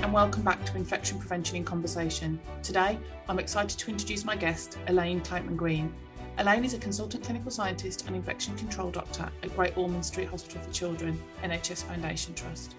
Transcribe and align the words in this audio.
And 0.00 0.12
welcome 0.12 0.42
back 0.42 0.64
to 0.64 0.76
Infection 0.76 1.18
Prevention 1.18 1.56
in 1.56 1.64
Conversation. 1.64 2.40
Today, 2.62 2.98
I'm 3.28 3.38
excited 3.38 3.78
to 3.78 3.90
introduce 3.90 4.24
my 4.24 4.34
guest, 4.34 4.78
Elaine 4.86 5.20
Cloutman 5.20 5.56
Green. 5.56 5.92
Elaine 6.38 6.64
is 6.64 6.72
a 6.72 6.78
consultant 6.78 7.22
clinical 7.22 7.50
scientist 7.50 8.06
and 8.06 8.16
infection 8.16 8.56
control 8.56 8.90
doctor 8.90 9.28
at 9.42 9.54
Great 9.54 9.76
Ormond 9.76 10.04
Street 10.04 10.28
Hospital 10.28 10.62
for 10.62 10.72
Children, 10.72 11.20
NHS 11.42 11.84
Foundation 11.84 12.32
Trust. 12.34 12.74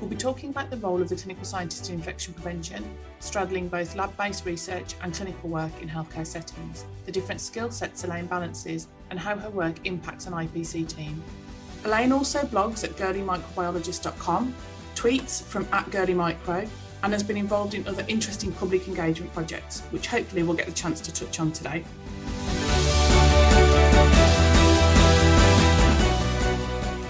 We'll 0.00 0.08
be 0.08 0.16
talking 0.16 0.50
about 0.50 0.70
the 0.70 0.76
role 0.76 1.02
of 1.02 1.08
the 1.08 1.16
clinical 1.16 1.44
scientist 1.44 1.88
in 1.88 1.96
infection 1.96 2.32
prevention, 2.32 2.84
straddling 3.18 3.68
both 3.68 3.96
lab 3.96 4.16
based 4.16 4.46
research 4.46 4.94
and 5.02 5.12
clinical 5.12 5.50
work 5.50 5.72
in 5.82 5.88
healthcare 5.88 6.26
settings, 6.26 6.84
the 7.06 7.12
different 7.12 7.40
skill 7.40 7.70
sets 7.70 8.04
Elaine 8.04 8.26
balances, 8.26 8.86
and 9.10 9.18
how 9.18 9.36
her 9.36 9.50
work 9.50 9.74
impacts 9.84 10.26
an 10.26 10.32
IPC 10.32 10.88
team. 10.88 11.22
Elaine 11.84 12.12
also 12.12 12.42
blogs 12.42 12.84
at 12.84 12.90
girlymicrobiologist.com, 12.90 14.54
tweets 14.94 15.42
from 15.42 15.66
at 15.72 15.86
girlymicro, 15.86 16.68
and 17.02 17.12
has 17.12 17.22
been 17.22 17.36
involved 17.36 17.74
in 17.74 17.86
other 17.88 18.04
interesting 18.08 18.52
public 18.52 18.86
engagement 18.86 19.32
projects, 19.32 19.80
which 19.90 20.06
hopefully 20.06 20.42
we'll 20.42 20.56
get 20.56 20.66
the 20.66 20.72
chance 20.72 21.00
to 21.00 21.12
touch 21.12 21.40
on 21.40 21.50
today. 21.52 21.84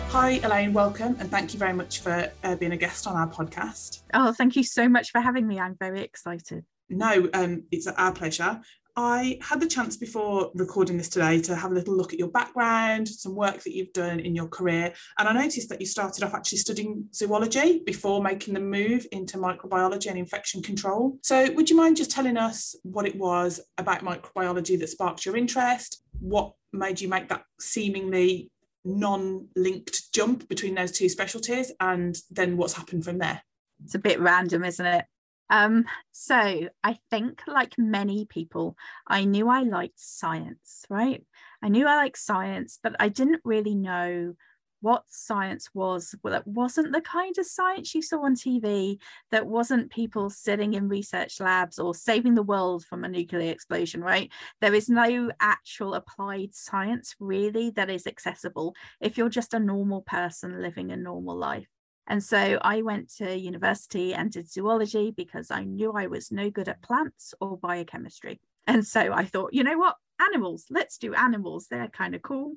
Hi, 0.09 0.41
Elaine, 0.45 0.73
welcome, 0.73 1.17
and 1.21 1.31
thank 1.31 1.53
you 1.53 1.59
very 1.59 1.73
much 1.73 2.01
for 2.01 2.31
uh, 2.45 2.57
being 2.57 2.73
a 2.73 2.77
guest 2.77 3.07
on 3.07 3.17
our 3.17 3.27
podcast. 3.27 4.03
Oh, 4.13 4.33
thank 4.33 4.57
you 4.57 4.63
so 4.63 4.89
much 4.89 5.11
for 5.11 5.21
having 5.21 5.47
me. 5.47 5.59
I'm 5.59 5.75
very 5.75 6.03
excited. 6.03 6.65
No, 6.91 7.31
um, 7.33 7.65
it's 7.71 7.87
our 7.87 8.13
pleasure. 8.13 8.61
I 8.97 9.39
had 9.41 9.61
the 9.61 9.67
chance 9.67 9.97
before 9.97 10.51
recording 10.55 10.99
this 10.99 11.09
today 11.09 11.41
to 11.43 11.57
have 11.57 11.71
a 11.71 11.75
little 11.75 11.97
look 11.97 12.13
at 12.13 12.19
your 12.19 12.29
background, 12.29 13.09
some 13.09 13.35
work 13.35 13.63
that 13.63 13.75
you've 13.75 13.93
done 13.95 14.21
in 14.21 14.35
your 14.35 14.49
career, 14.49 14.93
and 15.19 15.29
I 15.29 15.33
noticed 15.33 15.71
that 15.71 15.81
you 15.81 15.87
started 15.87 16.23
off 16.23 16.35
actually 16.35 16.59
studying 16.59 17.07
zoology 17.15 17.83
before 17.87 18.23
making 18.23 18.53
the 18.53 18.61
move 18.61 19.07
into 19.11 19.39
microbiology 19.39 20.09
and 20.09 20.19
infection 20.19 20.63
control. 20.63 21.19
So, 21.23 21.51
would 21.53 21.71
you 21.71 21.77
mind 21.77 21.97
just 21.97 22.11
telling 22.11 22.37
us 22.37 22.75
what 22.83 23.07
it 23.07 23.17
was 23.17 23.61
about 23.79 24.05
microbiology 24.05 24.79
that 24.79 24.89
sparked 24.89 25.25
your 25.25 25.37
interest? 25.37 26.03
What 26.21 26.53
made 26.73 27.01
you 27.01 27.09
make 27.09 27.29
that 27.29 27.45
seemingly 27.61 28.51
non-linked 28.85 30.13
jump 30.13 30.49
between 30.49 30.75
those 30.75 30.93
two 30.93 31.09
specialties 31.09 31.73
and 31.81 32.19
then 32.31 32.57
what's 32.57 32.73
happened 32.73 33.05
from 33.05 33.19
there 33.19 33.41
it's 33.85 33.95
a 33.95 33.99
bit 33.99 34.21
random 34.21 34.65
isn't 34.65 34.87
it 34.87 35.05
um 35.51 35.85
so 36.11 36.69
i 36.83 36.99
think 37.11 37.43
like 37.47 37.75
many 37.79 38.25
people 38.27 38.77
i 39.07 39.25
knew 39.25 39.49
i 39.49 39.63
liked 39.63 39.99
science 39.99 40.85
right? 40.89 41.25
I 41.63 41.69
knew 41.69 41.87
i 41.87 41.97
liked 41.97 42.19
science 42.19 42.79
but 42.83 42.97
i 42.99 43.09
didn't 43.09 43.41
really 43.45 43.75
know 43.75 44.35
what 44.83 45.05
science 45.09 45.71
was 45.73 46.15
well 46.23 46.35
it 46.35 46.47
wasn't 46.47 46.93
the 46.93 47.01
kind 47.01 47.39
of 47.39 47.47
science 47.47 47.95
you 47.95 48.03
saw 48.03 48.25
on 48.25 48.35
tv 48.35 48.99
that 49.31 49.47
wasn't 49.47 49.91
people 49.93 50.29
sitting 50.29 50.75
in 50.75 50.89
research 50.89 51.41
labs 51.41 51.79
or 51.79 51.95
saving 51.95 52.35
the 52.35 52.43
world 52.43 52.85
from 52.85 53.05
a 53.05 53.09
nuclear 53.09 53.53
explosion 53.53 54.03
right? 54.03 54.31
There 54.61 54.75
is 54.75 54.89
no 54.89 55.31
actual 55.41 55.95
applied 55.95 56.55
science 56.55 57.15
really 57.21 57.71
that 57.71 57.91
is 57.91 58.07
accessible 58.09 58.75
if 59.01 59.17
you're 59.17 59.29
just 59.29 59.55
a 59.55 59.61
normal 59.61 60.03
person 60.03 60.61
living 60.61 60.91
a 60.91 60.97
normal 60.97 61.37
life 61.37 61.69
and 62.07 62.23
so 62.23 62.59
I 62.63 62.83
went 62.83 63.15
to 63.17 63.37
university 63.37 64.15
and 64.15 64.31
did 64.31 64.51
zoology 64.51 65.13
because 65.17 65.51
I 65.51 65.65
knew 65.65 65.93
I 65.93 66.09
was 66.09 66.33
no 66.33 66.51
good 66.51 66.69
at 66.69 66.83
plants 66.83 67.35
or 67.41 67.57
biochemistry. 67.57 68.41
And 68.67 68.87
so 68.87 69.13
I 69.13 69.25
thought, 69.25 69.55
you 69.55 69.65
know 69.65 69.79
what? 69.79 69.97
Animals, 70.21 70.67
let's 70.71 70.99
do 70.99 71.15
animals. 71.15 71.67
They're 71.69 71.89
kind 71.89 72.15
of 72.15 72.23
cool. 72.23 72.55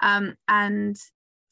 Um, 0.00 0.36
and 0.46 0.96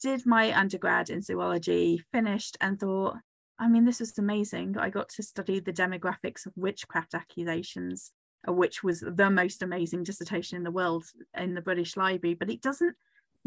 did 0.01 0.25
my 0.25 0.57
undergrad 0.57 1.09
in 1.09 1.21
zoology, 1.21 2.03
finished, 2.11 2.57
and 2.61 2.79
thought, 2.79 3.17
I 3.59 3.67
mean, 3.67 3.85
this 3.85 3.99
was 3.99 4.17
amazing. 4.17 4.77
I 4.77 4.89
got 4.89 5.09
to 5.09 5.23
study 5.23 5.59
the 5.59 5.73
demographics 5.73 6.45
of 6.45 6.53
witchcraft 6.55 7.15
accusations, 7.15 8.11
uh, 8.47 8.53
which 8.53 8.83
was 8.83 9.03
the 9.05 9.29
most 9.29 9.63
amazing 9.63 10.03
dissertation 10.03 10.57
in 10.57 10.63
the 10.63 10.71
world 10.71 11.05
in 11.35 11.55
the 11.55 11.61
British 11.61 11.97
Library, 11.97 12.35
but 12.35 12.49
it 12.49 12.61
doesn't 12.61 12.95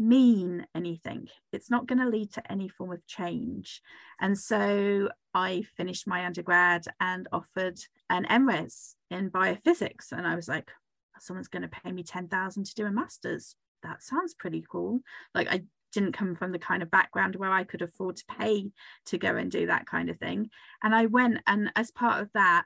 mean 0.01 0.65
anything. 0.75 1.27
It's 1.51 1.69
not 1.69 1.87
going 1.87 1.99
to 1.99 2.09
lead 2.09 2.33
to 2.33 2.51
any 2.51 2.67
form 2.67 2.91
of 2.91 3.05
change. 3.07 3.81
And 4.19 4.37
so 4.37 5.09
I 5.33 5.63
finished 5.77 6.07
my 6.07 6.25
undergrad 6.25 6.85
and 6.99 7.27
offered 7.31 7.79
an 8.09 8.25
MRes 8.25 8.95
in 9.09 9.29
biophysics. 9.29 10.11
And 10.11 10.27
I 10.27 10.35
was 10.35 10.47
like, 10.47 10.71
someone's 11.19 11.47
going 11.47 11.61
to 11.61 11.67
pay 11.67 11.91
me 11.91 12.03
10,000 12.03 12.65
to 12.65 12.75
do 12.75 12.85
a 12.85 12.91
master's. 12.91 13.55
That 13.83 14.03
sounds 14.03 14.33
pretty 14.33 14.65
cool. 14.69 15.01
Like 15.33 15.47
I 15.49 15.61
didn't 15.91 16.13
come 16.13 16.35
from 16.35 16.51
the 16.51 16.59
kind 16.59 16.81
of 16.81 16.91
background 16.91 17.35
where 17.35 17.51
I 17.51 17.63
could 17.63 17.81
afford 17.81 18.17
to 18.17 18.25
pay 18.39 18.71
to 19.07 19.17
go 19.17 19.35
and 19.35 19.51
do 19.51 19.67
that 19.67 19.85
kind 19.85 20.09
of 20.09 20.17
thing. 20.17 20.49
And 20.83 20.95
I 20.95 21.05
went, 21.07 21.39
and 21.47 21.71
as 21.75 21.91
part 21.91 22.21
of 22.21 22.29
that, 22.33 22.65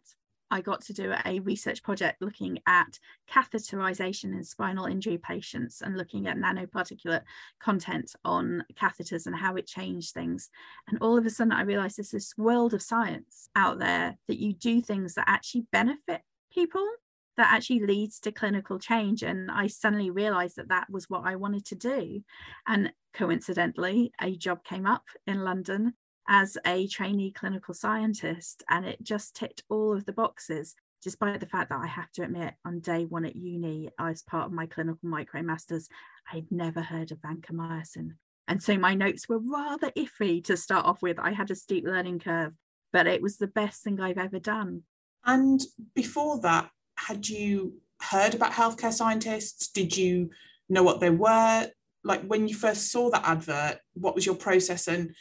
I 0.55 0.61
got 0.61 0.79
to 0.83 0.93
do 0.93 1.13
a 1.25 1.41
research 1.41 1.83
project 1.83 2.21
looking 2.21 2.59
at 2.65 2.97
catheterization 3.29 4.33
in 4.33 4.41
spinal 4.45 4.85
injury 4.85 5.17
patients 5.17 5.81
and 5.81 5.97
looking 5.97 6.27
at 6.27 6.37
nanoparticulate 6.37 7.23
content 7.59 8.15
on 8.23 8.63
catheters 8.73 9.25
and 9.25 9.35
how 9.35 9.57
it 9.57 9.67
changed 9.67 10.13
things. 10.13 10.49
And 10.87 10.97
all 11.01 11.17
of 11.17 11.25
a 11.25 11.29
sudden, 11.29 11.51
I 11.51 11.63
realized 11.63 11.97
there's 11.97 12.11
this 12.11 12.37
world 12.37 12.73
of 12.73 12.81
science 12.81 13.49
out 13.53 13.79
there 13.79 14.15
that 14.29 14.39
you 14.39 14.53
do 14.53 14.81
things 14.81 15.15
that 15.15 15.25
actually 15.27 15.65
benefit 15.73 16.21
people 16.53 16.87
that 17.35 17.51
actually 17.51 17.81
leads 17.81 18.21
to 18.21 18.31
clinical 18.31 18.79
change. 18.79 19.23
And 19.23 19.51
I 19.51 19.67
suddenly 19.67 20.09
realized 20.09 20.55
that 20.55 20.69
that 20.69 20.89
was 20.89 21.09
what 21.09 21.23
I 21.25 21.35
wanted 21.35 21.65
to 21.65 21.75
do. 21.75 22.23
And 22.65 22.93
coincidentally, 23.13 24.13
a 24.21 24.37
job 24.37 24.63
came 24.63 24.85
up 24.85 25.03
in 25.27 25.43
London 25.43 25.95
as 26.27 26.57
a 26.65 26.87
trainee 26.87 27.31
clinical 27.31 27.73
scientist, 27.73 28.63
and 28.69 28.85
it 28.85 29.03
just 29.03 29.35
ticked 29.35 29.63
all 29.69 29.93
of 29.93 30.05
the 30.05 30.13
boxes. 30.13 30.75
Despite 31.03 31.39
the 31.39 31.45
fact 31.45 31.69
that 31.69 31.81
I 31.81 31.87
have 31.87 32.11
to 32.13 32.23
admit, 32.23 32.55
on 32.65 32.79
day 32.79 33.05
one 33.05 33.25
at 33.25 33.35
uni, 33.35 33.89
as 33.99 34.23
part 34.23 34.47
of 34.47 34.51
my 34.51 34.65
clinical 34.65 35.07
micromasters, 35.07 35.87
I'd 36.31 36.51
never 36.51 36.81
heard 36.81 37.11
of 37.11 37.19
vancomycin. 37.19 38.13
And 38.47 38.61
so 38.61 38.77
my 38.77 38.95
notes 38.95 39.29
were 39.29 39.39
rather 39.39 39.91
iffy 39.91 40.43
to 40.45 40.57
start 40.57 40.85
off 40.85 41.01
with. 41.01 41.19
I 41.19 41.31
had 41.31 41.51
a 41.51 41.55
steep 41.55 41.85
learning 41.85 42.19
curve, 42.19 42.53
but 42.91 43.07
it 43.07 43.21
was 43.21 43.37
the 43.37 43.47
best 43.47 43.83
thing 43.83 43.99
I've 43.99 44.17
ever 44.17 44.39
done. 44.39 44.83
And 45.25 45.61
before 45.95 46.39
that, 46.41 46.69
had 46.97 47.27
you 47.27 47.75
heard 48.01 48.35
about 48.35 48.51
healthcare 48.51 48.93
scientists? 48.93 49.67
Did 49.67 49.95
you 49.95 50.29
know 50.69 50.83
what 50.83 50.99
they 50.99 51.09
were? 51.09 51.69
Like 52.03 52.25
when 52.25 52.47
you 52.47 52.55
first 52.55 52.91
saw 52.91 53.09
that 53.09 53.27
advert, 53.27 53.79
what 53.93 54.15
was 54.15 54.25
your 54.25 54.35
process 54.35 54.87
and 54.87 55.15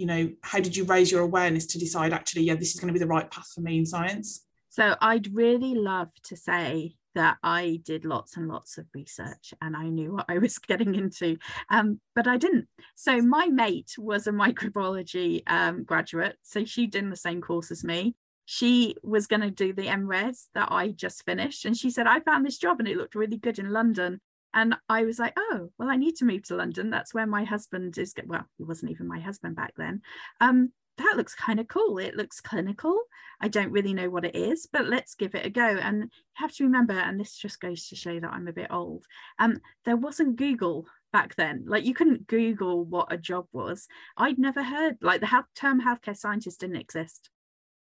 you 0.00 0.06
know, 0.06 0.30
how 0.42 0.60
did 0.60 0.74
you 0.74 0.84
raise 0.84 1.12
your 1.12 1.20
awareness 1.20 1.66
to 1.66 1.78
decide 1.78 2.14
actually, 2.14 2.42
yeah, 2.42 2.54
this 2.54 2.74
is 2.74 2.80
going 2.80 2.88
to 2.88 2.92
be 2.92 2.98
the 2.98 3.06
right 3.06 3.30
path 3.30 3.52
for 3.54 3.60
me 3.60 3.76
in 3.78 3.84
science? 3.84 4.46
So 4.70 4.96
I'd 5.00 5.34
really 5.34 5.74
love 5.74 6.08
to 6.24 6.36
say 6.36 6.94
that 7.14 7.36
I 7.42 7.80
did 7.84 8.06
lots 8.06 8.36
and 8.36 8.48
lots 8.48 8.78
of 8.78 8.86
research 8.94 9.52
and 9.60 9.76
I 9.76 9.88
knew 9.88 10.14
what 10.14 10.24
I 10.28 10.38
was 10.38 10.56
getting 10.70 10.94
into, 10.94 11.36
um, 11.68 12.00
but 12.14 12.26
I 12.26 12.38
didn't. 12.38 12.66
So 12.94 13.20
my 13.20 13.46
mate 13.48 13.92
was 13.98 14.26
a 14.26 14.32
microbiology 14.32 15.42
um, 15.46 15.84
graduate, 15.84 16.36
so 16.42 16.64
she'd 16.64 16.92
done 16.92 17.10
the 17.10 17.16
same 17.16 17.42
course 17.42 17.70
as 17.70 17.84
me 17.84 18.14
she 18.52 18.96
was 19.04 19.28
going 19.28 19.42
to 19.42 19.50
do 19.52 19.72
the 19.72 19.86
MRes 19.86 20.46
that 20.54 20.72
I 20.72 20.88
just 20.88 21.24
finished. 21.24 21.64
And 21.64 21.76
she 21.76 21.88
said, 21.88 22.08
I 22.08 22.18
found 22.18 22.44
this 22.44 22.58
job 22.58 22.80
and 22.80 22.88
it 22.88 22.96
looked 22.96 23.14
really 23.14 23.36
good 23.36 23.60
in 23.60 23.70
London. 23.70 24.20
And 24.52 24.74
I 24.88 25.04
was 25.04 25.18
like, 25.18 25.34
oh, 25.36 25.70
well, 25.78 25.88
I 25.88 25.96
need 25.96 26.16
to 26.16 26.24
move 26.24 26.42
to 26.44 26.56
London. 26.56 26.90
That's 26.90 27.14
where 27.14 27.26
my 27.26 27.44
husband 27.44 27.96
is. 27.98 28.14
Well, 28.26 28.46
he 28.58 28.64
wasn't 28.64 28.92
even 28.92 29.06
my 29.06 29.20
husband 29.20 29.56
back 29.56 29.74
then. 29.76 30.02
Um, 30.40 30.72
that 30.98 31.16
looks 31.16 31.34
kind 31.34 31.60
of 31.60 31.68
cool. 31.68 31.98
It 31.98 32.16
looks 32.16 32.40
clinical. 32.40 33.00
I 33.40 33.48
don't 33.48 33.72
really 33.72 33.94
know 33.94 34.10
what 34.10 34.24
it 34.24 34.34
is, 34.34 34.68
but 34.70 34.86
let's 34.86 35.14
give 35.14 35.34
it 35.34 35.46
a 35.46 35.50
go. 35.50 35.62
And 35.62 36.02
you 36.02 36.08
have 36.34 36.52
to 36.56 36.64
remember, 36.64 36.92
and 36.92 37.18
this 37.18 37.36
just 37.36 37.60
goes 37.60 37.88
to 37.88 37.96
show 37.96 38.20
that 38.20 38.32
I'm 38.32 38.48
a 38.48 38.52
bit 38.52 38.70
old. 38.70 39.04
Um, 39.38 39.60
there 39.84 39.96
wasn't 39.96 40.36
Google 40.36 40.86
back 41.12 41.34
then. 41.36 41.64
Like 41.66 41.84
you 41.84 41.94
couldn't 41.94 42.26
Google 42.26 42.84
what 42.84 43.12
a 43.12 43.16
job 43.16 43.46
was. 43.52 43.88
I'd 44.16 44.38
never 44.38 44.62
heard 44.62 44.96
like 45.00 45.20
the 45.20 45.26
health 45.26 45.46
term 45.54 45.80
healthcare 45.80 46.16
scientist 46.16 46.60
didn't 46.60 46.76
exist. 46.76 47.30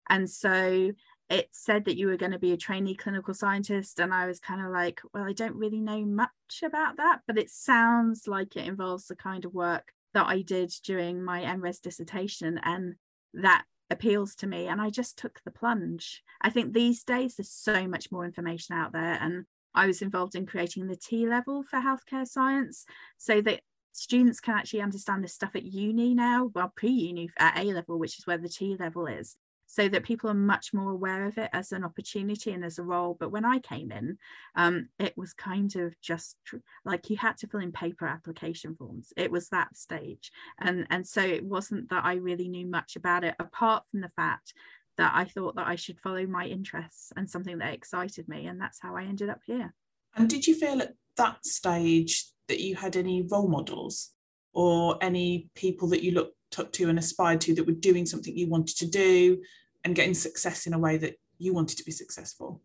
And 0.09 0.29
so 0.29 0.91
it 1.29 1.49
said 1.51 1.85
that 1.85 1.97
you 1.97 2.07
were 2.07 2.17
going 2.17 2.31
to 2.31 2.39
be 2.39 2.53
a 2.53 2.57
trainee 2.57 2.95
clinical 2.95 3.33
scientist. 3.33 3.99
And 3.99 4.13
I 4.13 4.27
was 4.27 4.39
kind 4.39 4.61
of 4.65 4.71
like, 4.71 5.01
well, 5.13 5.23
I 5.23 5.33
don't 5.33 5.55
really 5.55 5.81
know 5.81 6.05
much 6.05 6.29
about 6.63 6.97
that, 6.97 7.19
but 7.27 7.37
it 7.37 7.49
sounds 7.49 8.27
like 8.27 8.55
it 8.55 8.65
involves 8.65 9.07
the 9.07 9.15
kind 9.15 9.43
of 9.43 9.53
work 9.53 9.91
that 10.13 10.25
I 10.25 10.41
did 10.41 10.71
during 10.85 11.23
my 11.23 11.41
MRes 11.41 11.81
dissertation. 11.81 12.59
And 12.63 12.95
that 13.33 13.65
appeals 13.89 14.35
to 14.35 14.47
me. 14.47 14.67
And 14.67 14.81
I 14.81 14.89
just 14.89 15.17
took 15.17 15.41
the 15.43 15.51
plunge. 15.51 16.23
I 16.41 16.49
think 16.49 16.73
these 16.73 17.03
days 17.03 17.35
there's 17.35 17.51
so 17.51 17.87
much 17.87 18.11
more 18.11 18.25
information 18.25 18.75
out 18.75 18.93
there. 18.93 19.17
And 19.21 19.45
I 19.75 19.85
was 19.85 20.01
involved 20.01 20.35
in 20.35 20.45
creating 20.45 20.87
the 20.87 20.95
T 20.95 21.27
level 21.27 21.61
for 21.61 21.79
healthcare 21.79 22.25
science 22.27 22.85
so 23.17 23.41
that 23.41 23.61
students 23.91 24.39
can 24.39 24.53
actually 24.53 24.81
understand 24.81 25.23
this 25.23 25.33
stuff 25.33 25.55
at 25.55 25.63
uni 25.63 26.15
now, 26.15 26.51
well, 26.55 26.71
pre 26.73 26.89
uni 26.89 27.29
at 27.37 27.59
A 27.59 27.73
level, 27.73 27.99
which 27.99 28.17
is 28.17 28.25
where 28.25 28.37
the 28.37 28.47
T 28.47 28.77
level 28.79 29.07
is 29.07 29.35
so 29.67 29.87
that 29.89 30.03
people 30.03 30.29
are 30.29 30.33
much 30.33 30.73
more 30.73 30.91
aware 30.91 31.25
of 31.25 31.37
it 31.37 31.49
as 31.53 31.71
an 31.71 31.83
opportunity 31.83 32.53
and 32.53 32.63
as 32.63 32.79
a 32.79 32.83
role. 32.83 33.15
But 33.19 33.31
when 33.31 33.45
I 33.45 33.59
came 33.59 33.91
in, 33.91 34.17
um, 34.55 34.87
it 34.97 35.13
was 35.17 35.33
kind 35.33 35.75
of 35.75 35.99
just 36.01 36.37
like 36.85 37.09
you 37.09 37.17
had 37.17 37.37
to 37.37 37.47
fill 37.47 37.59
in 37.59 37.73
paper 37.73 38.07
application 38.07 38.75
forms. 38.75 39.11
It 39.17 39.29
was 39.29 39.49
that 39.49 39.75
stage. 39.75 40.31
And, 40.59 40.87
and 40.89 41.05
so 41.05 41.21
it 41.21 41.43
wasn't 41.43 41.89
that 41.89 42.05
I 42.05 42.13
really 42.13 42.47
knew 42.47 42.65
much 42.65 42.95
about 42.95 43.25
it, 43.25 43.35
apart 43.39 43.83
from 43.91 44.01
the 44.01 44.09
fact 44.09 44.53
that 44.97 45.11
I 45.13 45.25
thought 45.25 45.55
that 45.57 45.67
I 45.67 45.75
should 45.75 45.99
follow 45.99 46.25
my 46.25 46.45
interests 46.45 47.11
and 47.15 47.29
something 47.29 47.57
that 47.59 47.73
excited 47.73 48.27
me. 48.27 48.47
And 48.47 48.59
that's 48.59 48.79
how 48.81 48.95
I 48.95 49.03
ended 49.03 49.29
up 49.29 49.41
here. 49.45 49.73
And 50.15 50.29
did 50.29 50.47
you 50.47 50.55
feel 50.55 50.81
at 50.81 50.93
that 51.17 51.45
stage 51.45 52.25
that 52.47 52.61
you 52.61 52.75
had 52.75 52.95
any 52.95 53.21
role 53.29 53.49
models 53.49 54.11
or 54.53 54.97
any 55.01 55.49
people 55.55 55.89
that 55.89 56.03
you 56.03 56.11
looked 56.11 56.36
up 56.57 56.71
to 56.73 56.89
and 56.89 56.97
aspired 56.97 57.41
to 57.41 57.55
that 57.55 57.65
were 57.65 57.73
doing 57.73 58.05
something 58.05 58.35
you 58.35 58.49
wanted 58.49 58.77
to 58.77 58.87
do 58.87 59.41
and 59.83 59.95
getting 59.95 60.13
success 60.13 60.67
in 60.67 60.73
a 60.73 60.79
way 60.79 60.97
that 60.97 61.19
you 61.37 61.53
wanted 61.53 61.77
to 61.77 61.83
be 61.83 61.91
successful? 61.91 62.61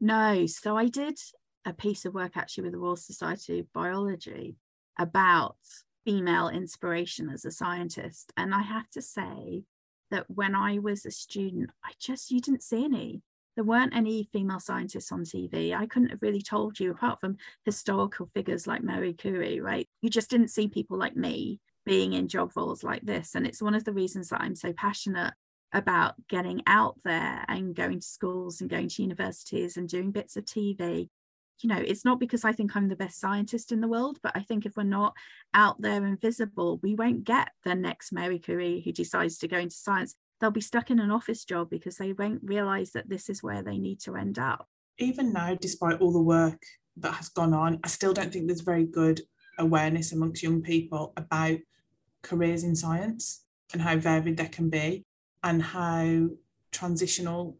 No. 0.00 0.46
So 0.46 0.76
I 0.76 0.88
did 0.88 1.18
a 1.64 1.72
piece 1.72 2.04
of 2.04 2.14
work 2.14 2.36
actually 2.36 2.64
with 2.64 2.72
the 2.72 2.78
Royal 2.78 2.96
Society 2.96 3.60
of 3.60 3.72
Biology 3.72 4.56
about 4.98 5.56
female 6.04 6.48
inspiration 6.48 7.28
as 7.28 7.44
a 7.44 7.50
scientist. 7.50 8.32
And 8.36 8.54
I 8.54 8.62
have 8.62 8.88
to 8.90 9.02
say 9.02 9.64
that 10.10 10.26
when 10.28 10.54
I 10.54 10.78
was 10.78 11.06
a 11.06 11.10
student, 11.10 11.70
I 11.84 11.92
just, 12.00 12.30
you 12.30 12.40
didn't 12.40 12.62
see 12.62 12.84
any. 12.84 13.22
There 13.56 13.64
weren't 13.64 13.94
any 13.94 14.28
female 14.32 14.60
scientists 14.60 15.12
on 15.12 15.24
TV. 15.24 15.76
I 15.76 15.86
couldn't 15.86 16.10
have 16.10 16.22
really 16.22 16.40
told 16.40 16.80
you, 16.80 16.92
apart 16.92 17.20
from 17.20 17.36
historical 17.64 18.30
figures 18.32 18.66
like 18.66 18.82
Marie 18.82 19.12
Curie, 19.12 19.60
right? 19.60 19.88
You 20.00 20.08
just 20.08 20.30
didn't 20.30 20.48
see 20.48 20.68
people 20.68 20.96
like 20.96 21.16
me 21.16 21.60
being 21.84 22.12
in 22.12 22.28
job 22.28 22.52
roles 22.56 22.84
like 22.84 23.02
this. 23.02 23.34
And 23.34 23.46
it's 23.46 23.62
one 23.62 23.74
of 23.74 23.84
the 23.84 23.92
reasons 23.92 24.28
that 24.28 24.40
I'm 24.40 24.54
so 24.54 24.72
passionate 24.72 25.34
about 25.72 26.14
getting 26.28 26.62
out 26.66 26.96
there 27.04 27.44
and 27.48 27.74
going 27.74 28.00
to 28.00 28.06
schools 28.06 28.60
and 28.60 28.68
going 28.68 28.88
to 28.88 29.02
universities 29.02 29.76
and 29.76 29.88
doing 29.88 30.10
bits 30.10 30.36
of 30.36 30.44
TV. 30.44 31.08
You 31.62 31.68
know, 31.68 31.78
it's 31.78 32.04
not 32.04 32.18
because 32.18 32.44
I 32.44 32.52
think 32.52 32.74
I'm 32.74 32.88
the 32.88 32.96
best 32.96 33.20
scientist 33.20 33.70
in 33.70 33.80
the 33.80 33.88
world, 33.88 34.18
but 34.22 34.32
I 34.34 34.40
think 34.40 34.64
if 34.64 34.76
we're 34.76 34.82
not 34.82 35.14
out 35.52 35.80
there 35.80 36.04
and 36.04 36.20
visible, 36.20 36.80
we 36.82 36.94
won't 36.94 37.24
get 37.24 37.50
the 37.64 37.74
next 37.74 38.12
Marie 38.12 38.38
Curie 38.38 38.82
who 38.84 38.92
decides 38.92 39.38
to 39.38 39.48
go 39.48 39.58
into 39.58 39.76
science. 39.76 40.16
They'll 40.40 40.50
be 40.50 40.62
stuck 40.62 40.90
in 40.90 40.98
an 40.98 41.10
office 41.10 41.44
job 41.44 41.68
because 41.68 41.96
they 41.96 42.14
won't 42.14 42.40
realize 42.42 42.92
that 42.92 43.10
this 43.10 43.28
is 43.28 43.42
where 43.42 43.62
they 43.62 43.76
need 43.76 44.00
to 44.00 44.16
end 44.16 44.38
up. 44.38 44.66
Even 44.98 45.32
now, 45.32 45.54
despite 45.54 46.00
all 46.00 46.12
the 46.12 46.20
work 46.20 46.60
that 46.96 47.12
has 47.12 47.28
gone 47.28 47.52
on, 47.52 47.78
I 47.84 47.88
still 47.88 48.14
don't 48.14 48.32
think 48.32 48.46
there's 48.46 48.62
very 48.62 48.84
good 48.84 49.20
awareness 49.60 50.12
amongst 50.12 50.42
young 50.42 50.62
people 50.62 51.12
about 51.16 51.58
careers 52.22 52.64
in 52.64 52.74
science 52.74 53.44
and 53.72 53.80
how 53.80 53.96
varied 53.96 54.36
they 54.36 54.48
can 54.48 54.68
be 54.68 55.04
and 55.42 55.62
how 55.62 56.28
transitional 56.72 57.56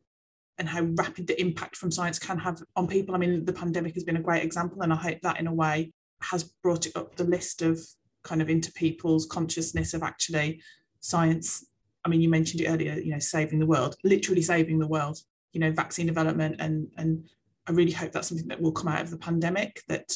and 0.58 0.69
how 0.69 0.82
rapid 0.97 1.26
the 1.26 1.41
impact 1.41 1.76
from 1.76 1.91
science 1.91 2.19
can 2.19 2.38
have 2.38 2.62
on 2.76 2.87
people. 2.87 3.14
I 3.14 3.19
mean, 3.19 3.44
the 3.44 3.52
pandemic 3.52 3.94
has 3.94 4.05
been 4.05 4.19
a 4.19 4.23
great 4.23 4.44
example, 4.44 4.82
and 4.82 4.93
I 4.93 4.97
hope 4.97 5.20
that 5.23 5.41
in 5.41 5.47
a 5.47 5.55
way 5.55 5.93
has 6.23 6.44
brought 6.62 6.87
it 6.87 6.97
up 6.97 7.17
the 7.17 7.25
list 7.25 7.62
of 7.62 7.81
kind 8.25 8.43
of 8.43 8.50
into 8.50 8.70
people's 8.73 9.25
consciousness 9.25 9.94
of 9.94 10.02
actually 10.02 10.61
science. 11.00 11.67
I 12.05 12.11
mean, 12.11 12.20
you 12.20 12.29
mentioned 12.29 12.61
it 12.61 12.69
earlier, 12.69 12.94
you 12.94 13.12
know, 13.12 13.19
saving 13.19 13.58
the 13.58 13.67
world, 13.67 13.97
literally 14.05 14.43
saving 14.43 14.79
the 14.79 14.87
world, 14.87 15.19
you 15.52 15.61
know, 15.61 15.73
vaccine 15.73 16.06
development. 16.06 16.56
And, 16.58 16.88
and 16.99 17.26
I 17.67 17.73
really 17.73 17.93
hope 17.93 18.12
that's 18.12 18.29
something 18.29 18.49
that 18.49 18.61
will 18.61 18.73
come 18.73 18.88
out 18.88 19.00
of 19.00 19.11
the 19.11 19.17
pandemic, 19.17 19.82
that 19.88 20.12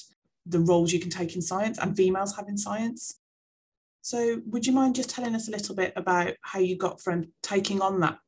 the 0.47 0.61
roles 0.61 0.93
you 0.93 1.01
can 1.01 1.11
take 1.11 1.35
in 1.35 1.43
science 1.43 1.79
and 1.79 1.97
females 1.97 2.37
have 2.37 2.49
in 2.49 2.57
science 2.59 3.17
so, 4.05 4.43
would 4.45 4.67
you 4.67 4.75
mind 4.75 4.97
just 4.97 5.09
telling 5.09 5.35
us 5.35 5.49
a 5.49 5.51
little 5.51 5.75
bit 5.75 5.95
about 5.97 6.35
how 6.43 6.59
you 6.59 6.77
got 6.77 7.01
from 7.01 7.33
taking 7.43 7.81
on 7.81 8.01
that 8.01 8.19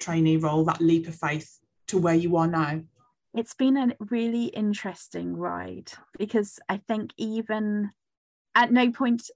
trainee 0.00 0.38
role, 0.38 0.64
that 0.64 0.80
leap 0.80 1.06
of 1.06 1.14
faith, 1.14 1.60
to 1.86 1.98
where 1.98 2.16
you 2.16 2.36
are 2.36 2.48
now? 2.48 2.80
It's 3.32 3.54
been 3.54 3.76
a 3.76 3.94
really 4.00 4.46
interesting 4.46 5.36
ride 5.36 5.92
because 6.18 6.58
I 6.68 6.78
think 6.78 7.12
even 7.16 7.92
at 8.56 8.72
no 8.72 8.90
point 8.90 9.30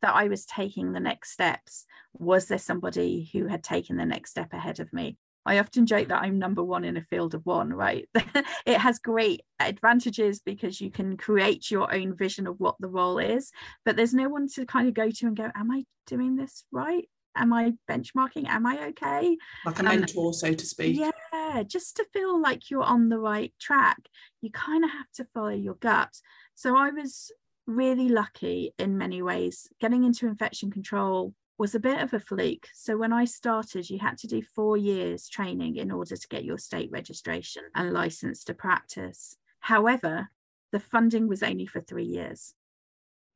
that 0.00 0.14
I 0.14 0.28
was 0.28 0.46
taking 0.46 0.92
the 0.92 1.00
next 1.00 1.32
steps 1.32 1.84
was 2.14 2.48
there 2.48 2.56
somebody 2.56 3.28
who 3.30 3.48
had 3.48 3.62
taken 3.62 3.98
the 3.98 4.06
next 4.06 4.30
step 4.30 4.54
ahead 4.54 4.80
of 4.80 4.94
me. 4.94 5.18
I 5.48 5.60
often 5.60 5.86
joke 5.86 6.08
that 6.08 6.22
I'm 6.22 6.38
number 6.38 6.62
one 6.62 6.84
in 6.84 6.98
a 6.98 7.02
field 7.02 7.34
of 7.34 7.46
one, 7.46 7.72
right? 7.72 8.06
it 8.66 8.78
has 8.78 8.98
great 8.98 9.40
advantages 9.58 10.40
because 10.40 10.78
you 10.78 10.90
can 10.90 11.16
create 11.16 11.70
your 11.70 11.92
own 11.92 12.14
vision 12.14 12.46
of 12.46 12.60
what 12.60 12.76
the 12.80 12.88
role 12.88 13.18
is, 13.18 13.50
but 13.82 13.96
there's 13.96 14.12
no 14.12 14.28
one 14.28 14.48
to 14.48 14.66
kind 14.66 14.88
of 14.88 14.94
go 14.94 15.10
to 15.10 15.26
and 15.26 15.36
go, 15.36 15.50
Am 15.54 15.70
I 15.70 15.84
doing 16.06 16.36
this 16.36 16.64
right? 16.70 17.08
Am 17.34 17.54
I 17.54 17.72
benchmarking? 17.90 18.46
Am 18.46 18.66
I 18.66 18.88
okay? 18.88 19.38
Like 19.64 19.78
a 19.78 19.84
mentor, 19.84 20.26
um, 20.26 20.32
so 20.34 20.52
to 20.52 20.66
speak. 20.66 20.98
Yeah, 20.98 21.62
just 21.66 21.96
to 21.96 22.04
feel 22.12 22.38
like 22.38 22.68
you're 22.68 22.82
on 22.82 23.08
the 23.08 23.18
right 23.18 23.54
track, 23.58 24.00
you 24.42 24.50
kind 24.50 24.84
of 24.84 24.90
have 24.90 25.10
to 25.14 25.24
follow 25.32 25.48
your 25.48 25.76
gut. 25.76 26.10
So 26.56 26.76
I 26.76 26.90
was 26.90 27.32
really 27.66 28.10
lucky 28.10 28.74
in 28.78 28.98
many 28.98 29.22
ways. 29.22 29.66
Getting 29.80 30.04
into 30.04 30.26
infection 30.26 30.70
control 30.70 31.32
was 31.58 31.74
a 31.74 31.80
bit 31.80 32.00
of 32.00 32.14
a 32.14 32.20
fluke. 32.20 32.68
So 32.72 32.96
when 32.96 33.12
I 33.12 33.24
started, 33.24 33.90
you 33.90 33.98
had 33.98 34.16
to 34.18 34.28
do 34.28 34.42
four 34.42 34.76
years 34.76 35.28
training 35.28 35.76
in 35.76 35.90
order 35.90 36.16
to 36.16 36.28
get 36.28 36.44
your 36.44 36.58
state 36.58 36.90
registration 36.92 37.64
and 37.74 37.92
license 37.92 38.44
to 38.44 38.54
practice. 38.54 39.36
However, 39.60 40.28
the 40.70 40.80
funding 40.80 41.26
was 41.26 41.42
only 41.42 41.66
for 41.66 41.80
three 41.80 42.04
years. 42.04 42.54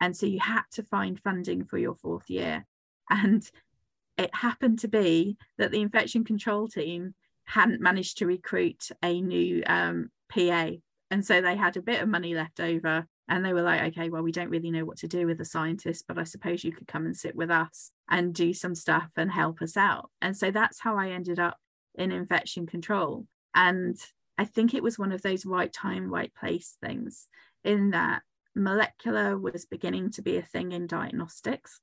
And 0.00 0.16
so 0.16 0.26
you 0.26 0.40
had 0.40 0.62
to 0.72 0.82
find 0.84 1.20
funding 1.20 1.64
for 1.64 1.78
your 1.78 1.94
fourth 1.94 2.30
year. 2.30 2.64
And 3.10 3.48
it 4.16 4.34
happened 4.34 4.78
to 4.80 4.88
be 4.88 5.36
that 5.58 5.70
the 5.70 5.80
infection 5.80 6.24
control 6.24 6.68
team 6.68 7.14
hadn't 7.44 7.80
managed 7.80 8.18
to 8.18 8.26
recruit 8.26 8.88
a 9.02 9.20
new 9.20 9.62
um, 9.66 10.10
PA. 10.28 10.70
And 11.10 11.26
so 11.26 11.40
they 11.40 11.56
had 11.56 11.76
a 11.76 11.82
bit 11.82 12.00
of 12.00 12.08
money 12.08 12.34
left 12.34 12.60
over 12.60 13.06
and 13.28 13.44
they 13.44 13.52
were 13.52 13.62
like 13.62 13.82
okay 13.82 14.10
well 14.10 14.22
we 14.22 14.32
don't 14.32 14.50
really 14.50 14.70
know 14.70 14.84
what 14.84 14.98
to 14.98 15.08
do 15.08 15.26
with 15.26 15.38
the 15.38 15.44
scientists, 15.44 16.02
but 16.06 16.18
i 16.18 16.24
suppose 16.24 16.64
you 16.64 16.72
could 16.72 16.88
come 16.88 17.06
and 17.06 17.16
sit 17.16 17.34
with 17.34 17.50
us 17.50 17.92
and 18.10 18.34
do 18.34 18.52
some 18.52 18.74
stuff 18.74 19.10
and 19.16 19.30
help 19.30 19.62
us 19.62 19.76
out. 19.76 20.10
And 20.20 20.36
so 20.36 20.50
that's 20.50 20.80
how 20.80 20.96
i 20.96 21.10
ended 21.10 21.38
up 21.38 21.56
in 21.94 22.12
infection 22.12 22.66
control. 22.66 23.26
And 23.54 23.96
i 24.38 24.44
think 24.44 24.74
it 24.74 24.82
was 24.82 24.98
one 24.98 25.12
of 25.12 25.22
those 25.22 25.46
right 25.46 25.72
time 25.72 26.10
right 26.10 26.32
place 26.34 26.76
things 26.82 27.28
in 27.64 27.90
that 27.90 28.22
molecular 28.54 29.38
was 29.38 29.66
beginning 29.66 30.10
to 30.10 30.22
be 30.22 30.36
a 30.36 30.42
thing 30.42 30.72
in 30.72 30.86
diagnostics. 30.86 31.80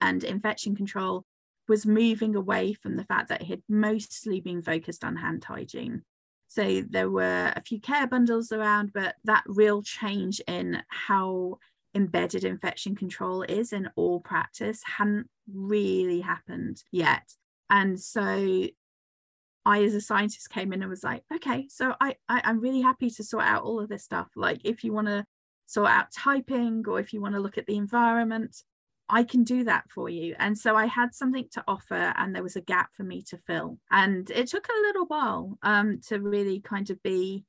And 0.00 0.22
infection 0.22 0.76
control 0.76 1.24
was 1.68 1.86
moving 1.86 2.36
away 2.36 2.74
from 2.74 2.96
the 2.96 3.04
fact 3.04 3.28
that 3.28 3.40
it 3.40 3.46
had 3.46 3.62
mostly 3.68 4.40
been 4.40 4.60
focused 4.60 5.02
on 5.02 5.16
hand 5.16 5.44
hygiene 5.44 6.02
so 6.54 6.82
there 6.88 7.10
were 7.10 7.52
a 7.56 7.60
few 7.60 7.80
care 7.80 8.06
bundles 8.06 8.52
around, 8.52 8.92
but 8.92 9.16
that 9.24 9.42
real 9.46 9.82
change 9.82 10.40
in 10.46 10.80
how 10.86 11.58
embedded 11.96 12.44
infection 12.44 12.94
control 12.94 13.42
is 13.42 13.72
in 13.72 13.90
all 13.96 14.20
practice 14.20 14.80
hadn't 14.84 15.28
really 15.52 16.20
happened 16.20 16.84
yet. 16.92 17.32
And 17.70 18.00
so 18.00 18.68
I, 19.66 19.82
as 19.82 19.94
a 19.94 20.00
scientist, 20.00 20.48
came 20.48 20.72
in 20.72 20.82
and 20.82 20.90
was 20.90 21.02
like, 21.02 21.24
okay, 21.34 21.66
so 21.68 21.94
I, 22.00 22.14
I 22.28 22.42
I'm 22.44 22.60
really 22.60 22.82
happy 22.82 23.10
to 23.10 23.24
sort 23.24 23.44
out 23.44 23.64
all 23.64 23.80
of 23.80 23.88
this 23.88 24.04
stuff. 24.04 24.28
Like 24.36 24.60
if 24.62 24.84
you 24.84 24.92
want 24.92 25.08
to 25.08 25.26
sort 25.66 25.90
out 25.90 26.12
typing 26.12 26.84
or 26.86 27.00
if 27.00 27.12
you 27.12 27.20
want 27.20 27.34
to 27.34 27.40
look 27.40 27.58
at 27.58 27.66
the 27.66 27.76
environment, 27.76 28.62
I 29.08 29.22
can 29.22 29.44
do 29.44 29.64
that 29.64 29.84
for 29.90 30.08
you. 30.08 30.34
And 30.38 30.56
so 30.56 30.76
I 30.76 30.86
had 30.86 31.14
something 31.14 31.46
to 31.52 31.64
offer, 31.68 32.12
and 32.16 32.34
there 32.34 32.42
was 32.42 32.56
a 32.56 32.60
gap 32.60 32.94
for 32.94 33.02
me 33.02 33.22
to 33.28 33.38
fill. 33.38 33.78
And 33.90 34.30
it 34.30 34.48
took 34.48 34.68
a 34.68 34.80
little 34.82 35.06
while 35.06 35.58
um, 35.62 36.00
to 36.08 36.18
really 36.18 36.60
kind 36.60 36.88
of 36.90 37.02
be 37.02 37.44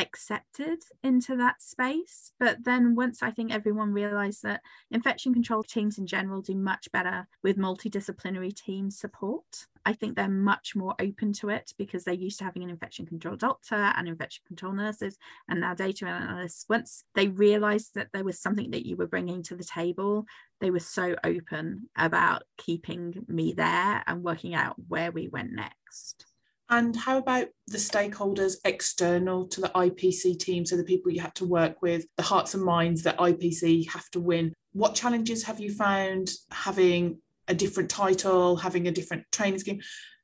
accepted 0.00 0.82
into 1.02 1.36
that 1.36 1.62
space. 1.62 2.32
But 2.40 2.64
then 2.64 2.94
once 2.94 3.22
I 3.22 3.30
think 3.30 3.52
everyone 3.52 3.92
realized 3.92 4.42
that 4.42 4.62
infection 4.90 5.32
control 5.32 5.62
teams 5.62 5.98
in 5.98 6.06
general 6.06 6.40
do 6.40 6.54
much 6.54 6.90
better 6.92 7.28
with 7.42 7.58
multidisciplinary 7.58 8.54
team 8.54 8.90
support. 8.90 9.66
I 9.86 9.92
think 9.92 10.14
they're 10.14 10.28
much 10.28 10.76
more 10.76 10.94
open 11.00 11.32
to 11.34 11.48
it 11.48 11.72
because 11.78 12.04
they're 12.04 12.14
used 12.14 12.38
to 12.38 12.44
having 12.44 12.62
an 12.62 12.70
infection 12.70 13.06
control 13.06 13.36
doctor 13.36 13.74
and 13.74 14.08
infection 14.08 14.42
control 14.46 14.72
nurses 14.72 15.16
and 15.48 15.60
now 15.60 15.74
data 15.74 16.06
analysts. 16.06 16.66
Once 16.68 17.04
they 17.14 17.28
realized 17.28 17.94
that 17.94 18.08
there 18.12 18.24
was 18.24 18.38
something 18.38 18.70
that 18.72 18.86
you 18.86 18.96
were 18.96 19.06
bringing 19.06 19.42
to 19.44 19.56
the 19.56 19.64
table, 19.64 20.26
they 20.60 20.70
were 20.70 20.80
so 20.80 21.16
open 21.24 21.88
about 21.96 22.42
keeping 22.58 23.24
me 23.28 23.52
there 23.52 24.02
and 24.06 24.22
working 24.22 24.54
out 24.54 24.76
where 24.88 25.12
we 25.12 25.28
went 25.28 25.52
next. 25.52 26.29
And 26.70 26.94
how 26.94 27.18
about 27.18 27.48
the 27.66 27.78
stakeholders 27.78 28.54
external 28.64 29.48
to 29.48 29.60
the 29.60 29.72
IPC 29.74 30.38
team? 30.38 30.64
So 30.64 30.76
the 30.76 30.84
people 30.84 31.10
you 31.10 31.20
had 31.20 31.34
to 31.36 31.44
work 31.44 31.82
with, 31.82 32.06
the 32.16 32.22
hearts 32.22 32.54
and 32.54 32.62
minds 32.62 33.02
that 33.02 33.18
IPC 33.18 33.90
have 33.90 34.08
to 34.10 34.20
win. 34.20 34.54
What 34.72 34.94
challenges 34.94 35.42
have 35.44 35.58
you 35.58 35.74
found 35.74 36.30
having 36.52 37.18
a 37.48 37.54
different 37.54 37.90
title, 37.90 38.54
having 38.54 38.86
a 38.86 38.92
different 38.92 39.24
training 39.32 39.58
scheme? 39.58 39.80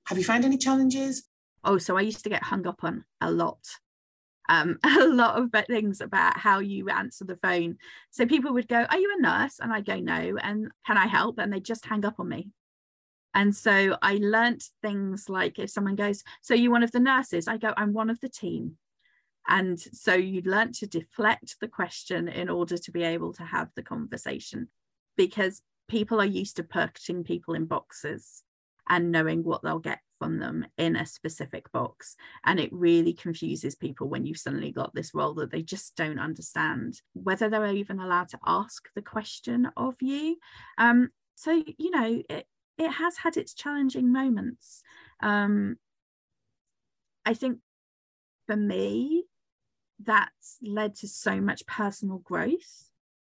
Have 0.06 0.18
you 0.18 0.24
found 0.24 0.44
any 0.44 0.56
challenges? 0.56 1.24
Oh, 1.64 1.78
so 1.78 1.96
I 1.96 2.02
used 2.02 2.22
to 2.22 2.30
get 2.30 2.44
hung 2.44 2.64
up 2.68 2.84
on 2.84 3.04
a 3.20 3.32
lot. 3.32 3.58
Um, 4.48 4.78
a 4.84 5.04
lot 5.04 5.42
of 5.42 5.50
things 5.66 6.00
about 6.00 6.38
how 6.38 6.60
you 6.60 6.88
answer 6.90 7.24
the 7.24 7.38
phone. 7.42 7.78
So 8.12 8.24
people 8.24 8.52
would 8.52 8.68
go, 8.68 8.86
Are 8.88 8.98
you 8.98 9.12
a 9.18 9.20
nurse? 9.20 9.58
And 9.58 9.72
I'd 9.72 9.84
go, 9.84 9.98
No. 9.98 10.36
And 10.40 10.68
can 10.86 10.96
I 10.96 11.08
help? 11.08 11.38
And 11.38 11.52
they 11.52 11.58
just 11.58 11.86
hang 11.86 12.04
up 12.04 12.20
on 12.20 12.28
me 12.28 12.50
And 13.37 13.55
so 13.55 13.99
I 14.00 14.14
learnt 14.14 14.64
things 14.81 15.28
like 15.28 15.59
if 15.59 15.69
someone 15.69 15.95
goes, 15.95 16.25
So 16.40 16.55
you're 16.55 16.73
one 16.73 16.83
of 16.83 16.90
the 16.90 17.00
nurses? 17.00 17.47
I 17.47 17.59
go, 17.59 17.75
I'm 17.76 17.93
one 17.93 18.09
of 18.09 18.19
the 18.21 18.31
team. 18.31 18.78
And 19.47 19.78
so 19.78 20.14
you 20.14 20.40
learn 20.40 20.73
to 20.73 20.87
deflect 20.87 21.57
the 21.61 21.69
question 21.69 22.28
in 22.28 22.49
order 22.49 22.78
to 22.78 22.90
be 22.90 23.02
able 23.05 23.35
to 23.35 23.45
have 23.45 23.69
the 23.76 23.83
conversation 23.83 24.69
because 25.16 25.62
people 25.87 26.21
are 26.21 26.25
used 26.25 26.57
to 26.57 26.64
putting 26.64 27.23
people 27.23 27.55
in 27.55 27.66
boxes 27.66 28.43
and 28.88 29.12
knowing 29.12 29.45
what 29.45 29.62
they'll 29.62 29.78
get 29.78 30.00
from 30.19 30.38
them 30.38 30.64
in 30.78 30.97
a 30.97 31.05
specific 31.05 31.71
box. 31.73 32.16
And 32.45 32.59
it 32.59 32.73
really 32.73 33.12
confuses 33.12 33.75
people 33.75 34.09
when 34.09 34.25
you've 34.25 34.38
suddenly 34.38 34.73
got 34.73 34.95
this 34.95 35.12
role 35.14 35.35
that 35.35 35.50
they 35.50 35.62
just 35.62 35.95
don't 35.95 36.19
understand 36.19 37.02
whether 37.12 37.50
they're 37.50 37.66
even 37.66 38.00
allowed 38.00 38.28
to 38.31 38.38
ask 38.47 38.88
the 38.95 39.02
question 39.02 39.69
of 39.76 39.97
you. 40.00 40.38
Um, 40.78 41.11
so, 41.35 41.62
you 41.78 41.90
know, 41.90 42.23
it, 42.31 42.47
it 42.78 42.90
has 42.90 43.18
had 43.18 43.37
its 43.37 43.54
challenging 43.54 44.12
moments. 44.12 44.83
Um, 45.23 45.76
I 47.25 47.35
think 47.35 47.59
for 48.47 48.56
me, 48.56 49.25
that's 50.02 50.59
led 50.62 50.95
to 50.97 51.09
so 51.09 51.40
much 51.40 51.66
personal 51.66 52.18
growth 52.18 52.90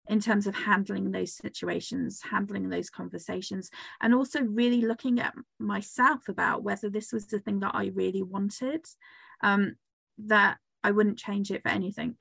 in 0.07 0.19
terms 0.19 0.47
of 0.47 0.55
handling 0.55 1.11
those 1.11 1.33
situations, 1.33 2.21
handling 2.29 2.69
those 2.69 2.89
conversations, 2.89 3.69
and 4.01 4.13
also 4.13 4.41
really 4.41 4.81
looking 4.81 5.19
at 5.19 5.33
myself 5.59 6.27
about 6.27 6.63
whether 6.63 6.89
this 6.89 7.13
was 7.13 7.27
the 7.27 7.39
thing 7.39 7.59
that 7.61 7.73
I 7.73 7.91
really 7.93 8.21
wanted, 8.21 8.85
um, 9.41 9.75
that 10.17 10.57
I 10.83 10.91
wouldn't 10.91 11.17
change 11.17 11.51
it 11.51 11.63
for 11.63 11.69
anything 11.69 12.17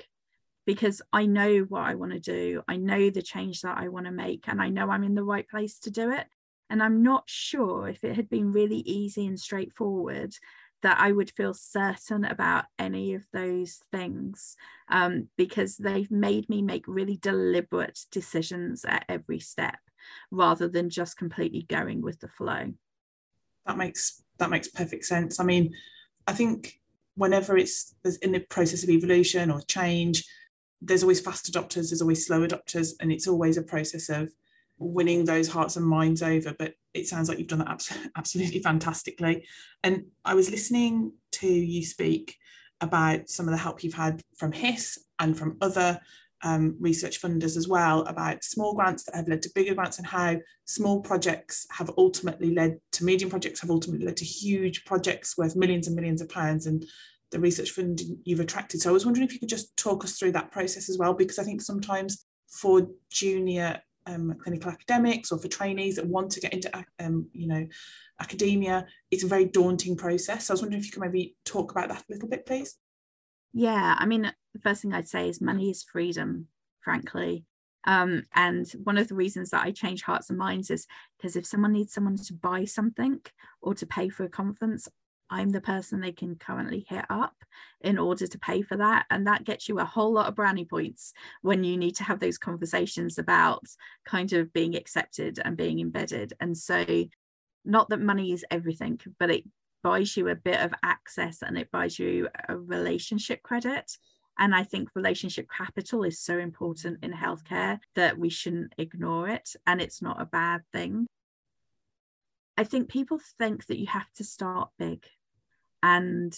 because 0.64 1.02
I 1.12 1.26
know 1.26 1.60
what 1.60 1.82
I 1.82 1.94
want 1.96 2.12
to 2.12 2.20
do. 2.20 2.62
I 2.68 2.76
know 2.76 3.10
the 3.10 3.22
change 3.22 3.62
that 3.62 3.78
I 3.78 3.88
want 3.88 4.06
to 4.06 4.12
make, 4.12 4.44
and 4.46 4.62
I 4.62 4.68
know 4.68 4.88
I'm 4.90 5.02
in 5.02 5.14
the 5.14 5.24
right 5.24 5.48
place 5.48 5.80
to 5.80 5.90
do 5.90 6.12
it. 6.12 6.26
And 6.72 6.82
I'm 6.82 7.02
not 7.02 7.24
sure 7.26 7.86
if 7.86 8.02
it 8.02 8.16
had 8.16 8.30
been 8.30 8.50
really 8.50 8.78
easy 8.78 9.26
and 9.26 9.38
straightforward 9.38 10.34
that 10.80 10.98
I 10.98 11.12
would 11.12 11.30
feel 11.30 11.52
certain 11.52 12.24
about 12.24 12.64
any 12.78 13.12
of 13.12 13.26
those 13.30 13.80
things 13.92 14.56
um, 14.88 15.28
because 15.36 15.76
they've 15.76 16.10
made 16.10 16.48
me 16.48 16.62
make 16.62 16.84
really 16.88 17.18
deliberate 17.18 18.00
decisions 18.10 18.86
at 18.86 19.04
every 19.06 19.38
step 19.38 19.80
rather 20.30 20.66
than 20.66 20.88
just 20.88 21.18
completely 21.18 21.66
going 21.68 22.00
with 22.00 22.20
the 22.20 22.28
flow. 22.28 22.72
That 23.66 23.76
makes 23.76 24.22
that 24.38 24.48
makes 24.48 24.68
perfect 24.68 25.04
sense. 25.04 25.38
I 25.38 25.44
mean, 25.44 25.74
I 26.26 26.32
think 26.32 26.80
whenever 27.16 27.58
it's 27.58 27.94
in 28.22 28.32
the 28.32 28.40
process 28.40 28.82
of 28.82 28.88
evolution 28.88 29.50
or 29.50 29.60
change, 29.60 30.24
there's 30.80 31.02
always 31.02 31.20
fast 31.20 31.52
adopters, 31.52 31.90
there's 31.90 32.00
always 32.00 32.26
slow 32.26 32.46
adopters, 32.46 32.94
and 32.98 33.12
it's 33.12 33.28
always 33.28 33.58
a 33.58 33.62
process 33.62 34.08
of 34.08 34.32
winning 34.82 35.24
those 35.24 35.48
hearts 35.48 35.76
and 35.76 35.86
minds 35.86 36.22
over. 36.22 36.54
But 36.58 36.74
it 36.94 37.06
sounds 37.06 37.28
like 37.28 37.38
you've 37.38 37.48
done 37.48 37.60
that 37.60 37.88
absolutely 38.16 38.60
fantastically. 38.60 39.46
And 39.82 40.04
I 40.24 40.34
was 40.34 40.50
listening 40.50 41.12
to 41.32 41.48
you 41.48 41.84
speak 41.84 42.36
about 42.80 43.28
some 43.28 43.46
of 43.46 43.52
the 43.52 43.58
help 43.58 43.84
you've 43.84 43.94
had 43.94 44.20
from 44.36 44.52
HIS 44.52 44.98
and 45.18 45.38
from 45.38 45.56
other 45.60 46.00
um, 46.42 46.76
research 46.80 47.22
funders 47.22 47.56
as 47.56 47.68
well 47.68 48.00
about 48.02 48.42
small 48.42 48.74
grants 48.74 49.04
that 49.04 49.14
have 49.14 49.28
led 49.28 49.42
to 49.42 49.50
bigger 49.54 49.74
grants 49.74 49.98
and 49.98 50.06
how 50.06 50.36
small 50.64 51.00
projects 51.00 51.66
have 51.70 51.90
ultimately 51.96 52.52
led 52.52 52.78
to 52.92 53.04
medium 53.04 53.30
projects 53.30 53.60
have 53.60 53.70
ultimately 53.70 54.04
led 54.04 54.16
to 54.16 54.24
huge 54.24 54.84
projects 54.84 55.38
worth 55.38 55.54
millions 55.54 55.86
and 55.86 55.94
millions 55.94 56.20
of 56.20 56.28
pounds 56.28 56.66
and 56.66 56.84
the 57.30 57.40
research 57.40 57.70
funding 57.70 58.18
you've 58.24 58.40
attracted. 58.40 58.80
So 58.80 58.90
I 58.90 58.92
was 58.92 59.04
wondering 59.04 59.26
if 59.26 59.32
you 59.32 59.40
could 59.40 59.48
just 59.48 59.76
talk 59.76 60.04
us 60.04 60.18
through 60.18 60.32
that 60.32 60.50
process 60.50 60.90
as 60.90 60.98
well, 60.98 61.14
because 61.14 61.38
I 61.38 61.44
think 61.44 61.62
sometimes 61.62 62.26
for 62.48 62.88
junior 63.10 63.80
um, 64.06 64.34
clinical 64.42 64.70
academics 64.70 65.32
or 65.32 65.38
for 65.38 65.48
trainees 65.48 65.96
that 65.96 66.06
want 66.06 66.30
to 66.32 66.40
get 66.40 66.52
into 66.52 66.70
um, 67.00 67.28
you 67.32 67.46
know 67.46 67.66
academia 68.20 68.86
it's 69.10 69.24
a 69.24 69.28
very 69.28 69.44
daunting 69.44 69.96
process. 69.96 70.46
So 70.46 70.52
i 70.52 70.54
was 70.54 70.62
wondering 70.62 70.80
if 70.80 70.86
you 70.86 70.92
could 70.92 71.02
maybe 71.02 71.36
talk 71.44 71.70
about 71.70 71.88
that 71.88 72.04
a 72.08 72.12
little 72.12 72.28
bit 72.28 72.46
please. 72.46 72.76
Yeah 73.52 73.96
i 73.98 74.06
mean 74.06 74.32
the 74.54 74.60
first 74.60 74.82
thing 74.82 74.92
i'd 74.94 75.08
say 75.08 75.28
is 75.28 75.40
money 75.40 75.70
is 75.70 75.82
freedom 75.82 76.48
frankly. 76.82 77.46
Um, 77.84 78.24
and 78.34 78.70
one 78.84 78.98
of 78.98 79.08
the 79.08 79.14
reasons 79.14 79.50
that 79.50 79.64
I 79.64 79.72
change 79.72 80.02
hearts 80.02 80.30
and 80.30 80.38
minds 80.38 80.70
is 80.70 80.86
because 81.16 81.34
if 81.34 81.46
someone 81.46 81.72
needs 81.72 81.92
someone 81.92 82.16
to 82.16 82.34
buy 82.34 82.64
something 82.64 83.20
or 83.60 83.74
to 83.74 83.86
pay 83.86 84.08
for 84.08 84.24
a 84.24 84.28
conference, 84.28 84.88
I'm 85.32 85.48
the 85.48 85.62
person 85.62 86.00
they 86.00 86.12
can 86.12 86.36
currently 86.36 86.84
hit 86.86 87.06
up 87.08 87.34
in 87.80 87.98
order 87.98 88.26
to 88.26 88.38
pay 88.38 88.60
for 88.60 88.76
that. 88.76 89.06
And 89.10 89.26
that 89.26 89.44
gets 89.44 89.66
you 89.66 89.78
a 89.78 89.84
whole 89.84 90.12
lot 90.12 90.28
of 90.28 90.34
brownie 90.34 90.66
points 90.66 91.14
when 91.40 91.64
you 91.64 91.78
need 91.78 91.96
to 91.96 92.04
have 92.04 92.20
those 92.20 92.36
conversations 92.36 93.16
about 93.16 93.66
kind 94.04 94.34
of 94.34 94.52
being 94.52 94.76
accepted 94.76 95.40
and 95.42 95.56
being 95.56 95.80
embedded. 95.80 96.34
And 96.38 96.56
so, 96.56 96.84
not 97.64 97.88
that 97.88 98.00
money 98.00 98.32
is 98.32 98.44
everything, 98.50 99.00
but 99.18 99.30
it 99.30 99.44
buys 99.82 100.16
you 100.18 100.28
a 100.28 100.34
bit 100.34 100.60
of 100.60 100.74
access 100.82 101.40
and 101.40 101.56
it 101.56 101.70
buys 101.70 101.98
you 101.98 102.28
a 102.48 102.58
relationship 102.58 103.42
credit. 103.42 103.96
And 104.38 104.54
I 104.54 104.64
think 104.64 104.90
relationship 104.94 105.46
capital 105.50 106.04
is 106.04 106.20
so 106.20 106.38
important 106.38 107.02
in 107.02 107.12
healthcare 107.12 107.78
that 107.94 108.18
we 108.18 108.28
shouldn't 108.28 108.74
ignore 108.76 109.28
it. 109.28 109.56
And 109.66 109.80
it's 109.80 110.02
not 110.02 110.20
a 110.20 110.26
bad 110.26 110.62
thing. 110.72 111.06
I 112.58 112.64
think 112.64 112.90
people 112.90 113.18
think 113.38 113.66
that 113.66 113.78
you 113.78 113.86
have 113.86 114.12
to 114.16 114.24
start 114.24 114.68
big 114.78 115.06
and 115.82 116.36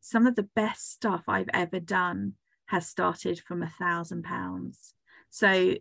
some 0.00 0.26
of 0.26 0.36
the 0.36 0.48
best 0.54 0.92
stuff 0.92 1.24
I've 1.28 1.50
ever 1.52 1.80
done 1.80 2.34
has 2.66 2.88
started 2.88 3.40
from 3.40 3.62
a 3.62 3.68
thousand 3.68 4.24
pounds. 4.24 4.94
So 5.30 5.74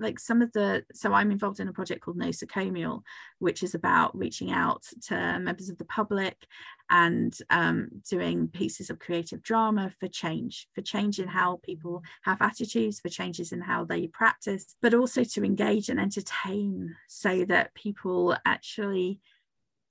like 0.00 0.18
some 0.18 0.42
of 0.42 0.50
the 0.52 0.82
so 0.92 1.12
i'm 1.12 1.30
involved 1.30 1.60
in 1.60 1.68
a 1.68 1.72
project 1.72 2.00
called 2.00 2.18
nosocomial 2.18 3.02
which 3.38 3.62
is 3.62 3.74
about 3.74 4.16
reaching 4.16 4.50
out 4.50 4.82
to 5.02 5.14
members 5.38 5.68
of 5.68 5.78
the 5.78 5.84
public 5.84 6.46
and 6.88 7.38
um, 7.50 7.88
doing 8.08 8.48
pieces 8.48 8.90
of 8.90 8.98
creative 8.98 9.42
drama 9.42 9.92
for 10.00 10.08
change 10.08 10.66
for 10.74 10.80
change 10.80 11.20
in 11.20 11.28
how 11.28 11.60
people 11.62 12.02
have 12.22 12.42
attitudes 12.42 12.98
for 12.98 13.10
changes 13.10 13.52
in 13.52 13.60
how 13.60 13.84
they 13.84 14.08
practice 14.08 14.74
but 14.80 14.94
also 14.94 15.22
to 15.22 15.44
engage 15.44 15.88
and 15.88 16.00
entertain 16.00 16.96
so 17.06 17.44
that 17.44 17.74
people 17.74 18.36
actually 18.44 19.20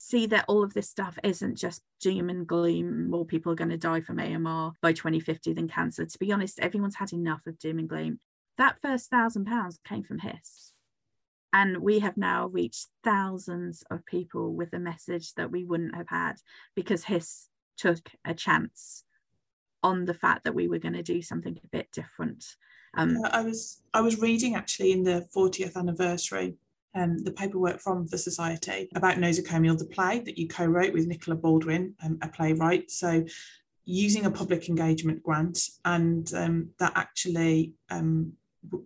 see 0.00 0.24
that 0.24 0.46
all 0.48 0.64
of 0.64 0.72
this 0.72 0.88
stuff 0.88 1.18
isn't 1.22 1.56
just 1.56 1.82
doom 2.00 2.30
and 2.30 2.46
gloom. 2.46 3.10
More 3.10 3.26
people 3.26 3.52
are 3.52 3.56
going 3.56 3.68
to 3.68 3.76
die 3.76 4.00
from 4.00 4.18
AMR 4.18 4.72
by 4.80 4.94
2050 4.94 5.52
than 5.52 5.68
cancer. 5.68 6.06
To 6.06 6.18
be 6.18 6.32
honest, 6.32 6.58
everyone's 6.58 6.96
had 6.96 7.12
enough 7.12 7.46
of 7.46 7.58
doom 7.58 7.78
and 7.78 7.88
gloom. 7.88 8.18
That 8.56 8.80
first 8.80 9.10
thousand 9.10 9.44
pounds 9.44 9.78
came 9.86 10.02
from 10.02 10.20
HIS. 10.20 10.72
And 11.52 11.78
we 11.78 11.98
have 11.98 12.16
now 12.16 12.46
reached 12.46 12.86
thousands 13.04 13.84
of 13.90 14.06
people 14.06 14.54
with 14.54 14.72
a 14.72 14.78
message 14.78 15.34
that 15.34 15.50
we 15.50 15.64
wouldn't 15.64 15.94
have 15.94 16.08
had 16.08 16.36
because 16.74 17.04
HIS 17.04 17.48
took 17.76 18.10
a 18.24 18.32
chance 18.32 19.04
on 19.82 20.06
the 20.06 20.14
fact 20.14 20.44
that 20.44 20.54
we 20.54 20.66
were 20.66 20.78
going 20.78 20.94
to 20.94 21.02
do 21.02 21.20
something 21.20 21.58
a 21.62 21.68
bit 21.68 21.88
different. 21.92 22.44
Um, 22.96 23.18
I 23.30 23.42
was 23.42 23.82
I 23.92 24.00
was 24.00 24.20
reading 24.20 24.54
actually 24.54 24.92
in 24.92 25.02
the 25.02 25.26
40th 25.36 25.76
anniversary 25.76 26.56
um, 26.94 27.18
the 27.18 27.32
paperwork 27.32 27.80
from 27.80 28.06
the 28.06 28.18
Society 28.18 28.88
about 28.94 29.18
Nosocomial, 29.18 29.78
the 29.78 29.86
play 29.86 30.20
that 30.20 30.38
you 30.38 30.48
co 30.48 30.64
wrote 30.66 30.92
with 30.92 31.06
Nicola 31.06 31.36
Baldwin, 31.36 31.94
um, 32.04 32.18
a 32.22 32.28
playwright. 32.28 32.90
So, 32.90 33.24
using 33.84 34.26
a 34.26 34.30
public 34.30 34.68
engagement 34.68 35.22
grant, 35.22 35.58
and 35.84 36.32
um, 36.34 36.70
that 36.78 36.92
actually 36.96 37.74
um, 37.90 38.32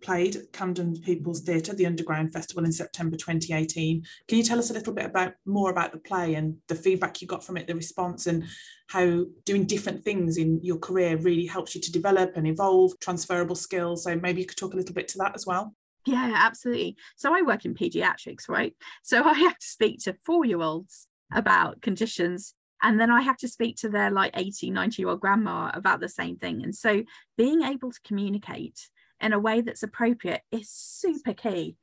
played 0.03 0.37
at 0.37 0.53
Camden 0.53 0.97
People's 1.01 1.41
Theatre, 1.41 1.75
the 1.75 1.87
Underground 1.87 2.33
Festival 2.33 2.65
in 2.65 2.73
September 2.73 3.17
2018. 3.17 4.05
Can 4.29 4.39
you 4.39 4.45
tell 4.45 4.59
us 4.59 4.71
a 4.71 4.75
little 4.75 4.93
bit 4.93 5.07
about 5.07 5.35
more 5.47 5.71
about 5.71 5.93
the 5.93 5.99
play 5.99 6.35
and 6.35 6.57
the 6.69 6.75
feedback 6.75 7.21
you 7.21 7.29
got 7.29 7.45
from 7.45 7.57
it, 7.57 7.67
the 7.67 7.75
response, 7.75 8.27
and 8.27 8.45
how 8.89 9.25
doing 9.45 9.65
different 9.65 10.05
things 10.05 10.37
in 10.37 10.61
your 10.63 10.79
career 10.79 11.17
really 11.17 11.47
helps 11.47 11.75
you 11.75 11.81
to 11.81 11.93
develop 11.93 12.37
and 12.37 12.47
evolve 12.47 12.93
transferable 13.01 13.57
skills? 13.57 14.05
So 14.05 14.15
maybe 14.17 14.43
you 14.43 14.47
could 14.47 14.59
talk 14.59 14.75
a 14.75 14.77
little 14.77 14.95
bit 14.95 15.09
to 15.09 15.19
that 15.19 15.35
as 15.35 15.47
well. 15.47 15.75
Yeah, 16.07 16.33
absolutely. 16.35 16.97
So 17.17 17.35
I 17.35 17.43
work 17.43 17.65
in 17.65 17.75
pediatrics, 17.75 18.49
right? 18.49 18.75
So 19.03 19.23
I 19.23 19.33
have 19.35 19.59
to 19.59 19.67
speak 19.67 20.01
to 20.01 20.17
four 20.25 20.45
year 20.45 20.61
olds 20.61 21.07
about 21.33 21.81
conditions. 21.81 22.55
And 22.83 23.01
then 23.01 23.11
I 23.11 23.23
have 23.23 23.39
to 23.39 23.49
speak 23.49 23.77
to 23.79 23.89
their 23.89 24.11
like 24.11 24.33
80, 24.35 24.71
90 24.71 25.01
year 25.01 25.09
old 25.09 25.21
grandma 25.21 25.71
about 25.73 26.01
the 26.01 26.09
same 26.09 26.37
thing. 26.37 26.63
And 26.63 26.75
so 26.75 27.05
being 27.39 27.63
able 27.63 27.91
to 27.91 28.01
communicate 28.05 28.91
in 29.21 29.33
a 29.33 29.39
way 29.39 29.63
that's 29.63 29.83
appropriate 29.83 30.43
is 30.53 30.69
super 30.69 31.33
key. 31.33 31.77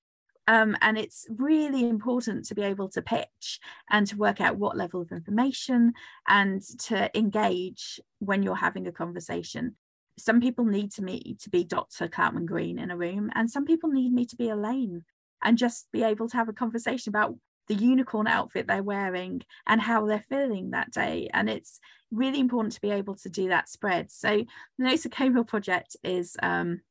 Um, 0.47 0.75
and 0.81 0.97
it's 0.97 1.25
really 1.29 1.87
important 1.87 2.45
to 2.45 2.55
be 2.55 2.63
able 2.63 2.89
to 2.89 3.01
pitch 3.01 3.59
and 3.89 4.05
to 4.07 4.17
work 4.17 4.41
out 4.41 4.57
what 4.57 4.75
level 4.75 5.01
of 5.01 5.11
information 5.11 5.93
and 6.27 6.61
to 6.79 7.15
engage 7.17 7.99
when 8.19 8.43
you're 8.43 8.55
having 8.55 8.87
a 8.87 8.91
conversation 8.91 9.75
some 10.21 10.41
people 10.41 10.65
need 10.65 10.91
to 10.93 11.03
me 11.03 11.35
to 11.41 11.49
be 11.49 11.63
Dr. 11.63 12.07
Cloutman 12.07 12.45
Green 12.45 12.79
in 12.79 12.91
a 12.91 12.97
room, 12.97 13.31
and 13.35 13.49
some 13.49 13.65
people 13.65 13.89
need 13.89 14.13
me 14.13 14.25
to 14.25 14.35
be 14.35 14.49
Elaine 14.49 15.03
and 15.43 15.57
just 15.57 15.91
be 15.91 16.03
able 16.03 16.29
to 16.29 16.37
have 16.37 16.49
a 16.49 16.53
conversation 16.53 17.09
about 17.09 17.35
the 17.67 17.75
unicorn 17.75 18.27
outfit 18.27 18.67
they're 18.67 18.83
wearing 18.83 19.41
and 19.65 19.81
how 19.81 20.05
they're 20.05 20.25
feeling 20.27 20.71
that 20.71 20.91
day. 20.91 21.29
And 21.33 21.49
it's 21.49 21.79
really 22.11 22.39
important 22.39 22.73
to 22.73 22.81
be 22.81 22.91
able 22.91 23.15
to 23.15 23.29
do 23.29 23.49
that 23.49 23.69
spread. 23.69 24.11
So 24.11 24.45
the 24.77 24.83
Nosocomial 24.83 25.47
project 25.47 25.95
is 26.03 26.35
um, 26.43 26.81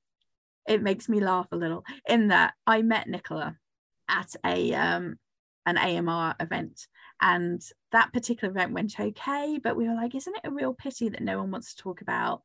it 0.66 0.82
makes 0.82 1.08
me 1.08 1.20
laugh 1.20 1.48
a 1.52 1.56
little 1.56 1.84
in 2.08 2.28
that 2.28 2.54
I 2.66 2.82
met 2.82 3.08
Nicola 3.08 3.56
at 4.08 4.34
a 4.44 4.74
um, 4.74 5.18
an 5.66 5.76
AMR 5.76 6.34
event. 6.40 6.86
And 7.20 7.62
that 7.92 8.12
particular 8.12 8.50
event 8.50 8.72
went 8.72 8.98
okay, 8.98 9.58
but 9.62 9.76
we 9.76 9.88
were 9.88 9.94
like, 9.94 10.14
isn't 10.14 10.36
it 10.36 10.48
a 10.48 10.50
real 10.50 10.72
pity 10.72 11.10
that 11.10 11.22
no 11.22 11.38
one 11.38 11.50
wants 11.50 11.74
to 11.74 11.82
talk 11.82 12.00
about 12.00 12.42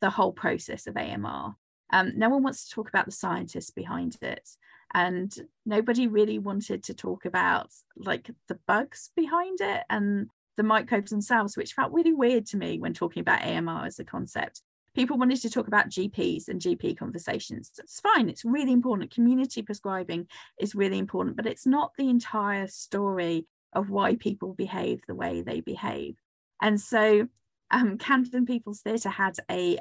the 0.00 0.10
whole 0.10 0.32
process 0.32 0.86
of 0.86 0.96
AMR? 0.96 1.54
Um, 1.90 2.12
no 2.16 2.28
one 2.28 2.42
wants 2.42 2.64
to 2.64 2.74
talk 2.74 2.88
about 2.88 3.06
the 3.06 3.12
scientists 3.12 3.70
behind 3.70 4.16
it. 4.22 4.48
And 4.94 5.34
nobody 5.66 6.06
really 6.06 6.38
wanted 6.38 6.82
to 6.84 6.94
talk 6.94 7.24
about 7.24 7.70
like 7.96 8.30
the 8.48 8.58
bugs 8.66 9.10
behind 9.14 9.60
it 9.60 9.84
and 9.90 10.28
the 10.56 10.62
microbes 10.62 11.10
themselves, 11.10 11.56
which 11.56 11.74
felt 11.74 11.92
really 11.92 12.12
weird 12.12 12.46
to 12.46 12.56
me 12.56 12.78
when 12.78 12.94
talking 12.94 13.20
about 13.20 13.42
AMR 13.42 13.86
as 13.86 13.98
a 13.98 14.04
concept. 14.04 14.62
People 14.94 15.18
wanted 15.18 15.40
to 15.42 15.50
talk 15.50 15.68
about 15.68 15.90
GPs 15.90 16.48
and 16.48 16.60
GP 16.60 16.98
conversations. 16.98 17.70
It's 17.78 18.00
fine, 18.00 18.28
it's 18.28 18.44
really 18.44 18.72
important. 18.72 19.14
Community 19.14 19.62
prescribing 19.62 20.26
is 20.58 20.74
really 20.74 20.98
important, 20.98 21.36
but 21.36 21.46
it's 21.46 21.66
not 21.66 21.92
the 21.96 22.08
entire 22.08 22.66
story 22.66 23.46
of 23.72 23.90
why 23.90 24.16
people 24.16 24.54
behave 24.54 25.02
the 25.06 25.14
way 25.14 25.42
they 25.42 25.60
behave. 25.60 26.16
And 26.60 26.80
so 26.80 27.28
um, 27.70 27.98
Camden 27.98 28.46
People's 28.46 28.80
Theatre 28.80 29.10
had 29.10 29.36
a, 29.50 29.78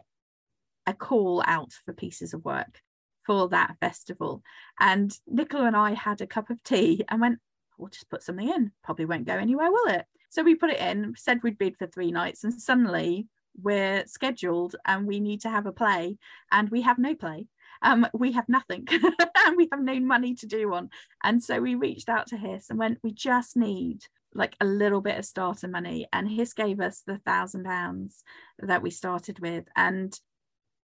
a 0.85 0.93
call 0.93 1.43
out 1.45 1.73
for 1.85 1.93
pieces 1.93 2.33
of 2.33 2.45
work 2.45 2.81
for 3.25 3.49
that 3.49 3.75
festival. 3.79 4.41
And 4.79 5.17
Nicola 5.27 5.67
and 5.67 5.75
I 5.75 5.93
had 5.93 6.21
a 6.21 6.27
cup 6.27 6.49
of 6.49 6.63
tea 6.63 7.03
and 7.09 7.21
went, 7.21 7.39
we'll 7.77 7.89
just 7.89 8.09
put 8.09 8.23
something 8.23 8.49
in. 8.49 8.71
Probably 8.83 9.05
won't 9.05 9.27
go 9.27 9.35
anywhere, 9.35 9.71
will 9.71 9.93
it? 9.93 10.05
So 10.29 10.43
we 10.43 10.55
put 10.55 10.71
it 10.71 10.79
in, 10.79 11.13
said 11.17 11.41
we'd 11.43 11.57
bid 11.57 11.77
for 11.77 11.87
three 11.87 12.11
nights, 12.11 12.43
and 12.43 12.53
suddenly 12.53 13.27
we're 13.61 14.05
scheduled 14.07 14.75
and 14.85 15.07
we 15.07 15.19
need 15.19 15.41
to 15.41 15.49
have 15.49 15.65
a 15.65 15.71
play, 15.71 16.17
and 16.51 16.69
we 16.69 16.81
have 16.81 16.97
no 16.97 17.15
play. 17.15 17.47
Um, 17.81 18.07
we 18.13 18.31
have 18.31 18.49
nothing 18.49 18.87
and 18.91 19.55
we 19.55 19.67
have 19.71 19.81
no 19.81 19.99
money 19.99 20.33
to 20.35 20.47
do 20.47 20.67
one. 20.69 20.89
And 21.23 21.43
so 21.43 21.61
we 21.61 21.75
reached 21.75 22.09
out 22.09 22.25
to 22.27 22.37
HIS 22.37 22.71
and 22.71 22.79
went, 22.79 22.97
we 23.03 23.11
just 23.11 23.55
need 23.55 24.01
like 24.37 24.55
a 24.61 24.65
little 24.65 25.01
bit 25.01 25.17
of 25.17 25.25
starter 25.25 25.67
money. 25.67 26.07
And 26.13 26.29
HIS 26.29 26.53
gave 26.53 26.79
us 26.79 27.01
the 27.05 27.17
thousand 27.17 27.65
pounds 27.65 28.23
that 28.59 28.81
we 28.81 28.91
started 28.91 29.39
with. 29.39 29.65
And 29.75 30.17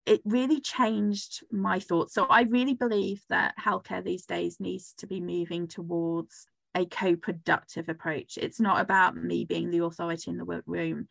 it 0.06 0.22
really 0.24 0.60
changed 0.60 1.44
my 1.50 1.78
thoughts. 1.80 2.14
So 2.14 2.24
I 2.24 2.42
really 2.42 2.74
believe 2.74 3.22
that 3.28 3.54
healthcare 3.60 4.02
these 4.02 4.24
days 4.24 4.58
needs 4.58 4.94
to 4.98 5.06
be 5.06 5.20
moving 5.20 5.68
towards 5.68 6.46
a 6.74 6.86
co-productive 6.86 7.88
approach 7.88 8.38
it's 8.40 8.60
not 8.60 8.80
about 8.80 9.16
me 9.16 9.44
being 9.44 9.70
the 9.70 9.84
authority 9.84 10.30
in 10.30 10.36
the 10.36 10.62
room 10.66 11.08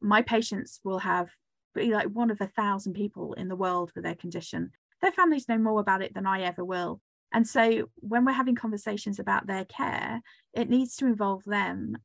my 0.00 0.22
patients 0.22 0.80
will 0.82 0.98
have 0.98 1.30
like 1.76 2.08
one 2.08 2.30
of 2.30 2.40
a 2.40 2.46
thousand 2.46 2.94
people 2.94 3.34
in 3.34 3.46
the 3.46 3.54
world 3.54 3.92
with 3.94 4.02
their 4.02 4.16
condition 4.16 4.72
their 5.00 5.12
families 5.12 5.48
know 5.48 5.58
more 5.58 5.80
about 5.80 6.02
it 6.02 6.12
than 6.14 6.26
i 6.26 6.42
ever 6.42 6.64
will 6.64 7.00
and 7.32 7.46
so 7.46 7.90
when 7.96 8.24
we're 8.24 8.32
having 8.32 8.54
conversations 8.54 9.18
about 9.18 9.46
their 9.46 9.64
care 9.64 10.22
it 10.58 10.68
needs 10.68 10.96
to 10.96 11.06
involve 11.06 11.44
them. 11.44 11.96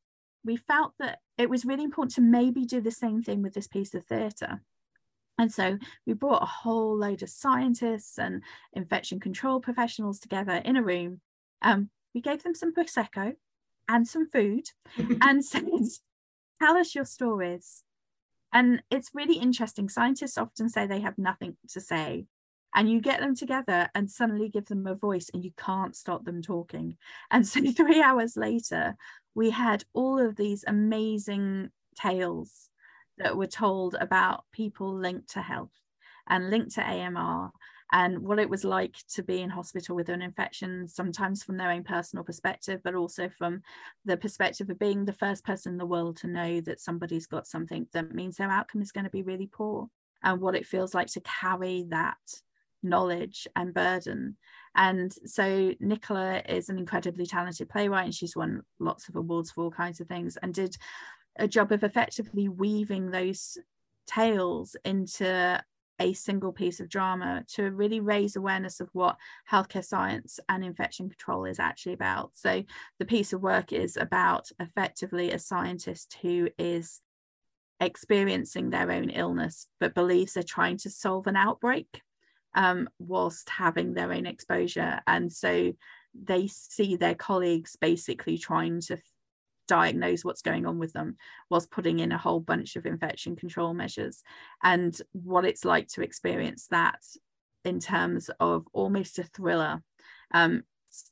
We 0.45 0.57
felt 0.57 0.93
that 0.99 1.19
it 1.37 1.49
was 1.49 1.65
really 1.65 1.83
important 1.83 2.13
to 2.15 2.21
maybe 2.21 2.65
do 2.65 2.81
the 2.81 2.91
same 2.91 3.23
thing 3.23 3.41
with 3.41 3.53
this 3.53 3.67
piece 3.67 3.93
of 3.93 4.05
theatre. 4.05 4.61
And 5.39 5.51
so 5.51 5.79
we 6.05 6.13
brought 6.13 6.43
a 6.43 6.47
whole 6.61 6.95
load 6.95 7.23
of 7.23 7.29
scientists 7.29 8.19
and 8.19 8.43
infection 8.73 9.19
control 9.19 9.59
professionals 9.59 10.19
together 10.19 10.61
in 10.63 10.77
a 10.77 10.83
room. 10.83 11.21
Um, 11.63 11.89
we 12.13 12.21
gave 12.21 12.43
them 12.43 12.53
some 12.53 12.73
prosecco 12.73 13.33
and 13.89 14.07
some 14.07 14.29
food 14.29 14.65
and 15.21 15.43
said 15.43 15.65
tell 16.61 16.77
us 16.77 16.93
your 16.93 17.05
stories. 17.05 17.83
And 18.51 18.83
it's 18.91 19.09
really 19.15 19.39
interesting. 19.39 19.89
Scientists 19.89 20.37
often 20.37 20.69
say 20.69 20.85
they 20.85 20.99
have 21.01 21.17
nothing 21.17 21.57
to 21.69 21.81
say 21.81 22.27
and 22.75 22.89
you 22.89 22.99
get 23.01 23.19
them 23.19 23.35
together 23.35 23.89
and 23.95 24.09
suddenly 24.09 24.49
give 24.49 24.65
them 24.65 24.87
a 24.87 24.95
voice 24.95 25.29
and 25.33 25.43
you 25.43 25.51
can't 25.57 25.95
stop 25.95 26.25
them 26.25 26.41
talking. 26.41 26.97
And 27.31 27.47
so 27.47 27.61
3 27.71 28.01
hours 28.01 28.35
later 28.37 28.95
we 29.35 29.49
had 29.49 29.83
all 29.93 30.19
of 30.19 30.35
these 30.35 30.63
amazing 30.67 31.69
tales 31.95 32.69
that 33.17 33.37
were 33.37 33.47
told 33.47 33.95
about 33.99 34.45
people 34.51 34.93
linked 34.93 35.29
to 35.31 35.41
health 35.41 35.71
and 36.27 36.49
linked 36.49 36.75
to 36.75 36.81
AMR 36.81 37.51
and 37.91 38.19
what 38.19 38.39
it 38.39 38.49
was 38.49 38.63
like 38.63 38.95
to 39.07 39.21
be 39.21 39.41
in 39.41 39.51
hospital 39.51 39.95
with 39.95 40.09
an 40.09 40.21
infection, 40.21 40.87
sometimes 40.87 41.43
from 41.43 41.57
their 41.57 41.69
own 41.69 41.83
personal 41.83 42.25
perspective, 42.25 42.81
but 42.83 42.95
also 42.95 43.29
from 43.29 43.61
the 44.03 44.17
perspective 44.17 44.67
of 44.69 44.79
being 44.79 45.05
the 45.05 45.13
first 45.13 45.45
person 45.45 45.73
in 45.73 45.77
the 45.77 45.85
world 45.85 46.17
to 46.17 46.27
know 46.27 46.59
that 46.61 46.79
somebody's 46.79 47.27
got 47.27 47.45
something 47.45 47.87
that 47.93 48.15
means 48.15 48.37
their 48.37 48.49
outcome 48.49 48.81
is 48.81 48.91
going 48.91 49.03
to 49.03 49.11
be 49.11 49.21
really 49.21 49.45
poor, 49.45 49.89
and 50.23 50.41
what 50.41 50.55
it 50.55 50.65
feels 50.65 50.95
like 50.95 51.07
to 51.07 51.21
carry 51.21 51.85
that 51.89 52.17
knowledge 52.83 53.47
and 53.55 53.73
burden. 53.73 54.37
And 54.75 55.13
so 55.25 55.73
Nicola 55.79 56.41
is 56.47 56.69
an 56.69 56.77
incredibly 56.77 57.25
talented 57.25 57.69
playwright, 57.69 58.05
and 58.05 58.15
she's 58.15 58.35
won 58.35 58.63
lots 58.79 59.07
of 59.07 59.15
awards 59.15 59.51
for 59.51 59.63
all 59.63 59.71
kinds 59.71 59.99
of 59.99 60.07
things, 60.07 60.37
and 60.37 60.53
did 60.53 60.75
a 61.37 61.47
job 61.47 61.71
of 61.71 61.83
effectively 61.83 62.49
weaving 62.49 63.11
those 63.11 63.57
tales 64.07 64.75
into 64.83 65.61
a 65.99 66.13
single 66.13 66.51
piece 66.51 66.79
of 66.79 66.89
drama 66.89 67.43
to 67.47 67.71
really 67.71 67.99
raise 67.99 68.35
awareness 68.35 68.79
of 68.79 68.89
what 68.93 69.15
healthcare 69.49 69.85
science 69.85 70.39
and 70.49 70.63
infection 70.63 71.07
control 71.07 71.45
is 71.45 71.59
actually 71.59 71.93
about. 71.93 72.31
So, 72.33 72.63
the 72.99 73.05
piece 73.05 73.31
of 73.31 73.41
work 73.41 73.71
is 73.71 73.95
about 73.95 74.49
effectively 74.59 75.31
a 75.31 75.39
scientist 75.39 76.17
who 76.21 76.49
is 76.57 77.01
experiencing 77.79 78.69
their 78.69 78.91
own 78.91 79.09
illness 79.09 79.67
but 79.79 79.95
believes 79.95 80.33
they're 80.33 80.43
trying 80.43 80.77
to 80.77 80.89
solve 80.89 81.27
an 81.27 81.35
outbreak 81.35 82.01
um, 82.55 82.89
whilst 82.99 83.49
having 83.49 83.93
their 83.93 84.11
own 84.11 84.25
exposure. 84.25 85.01
And 85.07 85.31
so, 85.31 85.73
they 86.13 86.47
see 86.47 86.95
their 86.95 87.15
colleagues 87.15 87.75
basically 87.75 88.37
trying 88.37 88.81
to 88.81 88.97
diagnose 89.67 90.25
what's 90.25 90.41
going 90.41 90.65
on 90.65 90.77
with 90.77 90.93
them 90.93 91.17
whilst 91.49 91.71
putting 91.71 91.99
in 91.99 92.11
a 92.11 92.17
whole 92.17 92.39
bunch 92.39 92.75
of 92.75 92.85
infection 92.85 93.35
control 93.35 93.73
measures 93.73 94.21
and 94.61 94.99
what 95.13 95.45
it's 95.45 95.63
like 95.63 95.87
to 95.87 96.01
experience 96.01 96.67
that 96.69 96.99
in 97.63 97.79
terms 97.79 98.29
of 98.39 98.65
almost 98.73 99.19
a 99.19 99.23
thriller 99.23 99.81
um, 100.33 100.63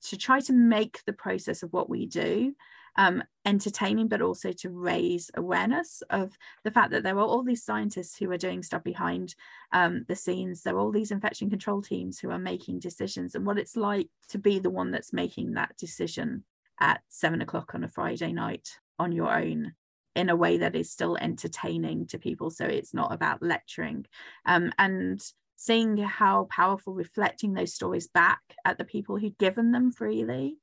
to 0.04 0.17
try 0.17 0.39
to 0.39 0.54
make 0.54 0.99
the 1.06 1.13
process 1.13 1.63
of 1.63 1.71
what 1.71 1.89
we 1.89 2.06
do 2.06 2.54
um, 2.95 3.23
entertaining, 3.45 4.08
but 4.08 4.21
also 4.21 4.51
to 4.51 4.69
raise 4.69 5.32
awareness 5.36 6.04
of 6.10 6.38
the 6.63 6.71
fact 6.71 6.91
that 6.91 7.04
there 7.04 7.17
are 7.17 7.25
all 7.25 7.43
these 7.43 7.63
scientists 7.63 8.17
who 8.17 8.30
are 8.32 8.38
doing 8.38 8.63
stuff 8.63 8.84
behind 8.84 9.36
um, 9.71 10.06
the 10.08 10.15
scenes. 10.15 10.62
There 10.62 10.75
are 10.75 10.80
all 10.80 10.91
these 10.91 11.12
infection 11.12 11.49
control 11.49 11.82
teams 11.82 12.19
who 12.19 12.30
are 12.32 12.39
making 12.39 12.80
decisions, 12.80 13.36
and 13.36 13.45
what 13.45 13.58
it's 13.58 13.75
like 13.75 14.10
to 14.30 14.38
be 14.38 14.60
the 14.60 14.69
one 14.69 14.91
that's 14.91 15.13
making 15.13 15.54
that 15.54 15.75
decision 15.77 16.43
at 16.80 17.01
seven 17.10 17.41
o'clock 17.41 17.73
on 17.75 17.84
a 17.84 17.88
Friday 17.88 18.34
night 18.34 18.69
on 18.99 19.12
your 19.12 19.32
own 19.32 19.73
in 20.15 20.30
a 20.30 20.36
way 20.36 20.58
that 20.58 20.75
is 20.75 20.91
still 20.91 21.17
entertaining 21.17 22.06
to 22.08 22.17
people. 22.17 22.49
So 22.49 22.65
it's 22.65 22.93
not 22.93 23.13
about 23.13 23.41
lecturing. 23.41 24.06
Um, 24.45 24.73
and 24.77 25.21
seeing 25.56 25.95
how 25.97 26.47
powerful 26.49 26.93
reflecting 26.93 27.54
those 27.54 27.73
stories 27.73 28.08
back 28.08 28.41
at 28.65 28.77
the 28.77 28.84
people 28.84 29.17
who'd 29.17 29.38
given 29.38 29.71
them 29.71 29.91
freely 29.91 30.58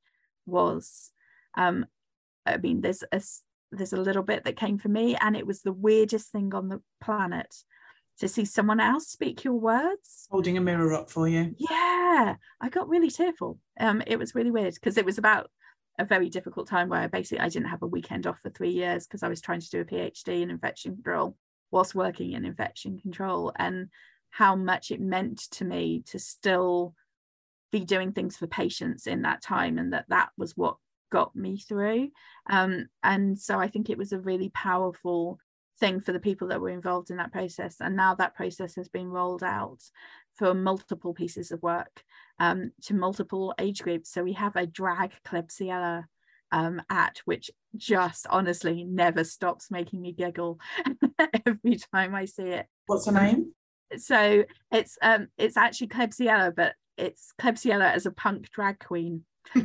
was 0.45 1.11
um, 1.57 1.85
I 2.53 2.57
mean, 2.57 2.81
there's 2.81 3.03
a 3.11 3.21
there's 3.71 3.93
a 3.93 4.01
little 4.01 4.23
bit 4.23 4.45
that 4.45 4.57
came 4.57 4.77
for 4.77 4.89
me, 4.89 5.15
and 5.15 5.35
it 5.35 5.45
was 5.45 5.61
the 5.61 5.73
weirdest 5.73 6.31
thing 6.31 6.53
on 6.53 6.69
the 6.69 6.81
planet 7.01 7.53
to 8.19 8.27
see 8.27 8.45
someone 8.45 8.79
else 8.79 9.07
speak 9.07 9.43
your 9.43 9.53
words. 9.53 10.27
Holding 10.29 10.57
a 10.57 10.61
mirror 10.61 10.93
up 10.93 11.09
for 11.09 11.27
you. 11.27 11.55
Yeah, 11.57 12.35
I 12.59 12.69
got 12.69 12.89
really 12.89 13.09
tearful. 13.09 13.59
Um, 13.79 14.03
it 14.05 14.19
was 14.19 14.35
really 14.35 14.51
weird 14.51 14.73
because 14.73 14.97
it 14.97 15.05
was 15.05 15.17
about 15.17 15.49
a 15.97 16.05
very 16.05 16.29
difficult 16.29 16.67
time 16.67 16.89
where 16.89 17.09
basically 17.09 17.39
I 17.39 17.49
didn't 17.49 17.69
have 17.69 17.81
a 17.81 17.87
weekend 17.87 18.25
off 18.27 18.39
for 18.39 18.49
three 18.49 18.71
years 18.71 19.05
because 19.05 19.23
I 19.23 19.27
was 19.27 19.41
trying 19.41 19.61
to 19.61 19.69
do 19.69 19.81
a 19.81 19.85
PhD 19.85 20.41
in 20.41 20.49
infection 20.49 20.95
control 20.95 21.35
whilst 21.71 21.93
working 21.93 22.31
in 22.31 22.45
infection 22.45 22.97
control 22.99 23.51
and 23.57 23.89
how 24.31 24.55
much 24.55 24.91
it 24.91 25.01
meant 25.01 25.39
to 25.51 25.65
me 25.65 26.03
to 26.07 26.19
still 26.19 26.93
be 27.71 27.83
doing 27.85 28.11
things 28.11 28.37
for 28.37 28.47
patients 28.47 29.07
in 29.07 29.23
that 29.23 29.41
time 29.41 29.77
and 29.77 29.93
that 29.93 30.05
that 30.09 30.29
was 30.37 30.55
what 30.57 30.77
got 31.09 31.35
me 31.35 31.57
through 31.57 32.09
um, 32.49 32.87
and 33.03 33.39
so 33.39 33.59
I 33.59 33.67
think 33.67 33.89
it 33.89 33.97
was 33.97 34.11
a 34.11 34.19
really 34.19 34.49
powerful 34.49 35.39
thing 35.79 36.01
for 36.01 36.11
the 36.11 36.19
people 36.19 36.49
that 36.49 36.59
were 36.59 36.69
involved 36.69 37.09
in 37.09 37.17
that 37.17 37.31
process 37.31 37.77
and 37.79 37.95
now 37.95 38.13
that 38.15 38.35
process 38.35 38.75
has 38.75 38.89
been 38.89 39.07
rolled 39.07 39.43
out 39.43 39.81
for 40.39 40.53
multiple 40.53 41.13
pieces 41.13 41.51
of 41.51 41.61
work 41.61 42.03
um, 42.39 42.71
to 42.83 42.93
multiple 42.93 43.53
age 43.59 43.81
groups. 43.81 44.09
So 44.11 44.23
we 44.23 44.33
have 44.33 44.55
a 44.55 44.65
drag 44.65 45.11
Klebsiella 45.27 46.05
um, 46.51 46.81
at 46.89 47.19
which 47.25 47.51
just 47.75 48.25
honestly 48.29 48.83
never 48.83 49.23
stops 49.23 49.69
making 49.69 50.01
me 50.01 50.13
giggle 50.13 50.59
every 51.45 51.77
time 51.93 52.15
I 52.15 52.25
see 52.25 52.43
it. 52.43 52.67
What's 52.87 53.05
the 53.05 53.11
name? 53.11 53.53
So 53.97 54.45
it's 54.71 54.97
um 55.01 55.27
it's 55.37 55.57
actually 55.57 55.87
Klebsiella, 55.87 56.55
but 56.55 56.73
it's 56.97 57.33
Klebsiella 57.39 57.93
as 57.93 58.05
a 58.05 58.11
punk 58.11 58.49
drag 58.49 58.79
queen. 58.79 59.25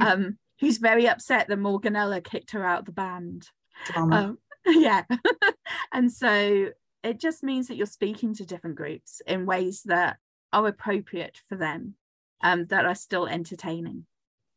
um, 0.00 0.38
who's 0.60 0.78
very 0.78 1.08
upset 1.08 1.48
that 1.48 1.58
Morganella 1.58 2.22
kicked 2.22 2.52
her 2.52 2.64
out 2.64 2.80
of 2.80 2.84
the 2.86 2.92
band. 2.92 3.48
Um, 3.96 4.38
yeah. 4.66 5.02
and 5.92 6.12
so 6.12 6.70
it 7.02 7.20
just 7.20 7.42
means 7.42 7.68
that 7.68 7.76
you're 7.76 7.86
speaking 7.86 8.34
to 8.34 8.46
different 8.46 8.76
groups 8.76 9.20
in 9.26 9.46
ways 9.46 9.82
that 9.84 10.18
are 10.52 10.66
appropriate 10.66 11.40
for 11.48 11.56
them 11.56 11.94
um, 12.42 12.64
that 12.66 12.86
are 12.86 12.94
still 12.94 13.26
entertaining 13.26 14.06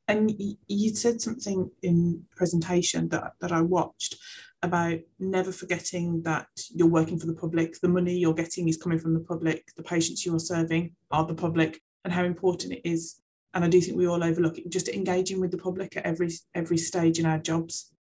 And 0.08 0.34
you 0.68 0.96
said 0.96 1.22
something 1.22 1.70
in 1.82 2.24
presentation 2.36 3.10
that, 3.10 3.34
that 3.42 3.52
I 3.52 3.62
watched 3.62 4.16
about 4.64 5.00
never 5.20 5.52
forgetting 5.52 6.24
that 6.24 6.48
you're 6.74 6.88
working 6.88 7.20
for 7.20 7.28
the 7.28 7.34
public, 7.34 7.80
the 7.80 7.90
money 7.90 8.18
you're 8.18 8.34
getting 8.34 8.68
is 8.68 8.78
coming 8.78 9.00
from 9.00 9.14
the 9.14 9.20
public, 9.20 9.68
the 9.76 9.84
patients 9.84 10.26
you're 10.26 10.40
serving 10.40 10.96
are 11.12 11.26
the 11.26 11.36
public, 11.36 11.82
and 12.04 12.14
how 12.14 12.24
important 12.24 12.74
it 12.74 12.82
is. 12.84 13.22
And 13.58 13.66
I 13.66 13.70
do 13.70 13.82
think 13.82 13.98
we 13.98 14.06
all 14.06 14.24
overlook 14.24 14.60
it, 14.60 14.70
just 14.70 14.88
engaging 14.88 15.42
with 15.42 15.50
the 15.50 15.58
public 15.58 15.98
at 15.98 16.06
every 16.06 16.30
every 16.54 16.78
stage 16.78 17.18
in 17.18 17.26
our 17.26 17.40
jobs. 17.40 17.92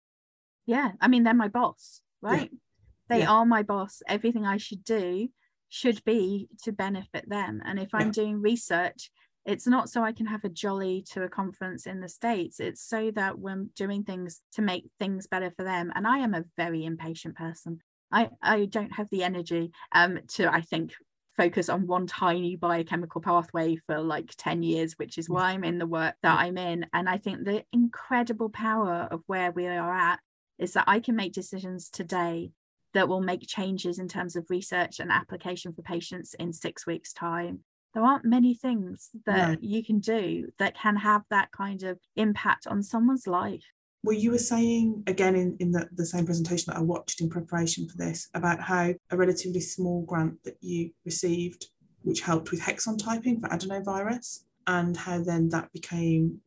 Yeah, 0.67 0.91
I 1.01 1.09
mean 1.09 1.25
they're 1.25 1.33
my 1.33 1.49
boss, 1.49 2.03
right? 2.21 2.51
Yeah. 2.53 2.59
They 3.09 3.19
yeah. 3.21 3.31
are 3.31 3.47
my 3.47 3.63
boss. 3.63 4.03
Everything 4.07 4.45
I 4.45 4.59
should 4.59 4.85
do 4.85 5.31
should 5.71 6.05
be 6.05 6.51
to 6.65 6.73
benefit 6.73 7.27
them. 7.31 7.63
And 7.65 7.79
if 7.79 7.89
I'm 7.95 8.09
yeah. 8.09 8.13
doing 8.13 8.43
research, 8.43 9.11
it's 9.47 9.67
not 9.67 9.89
so 9.89 10.03
I 10.03 10.13
can 10.13 10.27
have 10.27 10.45
a 10.45 10.51
jolly 10.51 11.03
to 11.13 11.23
a 11.23 11.29
conference 11.31 11.87
in 11.87 12.01
the 12.01 12.09
States. 12.11 12.61
It's 12.61 12.83
so 12.83 13.11
that 13.13 13.39
we're 13.39 13.65
doing 13.77 14.05
things 14.05 14.43
to 14.57 14.61
make 14.61 14.91
things 15.01 15.27
better 15.27 15.51
for 15.57 15.65
them. 15.65 15.91
And 15.95 16.07
I 16.07 16.19
am 16.19 16.35
a 16.35 16.45
very 16.59 16.85
impatient 16.85 17.35
person. 17.35 17.81
I, 18.13 18.29
I 18.43 18.67
don't 18.67 18.93
have 18.93 19.09
the 19.11 19.23
energy 19.23 19.71
um, 19.93 20.19
to, 20.35 20.53
I 20.53 20.61
think, 20.61 20.93
focus 21.37 21.69
on 21.69 21.87
one 21.87 22.07
tiny 22.07 22.57
biochemical 22.57 23.21
pathway 23.21 23.77
for 23.77 24.01
like 24.01 24.35
10 24.37 24.63
years, 24.63 24.95
which 24.95 25.19
is 25.19 25.29
mm. 25.29 25.35
why 25.35 25.51
I'm 25.51 25.65
in 25.65 25.79
the 25.79 25.87
work 25.87 26.15
that 26.23 26.39
mm. 26.39 26.43
I'm 26.43 26.59
in. 26.59 26.87
And 26.93 27.09
I 27.09 27.19
think 27.19 27.45
the 27.45 27.65
incredible 27.73 28.51
power 28.51 29.09
of 29.11 29.23
where 29.27 29.53
we 29.53 29.67
are 29.67 29.93
at 29.93 30.21
is 30.59 30.73
that 30.73 30.85
I 30.87 31.01
can 31.01 31.17
make 31.17 31.33
decisions 31.33 31.91
today 31.91 32.53
that 32.95 33.09
will 33.09 33.21
make 33.21 33.47
changes 33.47 33.99
in 33.99 34.09
terms 34.09 34.37
of 34.37 34.47
research 34.49 35.01
and 35.01 35.13
application 35.13 35.73
for 35.73 35.83
patients 35.83 36.35
in 36.35 36.53
six 36.53 36.87
weeks' 36.87 37.13
time. 37.13 37.61
There 37.93 38.05
aren't 38.05 38.25
many 38.25 38.55
things 38.55 39.11
that 39.27 39.51
no. 39.53 39.57
you 39.61 39.85
can 39.85 40.01
do 40.01 40.49
that 40.59 40.77
can 40.77 40.97
have 40.97 41.23
that 41.31 41.51
kind 41.53 41.83
of 41.83 41.99
impact 42.15 42.67
on 42.67 42.83
someone's 42.83 43.27
life. 43.27 43.65
Well, 44.07 44.17
you 44.17 44.31
were 44.31 44.39
saying 44.39 45.03
again 45.09 45.35
in, 45.35 45.57
in 45.59 45.73
the, 45.73 45.89
the 45.93 46.07
same 46.07 46.27
presentation 46.27 46.67
that 46.69 46.79
I 46.79 46.83
watched 46.83 47.21
in 47.21 47.29
preparation 47.29 47.89
for 47.89 47.97
this 47.97 48.29
about 48.35 48.61
how 48.61 48.95
a 49.11 49.17
relatively 49.17 49.59
small 49.59 50.03
grant 50.03 50.41
that 50.45 50.59
you 50.61 50.93
received, 51.05 51.67
which 52.03 52.21
helped 52.21 52.53
with 52.53 52.61
hexon 52.61 53.03
typing 53.03 53.41
for 53.41 53.49
adenovirus, 53.49 54.45
and 54.69 54.97
how 54.97 55.21
then 55.25 55.49
that 55.49 55.73
became 55.73 56.39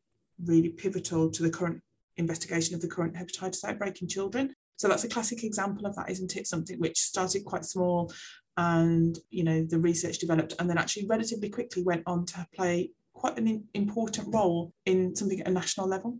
really 0.45 0.69
pivotal 0.69 1.29
to 1.31 1.43
the 1.43 1.49
current 1.49 1.81
investigation 2.15 2.75
of 2.75 2.81
the 2.81 2.87
current 2.87 3.13
hepatitis 3.15 3.65
outbreak 3.65 4.01
in 4.01 4.07
children. 4.07 4.55
So 4.77 4.87
that's 4.87 5.03
a 5.03 5.09
classic 5.09 5.43
example 5.43 5.85
of 5.85 5.97
that, 5.97 6.09
isn't 6.09 6.37
it? 6.37 6.47
Something 6.47 6.79
which 6.79 6.97
started 6.97 7.43
quite 7.43 7.65
small 7.65 8.09
and, 8.55 9.19
you 9.31 9.43
know, 9.43 9.65
the 9.65 9.79
research 9.79 10.19
developed 10.19 10.55
and 10.59 10.69
then 10.69 10.77
actually 10.77 11.07
relatively 11.07 11.49
quickly 11.49 11.83
went 11.83 12.03
on 12.05 12.25
to 12.27 12.47
play 12.55 12.91
quite 13.11 13.37
an 13.37 13.67
important 13.73 14.33
role 14.33 14.71
in 14.85 15.13
something 15.13 15.41
at 15.41 15.47
a 15.49 15.51
national 15.51 15.89
level. 15.89 16.17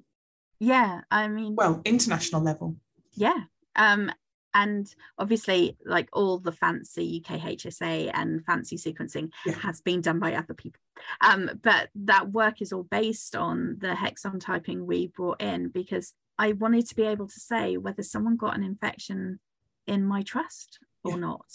Yeah, 0.60 1.02
I 1.10 1.28
mean, 1.28 1.56
well, 1.56 1.82
international 1.86 2.42
level. 2.42 2.76
Yeah. 3.14 3.44
Um, 3.76 4.12
and 4.54 4.94
obviously 5.18 5.78
like 5.86 6.10
all 6.12 6.40
the 6.40 6.52
fancy 6.52 7.22
UKHSA 7.22 8.10
and 8.14 8.44
fancy 8.44 8.78
sequencing 8.78 9.30
yeah. 9.46 9.54
has 9.54 9.80
been 9.80 10.02
done 10.02 10.20
by 10.20 10.34
other 10.34 10.56
people 10.56 10.82
um, 11.22 11.52
but 11.62 11.90
that 11.94 12.32
work 12.32 12.62
is 12.62 12.74
all 12.74 12.84
based 12.84 13.36
on 13.36 13.78
the 13.80 13.90
hexon 13.90 14.40
typing 14.40 14.86
we 14.86 15.08
brought 15.08 15.42
in 15.42 15.70
because 15.70 16.14
I 16.40 16.54
wanted 16.54 16.88
to 16.88 16.96
be 16.96 17.04
able 17.04 17.28
to 17.28 17.40
say 17.40 17.78
whether 17.78 18.02
someone 18.02 18.38
got 18.38 18.56
an 18.56 18.64
infection 18.64 19.40
in 19.86 20.06
my 20.06 20.22
trust 20.22 20.80
or 21.04 21.12
yeah. 21.12 21.18
not. 21.18 21.46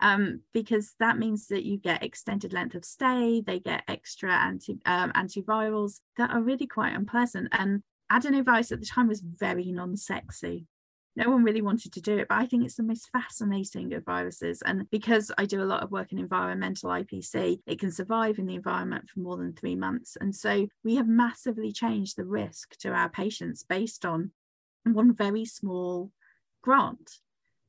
Um, 0.00 0.40
because 0.52 0.94
that 1.00 1.18
means 1.18 1.46
that 1.46 1.64
you 1.64 1.78
get 1.78 2.02
extended 2.02 2.52
length 2.52 2.74
of 2.74 2.84
stay, 2.84 3.40
they 3.40 3.58
get 3.58 3.84
extra 3.88 4.30
anti 4.30 4.76
um, 4.84 5.12
antivirals 5.12 6.00
that 6.18 6.30
are 6.30 6.42
really 6.42 6.66
quite 6.66 6.94
unpleasant. 6.94 7.48
And 7.52 7.82
adenovirus 8.14 8.72
at 8.72 8.80
the 8.80 8.86
time 8.86 9.08
was 9.08 9.20
very 9.20 9.72
non-sexy. 9.72 10.66
No 11.16 11.30
one 11.30 11.44
really 11.44 11.62
wanted 11.62 11.92
to 11.92 12.00
do 12.00 12.18
it, 12.18 12.26
but 12.28 12.38
I 12.38 12.46
think 12.46 12.64
it's 12.64 12.74
the 12.74 12.82
most 12.82 13.08
fascinating 13.10 13.94
of 13.94 14.04
viruses. 14.04 14.62
And 14.62 14.90
because 14.90 15.30
I 15.38 15.44
do 15.44 15.62
a 15.62 15.64
lot 15.64 15.82
of 15.82 15.92
work 15.92 16.10
in 16.12 16.18
environmental 16.18 16.90
IPC, 16.90 17.60
it 17.66 17.78
can 17.78 17.92
survive 17.92 18.38
in 18.38 18.46
the 18.46 18.56
environment 18.56 19.08
for 19.08 19.20
more 19.20 19.36
than 19.36 19.52
three 19.52 19.76
months. 19.76 20.16
And 20.20 20.34
so 20.34 20.66
we 20.82 20.96
have 20.96 21.06
massively 21.06 21.72
changed 21.72 22.16
the 22.16 22.24
risk 22.24 22.76
to 22.78 22.90
our 22.90 23.08
patients 23.08 23.62
based 23.62 24.04
on 24.04 24.32
one 24.84 25.14
very 25.14 25.44
small 25.44 26.10
grant 26.62 27.18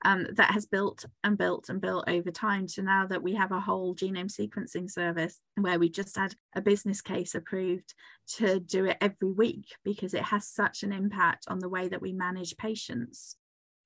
um, 0.05 0.27
that 0.33 0.51
has 0.51 0.67
built 0.67 1.03
and 1.23 1.35
built 1.35 1.67
and 1.67 1.81
built 1.81 2.07
over 2.07 2.29
time 2.29 2.67
to 2.67 2.83
now 2.83 3.07
that 3.07 3.23
we 3.23 3.33
have 3.33 3.51
a 3.51 3.59
whole 3.59 3.95
genome 3.95 4.31
sequencing 4.31 4.89
service 4.89 5.39
where 5.55 5.79
we 5.79 5.89
just 5.89 6.15
had 6.15 6.35
a 6.55 6.61
business 6.61 7.01
case 7.01 7.33
approved 7.33 7.95
to 8.35 8.59
do 8.59 8.85
it 8.85 8.97
every 9.01 9.31
week 9.31 9.65
because 9.83 10.13
it 10.13 10.21
has 10.21 10.47
such 10.47 10.83
an 10.83 10.93
impact 10.93 11.45
on 11.47 11.57
the 11.57 11.67
way 11.67 11.87
that 11.87 12.03
we 12.03 12.13
manage 12.13 12.55
patients. 12.55 13.35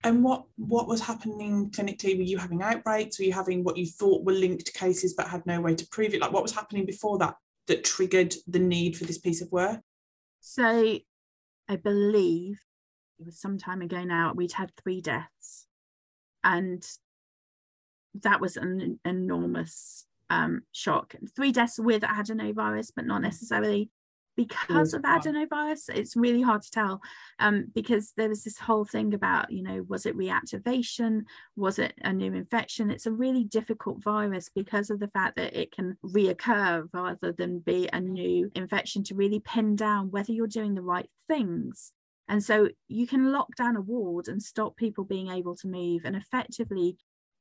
And 0.03 0.21
what 0.23 0.43
what 0.57 0.87
was 0.87 1.01
happening 1.01 1.71
clinically? 1.71 2.17
Were 2.17 2.23
you 2.23 2.37
having 2.37 2.61
outbreaks? 2.61 3.17
Were 3.17 3.25
you 3.25 3.33
having 3.33 3.63
what 3.63 3.77
you 3.77 3.85
thought 3.85 4.25
were 4.25 4.33
linked 4.33 4.73
cases 4.73 5.13
but 5.13 5.27
had 5.27 5.45
no 5.45 5.61
way 5.61 5.75
to 5.75 5.87
prove 5.87 6.13
it? 6.13 6.21
Like 6.21 6.33
what 6.33 6.43
was 6.43 6.53
happening 6.53 6.85
before 6.85 7.17
that 7.19 7.35
that 7.67 7.85
triggered 7.85 8.35
the 8.47 8.59
need 8.59 8.97
for 8.97 9.05
this 9.05 9.17
piece 9.19 9.41
of 9.41 9.51
work? 9.51 9.79
So 10.41 10.99
I 11.69 11.75
believe 11.77 12.59
it 13.19 13.25
was 13.25 13.39
some 13.39 13.57
time 13.57 13.81
ago 13.81 14.03
now, 14.03 14.33
we'd 14.33 14.53
had 14.53 14.71
three 14.75 15.01
deaths. 15.01 15.67
And 16.43 16.85
that 18.21 18.41
was 18.41 18.57
an 18.57 18.99
enormous 19.05 20.05
um, 20.29 20.61
shock. 20.71 21.15
Three 21.35 21.51
deaths 21.51 21.79
with 21.79 22.03
adenovirus, 22.03 22.91
but 22.95 23.05
not 23.05 23.21
necessarily 23.21 23.89
because 24.35 24.93
of 24.93 25.01
adenovirus. 25.01 25.89
It's 25.89 26.15
really 26.15 26.41
hard 26.41 26.61
to 26.61 26.71
tell 26.71 27.01
um, 27.39 27.65
because 27.75 28.13
there 28.15 28.29
was 28.29 28.43
this 28.43 28.57
whole 28.57 28.85
thing 28.85 29.13
about, 29.13 29.51
you 29.51 29.61
know, 29.61 29.83
was 29.89 30.05
it 30.05 30.17
reactivation? 30.17 31.23
Was 31.57 31.77
it 31.77 31.93
a 32.03 32.13
new 32.13 32.33
infection? 32.33 32.89
It's 32.89 33.05
a 33.05 33.11
really 33.11 33.43
difficult 33.43 34.01
virus 34.01 34.49
because 34.53 34.89
of 34.89 34.99
the 34.99 35.09
fact 35.09 35.35
that 35.35 35.59
it 35.59 35.73
can 35.73 35.97
reoccur 36.05 36.87
rather 36.93 37.33
than 37.33 37.59
be 37.59 37.89
a 37.91 37.99
new 37.99 38.49
infection 38.55 39.03
to 39.05 39.15
really 39.15 39.41
pin 39.41 39.75
down 39.75 40.11
whether 40.11 40.31
you're 40.31 40.47
doing 40.47 40.73
the 40.73 40.81
right 40.81 41.09
things 41.27 41.91
and 42.29 42.43
so 42.43 42.69
you 42.87 43.07
can 43.07 43.31
lock 43.31 43.55
down 43.55 43.75
a 43.75 43.81
ward 43.81 44.27
and 44.27 44.41
stop 44.41 44.77
people 44.77 45.03
being 45.03 45.31
able 45.31 45.55
to 45.55 45.67
move 45.67 46.03
and 46.05 46.15
effectively 46.15 46.95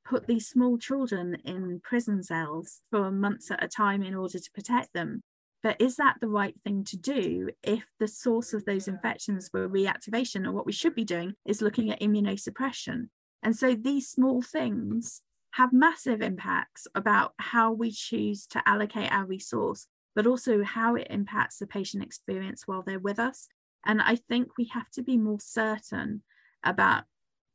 put 0.05 0.27
these 0.27 0.49
small 0.49 0.79
children 0.79 1.37
in 1.45 1.81
prison 1.85 2.23
cells 2.23 2.81
for 2.91 3.11
months 3.11 3.51
at 3.51 3.63
a 3.63 3.69
time 3.69 4.03
in 4.03 4.15
order 4.15 4.39
to 4.39 4.51
protect 4.55 4.95
them. 4.95 5.21
But 5.63 5.79
is 5.79 5.97
that 5.97 6.17
the 6.21 6.29
right 6.29 6.55
thing 6.65 6.85
to 6.85 6.97
do 6.97 7.51
if 7.63 7.85
the 8.01 8.09
source 8.09 8.55
of 8.55 8.65
those 8.65 8.89
infections 8.89 9.51
were 9.53 9.69
reactivation? 9.69 10.47
Or 10.47 10.53
what 10.53 10.65
we 10.65 10.73
should 10.73 10.95
be 10.95 11.05
doing 11.05 11.35
is 11.45 11.61
looking 11.61 11.91
at 11.91 12.01
immunosuppression. 12.01 13.09
And 13.43 13.55
so 13.55 13.75
these 13.75 14.09
small 14.09 14.41
things 14.41 15.21
have 15.53 15.73
massive 15.73 16.23
impacts 16.23 16.87
about 16.95 17.35
how 17.39 17.73
we 17.73 17.91
choose 17.91 18.47
to 18.47 18.67
allocate 18.67 19.13
our 19.13 19.27
resource, 19.27 19.87
but 20.15 20.27
also 20.27 20.63
how 20.63 20.95
it 20.95 21.09
impacts 21.11 21.59
the 21.59 21.67
patient 21.67 22.03
experience 22.03 22.63
while 22.67 22.83
they're 22.83 22.99
with 22.99 23.19
us 23.19 23.49
and 23.87 24.03
I 24.03 24.17
think 24.17 24.59
we 24.59 24.65
have 24.67 24.91
to 24.91 25.03
be 25.03 25.17
more 25.17 25.41
certain 25.41 26.23
about 26.65 27.05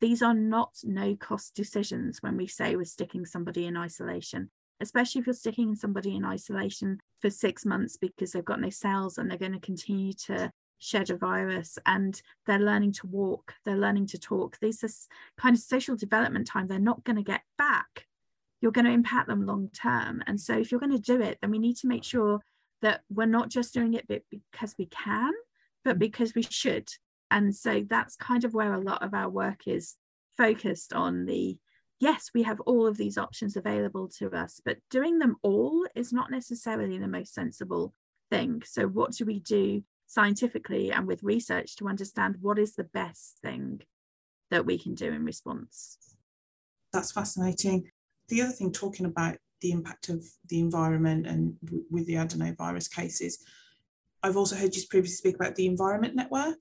these 0.01 0.21
are 0.21 0.33
not 0.33 0.73
no 0.83 1.15
cost 1.15 1.55
decisions 1.55 2.21
when 2.21 2.35
we 2.35 2.47
say 2.47 2.75
we're 2.75 2.83
sticking 2.83 3.25
somebody 3.25 3.65
in 3.65 3.77
isolation, 3.77 4.49
especially 4.81 5.21
if 5.21 5.27
you're 5.27 5.33
sticking 5.33 5.75
somebody 5.75 6.15
in 6.15 6.25
isolation 6.25 6.99
for 7.21 7.29
six 7.29 7.65
months 7.65 7.95
because 7.97 8.31
they've 8.31 8.43
got 8.43 8.59
no 8.59 8.69
cells 8.69 9.17
and 9.17 9.29
they're 9.29 9.37
going 9.37 9.53
to 9.53 9.59
continue 9.59 10.13
to 10.13 10.51
shed 10.77 11.09
a 11.09 11.15
virus 11.15 11.77
and 11.85 12.21
they're 12.45 12.59
learning 12.59 12.91
to 12.91 13.07
walk, 13.07 13.53
they're 13.63 13.77
learning 13.77 14.05
to 14.07 14.17
talk. 14.17 14.57
These 14.59 14.79
this 14.79 15.07
kind 15.37 15.55
of 15.55 15.61
social 15.61 15.95
development 15.95 16.47
time 16.47 16.67
they're 16.67 16.79
not 16.79 17.03
going 17.05 17.15
to 17.15 17.23
get 17.23 17.43
back. 17.57 18.07
You're 18.59 18.73
going 18.73 18.85
to 18.85 18.91
impact 18.91 19.27
them 19.27 19.45
long 19.45 19.69
term. 19.69 20.21
And 20.27 20.39
so 20.39 20.57
if 20.57 20.71
you're 20.71 20.81
going 20.81 20.91
to 20.91 20.99
do 20.99 21.21
it, 21.21 21.37
then 21.41 21.51
we 21.51 21.59
need 21.59 21.77
to 21.77 21.87
make 21.87 22.03
sure 22.03 22.41
that 22.81 23.01
we're 23.09 23.25
not 23.25 23.49
just 23.49 23.73
doing 23.73 23.93
it 23.93 24.05
because 24.07 24.75
we 24.77 24.87
can, 24.87 25.31
but 25.83 25.99
because 25.99 26.33
we 26.35 26.43
should. 26.43 26.89
And 27.31 27.55
so 27.55 27.83
that's 27.87 28.15
kind 28.15 28.43
of 28.43 28.53
where 28.53 28.73
a 28.73 28.81
lot 28.81 29.03
of 29.03 29.13
our 29.13 29.29
work 29.29 29.67
is 29.67 29.95
focused 30.37 30.93
on 30.93 31.25
the 31.25 31.57
yes, 31.99 32.31
we 32.33 32.43
have 32.43 32.59
all 32.61 32.85
of 32.85 32.97
these 32.97 33.17
options 33.17 33.55
available 33.55 34.09
to 34.09 34.29
us, 34.31 34.59
but 34.63 34.77
doing 34.89 35.19
them 35.19 35.37
all 35.41 35.85
is 35.95 36.11
not 36.11 36.29
necessarily 36.29 36.97
the 36.97 37.07
most 37.07 37.33
sensible 37.33 37.93
thing. 38.29 38.61
So, 38.65 38.87
what 38.87 39.13
do 39.13 39.25
we 39.25 39.39
do 39.39 39.83
scientifically 40.07 40.91
and 40.91 41.07
with 41.07 41.23
research 41.23 41.75
to 41.77 41.87
understand 41.87 42.35
what 42.41 42.59
is 42.59 42.75
the 42.75 42.83
best 42.83 43.39
thing 43.41 43.81
that 44.51 44.65
we 44.65 44.77
can 44.77 44.95
do 44.95 45.11
in 45.11 45.23
response? 45.23 45.97
That's 46.91 47.11
fascinating. 47.11 47.89
The 48.27 48.41
other 48.41 48.51
thing, 48.51 48.71
talking 48.71 49.05
about 49.05 49.37
the 49.61 49.71
impact 49.71 50.09
of 50.09 50.25
the 50.49 50.59
environment 50.59 51.25
and 51.25 51.55
w- 51.63 51.85
with 51.89 52.05
the 52.05 52.15
adenovirus 52.15 52.93
cases, 52.93 53.43
I've 54.23 54.37
also 54.37 54.55
heard 54.55 54.75
you 54.75 54.81
previously 54.89 55.17
speak 55.17 55.35
about 55.35 55.55
the 55.55 55.67
Environment 55.67 56.15
Network. 56.15 56.57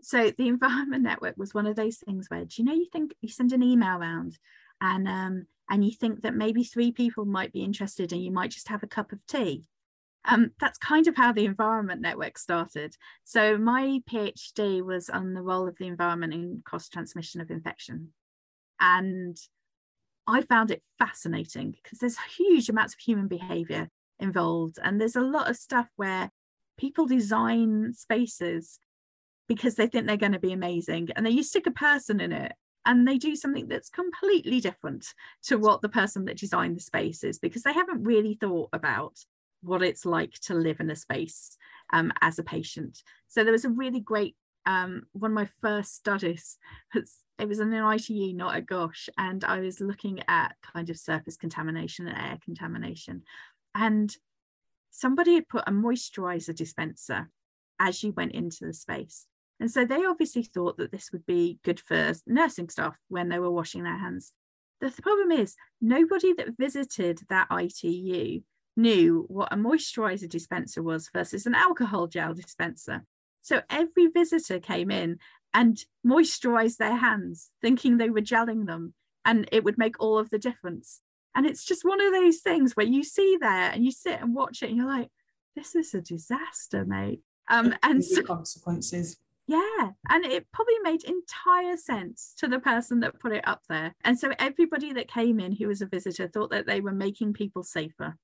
So 0.00 0.30
the 0.30 0.48
Environment 0.48 1.02
Network 1.02 1.36
was 1.36 1.52
one 1.52 1.66
of 1.66 1.76
those 1.76 1.96
things 1.96 2.28
where, 2.28 2.44
do 2.44 2.54
you 2.58 2.64
know, 2.64 2.74
you 2.74 2.86
think 2.92 3.14
you 3.20 3.28
send 3.28 3.52
an 3.52 3.62
email 3.62 3.98
around 3.98 4.38
and 4.80 5.08
um, 5.08 5.46
and 5.68 5.84
you 5.84 5.90
think 5.90 6.22
that 6.22 6.34
maybe 6.34 6.62
three 6.62 6.92
people 6.92 7.24
might 7.24 7.52
be 7.52 7.64
interested 7.64 8.12
and 8.12 8.22
you 8.22 8.30
might 8.30 8.52
just 8.52 8.68
have 8.68 8.82
a 8.84 8.88
cup 8.88 9.12
of 9.12 9.18
tea. 9.26 9.64
Um, 10.28 10.52
that's 10.60 10.78
kind 10.78 11.06
of 11.06 11.16
how 11.16 11.32
the 11.32 11.44
Environment 11.44 12.00
Network 12.00 12.38
started. 12.38 12.96
So 13.24 13.58
my 13.58 14.00
PhD 14.10 14.82
was 14.82 15.08
on 15.08 15.34
the 15.34 15.42
role 15.42 15.68
of 15.68 15.76
the 15.78 15.86
environment 15.86 16.34
in 16.34 16.62
cross 16.64 16.88
transmission 16.88 17.40
of 17.40 17.50
infection. 17.50 18.12
And 18.80 19.36
I 20.26 20.42
found 20.42 20.70
it 20.72 20.82
fascinating 20.98 21.70
because 21.70 22.00
there's 22.00 22.18
huge 22.36 22.68
amounts 22.68 22.94
of 22.94 23.00
human 23.00 23.28
behavior 23.28 23.88
involved. 24.18 24.78
And 24.82 25.00
there's 25.00 25.16
a 25.16 25.20
lot 25.20 25.48
of 25.48 25.56
stuff 25.56 25.88
where 25.96 26.30
people 26.78 27.06
design 27.06 27.92
spaces 27.94 28.78
because 29.48 29.76
they 29.76 29.86
think 29.86 30.06
they're 30.06 30.16
going 30.16 30.32
to 30.32 30.38
be 30.38 30.52
amazing 30.52 31.08
and 31.14 31.24
then 31.24 31.36
you 31.36 31.42
stick 31.42 31.66
a 31.66 31.70
person 31.70 32.20
in 32.20 32.32
it 32.32 32.52
and 32.84 33.06
they 33.06 33.18
do 33.18 33.34
something 33.34 33.68
that's 33.68 33.88
completely 33.88 34.60
different 34.60 35.12
to 35.42 35.56
what 35.56 35.82
the 35.82 35.88
person 35.88 36.24
that 36.24 36.38
designed 36.38 36.76
the 36.76 36.80
space 36.80 37.24
is 37.24 37.38
because 37.38 37.62
they 37.62 37.72
haven't 37.72 38.04
really 38.04 38.34
thought 38.34 38.68
about 38.72 39.18
what 39.62 39.82
it's 39.82 40.06
like 40.06 40.32
to 40.32 40.54
live 40.54 40.80
in 40.80 40.90
a 40.90 40.96
space 40.96 41.56
um, 41.92 42.12
as 42.20 42.38
a 42.38 42.44
patient. 42.44 43.02
So 43.26 43.42
there 43.42 43.52
was 43.52 43.64
a 43.64 43.70
really 43.70 44.00
great 44.00 44.36
um, 44.66 45.04
one 45.12 45.30
of 45.30 45.34
my 45.34 45.48
first 45.62 45.94
studies 45.94 46.58
it 47.38 47.48
was 47.48 47.60
in 47.60 47.72
an 47.72 47.92
ITU, 47.92 48.32
not 48.32 48.56
at 48.56 48.66
GOSH, 48.66 49.08
and 49.18 49.44
I 49.44 49.60
was 49.60 49.80
looking 49.80 50.20
at 50.26 50.56
kind 50.74 50.88
of 50.90 50.98
surface 50.98 51.36
contamination 51.36 52.08
and 52.08 52.16
air 52.16 52.38
contamination. 52.44 53.22
And 53.74 54.14
somebody 54.96 55.34
had 55.34 55.48
put 55.48 55.64
a 55.66 55.70
moisturizer 55.72 56.54
dispenser 56.54 57.28
as 57.78 58.02
you 58.02 58.12
went 58.12 58.32
into 58.32 58.64
the 58.64 58.72
space. 58.72 59.26
And 59.60 59.70
so 59.70 59.84
they 59.84 60.04
obviously 60.04 60.42
thought 60.42 60.78
that 60.78 60.90
this 60.90 61.12
would 61.12 61.26
be 61.26 61.58
good 61.62 61.78
for 61.78 62.14
nursing 62.26 62.70
staff 62.70 62.96
when 63.08 63.28
they 63.28 63.38
were 63.38 63.50
washing 63.50 63.84
their 63.84 63.98
hands. 63.98 64.32
The 64.80 64.90
problem 64.90 65.32
is, 65.32 65.54
nobody 65.80 66.32
that 66.34 66.56
visited 66.58 67.20
that 67.28 67.48
ITU 67.50 68.40
knew 68.76 69.24
what 69.28 69.52
a 69.52 69.56
moisturizer 69.56 70.28
dispenser 70.28 70.82
was 70.82 71.10
versus 71.12 71.46
an 71.46 71.54
alcohol 71.54 72.06
gel 72.06 72.34
dispenser. 72.34 73.04
So 73.42 73.62
every 73.70 74.08
visitor 74.08 74.60
came 74.60 74.90
in 74.90 75.18
and 75.54 75.78
moisturized 76.06 76.76
their 76.78 76.96
hands, 76.96 77.50
thinking 77.62 77.96
they 77.96 78.10
were 78.10 78.20
gelling 78.20 78.66
them, 78.66 78.94
and 79.24 79.48
it 79.52 79.64
would 79.64 79.78
make 79.78 80.00
all 80.00 80.18
of 80.18 80.30
the 80.30 80.38
difference. 80.38 81.00
And 81.36 81.46
it's 81.46 81.64
just 81.64 81.84
one 81.84 82.00
of 82.00 82.12
those 82.12 82.38
things 82.38 82.74
where 82.74 82.86
you 82.86 83.04
see 83.04 83.36
there 83.40 83.70
and 83.70 83.84
you 83.84 83.92
sit 83.92 84.20
and 84.20 84.34
watch 84.34 84.62
it, 84.62 84.70
and 84.70 84.76
you're 84.76 84.86
like, 84.86 85.10
this 85.54 85.76
is 85.76 85.94
a 85.94 86.00
disaster, 86.00 86.84
mate. 86.84 87.20
Um, 87.48 87.74
and 87.82 88.04
so, 88.04 88.22
consequences. 88.22 89.18
Yeah, 89.46 89.90
and 90.08 90.24
it 90.24 90.46
probably 90.52 90.78
made 90.82 91.04
entire 91.04 91.76
sense 91.76 92.34
to 92.38 92.48
the 92.48 92.58
person 92.58 93.00
that 93.00 93.20
put 93.20 93.32
it 93.32 93.46
up 93.46 93.62
there. 93.68 93.94
And 94.02 94.18
so 94.18 94.32
everybody 94.38 94.92
that 94.94 95.08
came 95.08 95.38
in 95.38 95.52
who 95.52 95.68
was 95.68 95.80
a 95.80 95.86
visitor 95.86 96.26
thought 96.26 96.50
that 96.50 96.66
they 96.66 96.80
were 96.80 96.92
making 96.92 97.34
people 97.34 97.62
safer 97.62 98.16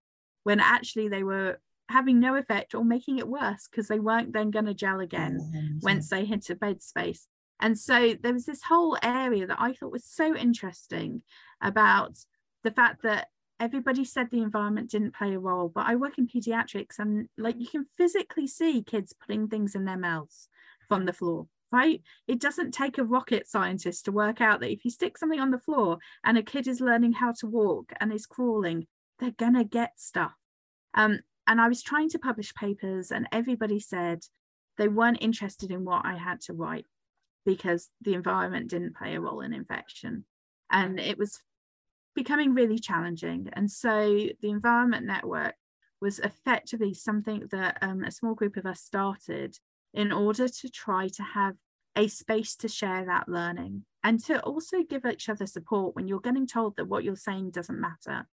when 0.43 0.59
actually 0.59 1.09
they 1.09 1.23
were 1.23 1.61
having 1.89 2.19
no 2.19 2.35
effect 2.35 2.75
or 2.75 2.85
making 2.85 3.19
it 3.19 3.29
worse 3.29 3.69
because 3.71 3.87
they 3.87 4.01
weren't 4.01 4.33
then 4.33 4.51
going 4.51 4.65
to 4.65 4.75
gel 4.75 4.99
again 4.99 5.39
mm-hmm. 5.39 5.79
once 5.83 6.09
they 6.09 6.25
hit 6.25 6.51
a 6.51 6.57
bed 6.57 6.83
space. 6.83 7.29
And 7.61 7.79
so 7.79 8.17
there 8.21 8.33
was 8.33 8.47
this 8.47 8.63
whole 8.65 8.99
area 9.03 9.47
that 9.47 9.61
I 9.61 9.75
thought 9.75 9.93
was 9.93 10.05
so 10.05 10.35
interesting 10.35 11.23
about 11.61 12.19
the 12.65 12.71
fact 12.71 13.03
that 13.03 13.29
everybody 13.61 14.05
said 14.05 14.29
the 14.31 14.43
environment 14.43 14.91
didn't 14.91 15.15
play 15.15 15.35
a 15.35 15.39
role, 15.39 15.69
but 15.69 15.87
I 15.87 15.97
work 15.97 16.19
in 16.19 16.27
pediatrics 16.27 16.99
and 16.99 17.29
like 17.39 17.57
you 17.59 17.67
can 17.67 17.87
physically 17.97 18.47
see 18.47 18.83
kids 18.83 19.15
putting 19.15 19.49
things 19.49 19.75
in 19.75 19.85
their 19.85 19.99
mouths 19.99 20.49
from 20.89 21.07
the 21.07 21.13
floor 21.13 21.47
right? 21.73 22.03
It 22.29 22.39
doesn't 22.39 22.73
take 22.73 22.99
a 22.99 23.05
rocket 23.05 23.49
scientist 23.49 24.05
to 24.05 24.13
work 24.13 24.41
out 24.41 24.61
that 24.61 24.71
if 24.71 24.85
you 24.85 24.91
stick 24.91 25.17
something 25.17 25.41
on 25.41 25.51
the 25.51 25.59
floor 25.59 25.99
and 26.23 26.37
a 26.37 26.43
kid 26.43 26.69
is 26.69 26.83
learning 26.83 27.15
how 27.15 27.33
to 27.41 27.47
walk 27.47 27.93
and 27.99 28.13
is 28.13 28.27
crawling, 28.27 28.87
they're 29.19 29.31
gonna 29.31 29.65
get 29.65 29.99
stuff. 29.99 30.35
Um, 30.95 31.21
and 31.47 31.61
I 31.61 31.69
was 31.69 31.83
trying 31.83 32.11
to 32.11 32.19
publish 32.19 32.55
papers, 32.55 33.11
and 33.11 33.27
everybody 33.33 33.81
said 33.81 34.21
they 34.77 34.87
weren't 34.87 35.23
interested 35.23 35.71
in 35.71 35.85
what 35.85 36.05
I 36.05 36.17
had 36.17 36.41
to 36.43 36.53
write 36.53 36.87
because 37.45 37.89
the 38.01 38.15
environment 38.15 38.69
didn't 38.69 38.97
play 38.97 39.17
a 39.17 39.21
role 39.21 39.41
in 39.41 39.53
infection. 39.53 40.25
And 40.71 41.01
it 41.01 41.19
was 41.19 41.41
becoming 42.15 42.55
really 42.55 42.79
challenging. 42.79 43.49
And 43.53 43.71
so 43.71 44.29
the 44.41 44.51
Environment 44.51 45.07
Network 45.07 45.55
was 46.01 46.19
effectively 46.19 46.95
something 46.95 47.49
that 47.51 47.79
um, 47.81 48.05
a 48.05 48.11
small 48.11 48.35
group 48.35 48.57
of 48.57 48.67
us 48.67 48.81
started 48.81 49.57
in 49.95 50.13
order 50.13 50.49
to 50.49 50.69
try 50.69 51.09
to 51.09 51.23
have 51.23 51.55
a 51.95 52.09
space 52.09 52.57
to 52.57 52.69
share 52.69 53.05
that 53.05 53.29
learning 53.29 53.85
and 54.03 54.19
to 54.25 54.41
also 54.41 54.83
give 54.83 55.05
each 55.05 55.29
other 55.29 55.47
support 55.47 55.95
when 55.95 56.09
you're 56.09 56.21
getting 56.21 56.47
told 56.47 56.77
that 56.77 56.89
what 56.89 57.05
you're 57.05 57.17
saying 57.17 57.51
doesn't 57.51 57.81
matter 57.81 58.27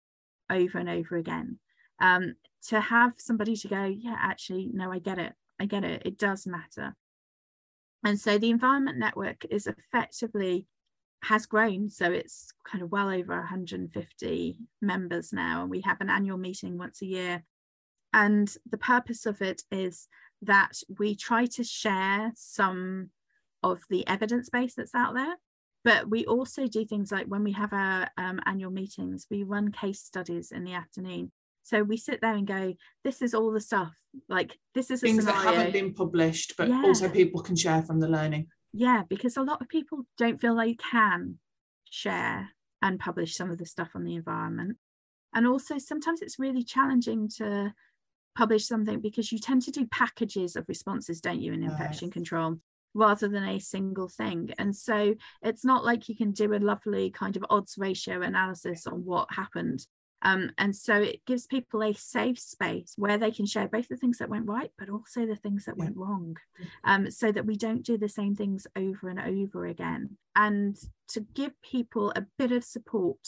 over 0.49 0.77
and 0.77 0.89
over 0.89 1.15
again. 1.17 1.59
Um, 1.99 2.35
to 2.67 2.79
have 2.79 3.13
somebody 3.17 3.55
to 3.57 3.67
go, 3.67 3.83
yeah, 3.85 4.15
actually, 4.19 4.69
no, 4.71 4.91
I 4.91 4.99
get 4.99 5.17
it. 5.17 5.33
I 5.59 5.65
get 5.65 5.83
it. 5.83 6.03
It 6.05 6.17
does 6.17 6.45
matter. 6.45 6.95
And 8.03 8.19
so 8.19 8.37
the 8.37 8.51
Environment 8.51 8.97
Network 8.97 9.45
is 9.49 9.67
effectively 9.67 10.67
has 11.23 11.45
grown. 11.45 11.89
So 11.89 12.11
it's 12.11 12.51
kind 12.69 12.83
of 12.83 12.91
well 12.91 13.09
over 13.09 13.35
150 13.35 14.57
members 14.81 15.33
now. 15.33 15.61
And 15.61 15.69
we 15.69 15.81
have 15.81 16.01
an 16.01 16.09
annual 16.09 16.37
meeting 16.37 16.77
once 16.77 17.01
a 17.01 17.05
year. 17.05 17.43
And 18.13 18.53
the 18.69 18.77
purpose 18.77 19.25
of 19.25 19.41
it 19.41 19.63
is 19.71 20.07
that 20.41 20.81
we 20.99 21.15
try 21.15 21.45
to 21.45 21.63
share 21.63 22.31
some 22.35 23.09
of 23.63 23.81
the 23.89 24.07
evidence 24.07 24.49
base 24.49 24.75
that's 24.75 24.95
out 24.95 25.15
there 25.15 25.35
but 25.83 26.09
we 26.09 26.25
also 26.25 26.67
do 26.67 26.83
things 26.83 27.13
like 27.13 27.27
when 27.27 27.45
we 27.45 27.53
have 27.53 27.71
our 27.71 28.09
um, 28.17 28.39
annual 28.45 28.71
meetings 28.71 29.25
we 29.31 29.43
run 29.43 29.71
case 29.71 30.01
studies 30.01 30.51
in 30.51 30.63
the 30.63 30.73
afternoon 30.73 31.31
so 31.63 31.81
we 31.81 31.97
sit 31.97 32.21
there 32.21 32.35
and 32.35 32.45
go 32.45 32.73
this 33.03 33.21
is 33.21 33.33
all 33.33 33.51
the 33.51 33.61
stuff 33.61 33.93
like 34.29 34.57
this 34.75 34.91
is 34.91 35.01
things 35.01 35.25
that 35.25 35.33
haven't 35.33 35.73
been 35.73 35.93
published 35.93 36.53
but 36.57 36.69
yeah. 36.69 36.83
also 36.83 37.09
people 37.09 37.41
can 37.41 37.55
share 37.55 37.81
from 37.81 37.99
the 37.99 38.07
learning 38.07 38.47
yeah 38.77 39.03
because 39.09 39.37
a 39.37 39.43
lot 39.43 39.61
of 39.61 39.67
people 39.67 40.05
don't 40.17 40.39
feel 40.39 40.55
they 40.55 40.73
can 40.73 41.37
share 41.89 42.49
and 42.81 42.99
publish 42.99 43.35
some 43.35 43.49
of 43.49 43.57
the 43.57 43.65
stuff 43.65 43.89
on 43.95 44.03
the 44.03 44.15
environment 44.15 44.77
and 45.33 45.47
also 45.47 45.77
sometimes 45.77 46.21
it's 46.21 46.39
really 46.39 46.63
challenging 46.63 47.27
to 47.27 47.73
publish 48.35 48.67
something 48.67 49.01
because 49.01 49.31
you 49.31 49.39
tend 49.39 49.61
to 49.63 49.71
do 49.71 49.87
packages 49.87 50.55
of 50.55 50.65
responses 50.67 51.19
don't 51.21 51.41
you 51.41 51.53
in 51.53 51.63
infection 51.63 52.11
control 52.11 52.57
rather 52.97 53.27
than 53.27 53.43
a 53.43 53.59
single 53.59 54.09
thing. 54.09 54.51
And 54.57 54.75
so 54.75 55.15
it's 55.43 55.63
not 55.63 55.85
like 55.85 56.09
you 56.09 56.15
can 56.15 56.31
do 56.31 56.53
a 56.53 56.57
lovely 56.57 57.11
kind 57.11 57.37
of 57.37 57.45
odds 57.49 57.75
ratio 57.77 58.21
analysis 58.21 58.87
on 58.87 59.05
what 59.05 59.31
happened. 59.31 59.85
Um, 60.21 60.51
and 60.57 60.75
so 60.75 60.95
it 60.95 61.25
gives 61.25 61.45
people 61.45 61.83
a 61.83 61.93
safe 61.93 62.39
space 62.39 62.93
where 62.97 63.17
they 63.17 63.31
can 63.31 63.45
share 63.45 63.67
both 63.67 63.87
the 63.87 63.97
things 63.97 64.17
that 64.17 64.29
went 64.29 64.47
right, 64.47 64.71
but 64.77 64.89
also 64.89 65.25
the 65.25 65.35
things 65.35 65.65
that 65.65 65.75
yeah. 65.77 65.85
went 65.85 65.97
wrong, 65.97 66.37
um, 66.83 67.11
so 67.11 67.31
that 67.31 67.45
we 67.45 67.55
don't 67.55 67.85
do 67.85 67.97
the 67.97 68.09
same 68.09 68.35
things 68.35 68.65
over 68.75 69.09
and 69.09 69.19
over 69.19 69.65
again. 69.65 70.17
And 70.35 70.75
to 71.09 71.21
give 71.21 71.51
people 71.61 72.11
a 72.15 72.25
bit 72.37 72.51
of 72.51 72.63
support, 72.63 73.19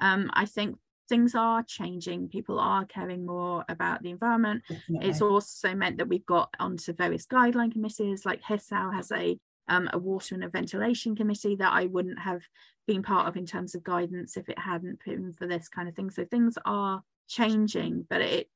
um, 0.00 0.30
I 0.34 0.46
think 0.46 0.78
things 1.08 1.34
are 1.34 1.62
changing. 1.62 2.28
People 2.28 2.58
are 2.58 2.84
caring 2.86 3.26
more 3.26 3.64
about 3.68 4.02
the 4.02 4.10
environment. 4.10 4.62
Definitely. 4.68 5.08
It's 5.08 5.20
also 5.20 5.74
meant 5.74 5.98
that 5.98 6.08
we've 6.08 6.26
got 6.26 6.50
onto 6.58 6.92
various 6.92 7.26
guideline 7.26 7.72
committees, 7.72 8.24
like 8.24 8.42
HESAL 8.42 8.94
has 8.94 9.12
a 9.12 9.38
um, 9.68 9.88
a 9.92 9.98
water 9.98 10.34
and 10.34 10.44
a 10.44 10.48
ventilation 10.48 11.14
committee 11.14 11.56
that 11.56 11.72
I 11.72 11.86
wouldn't 11.86 12.18
have 12.18 12.42
been 12.86 13.02
part 13.02 13.28
of 13.28 13.36
in 13.36 13.46
terms 13.46 13.74
of 13.74 13.84
guidance 13.84 14.36
if 14.36 14.48
it 14.48 14.58
hadn't 14.58 15.04
been 15.04 15.32
for 15.32 15.46
this 15.46 15.68
kind 15.68 15.88
of 15.88 15.94
thing. 15.94 16.10
So 16.10 16.24
things 16.24 16.58
are 16.64 17.02
changing, 17.28 18.06
but 18.08 18.20
it 18.20 18.48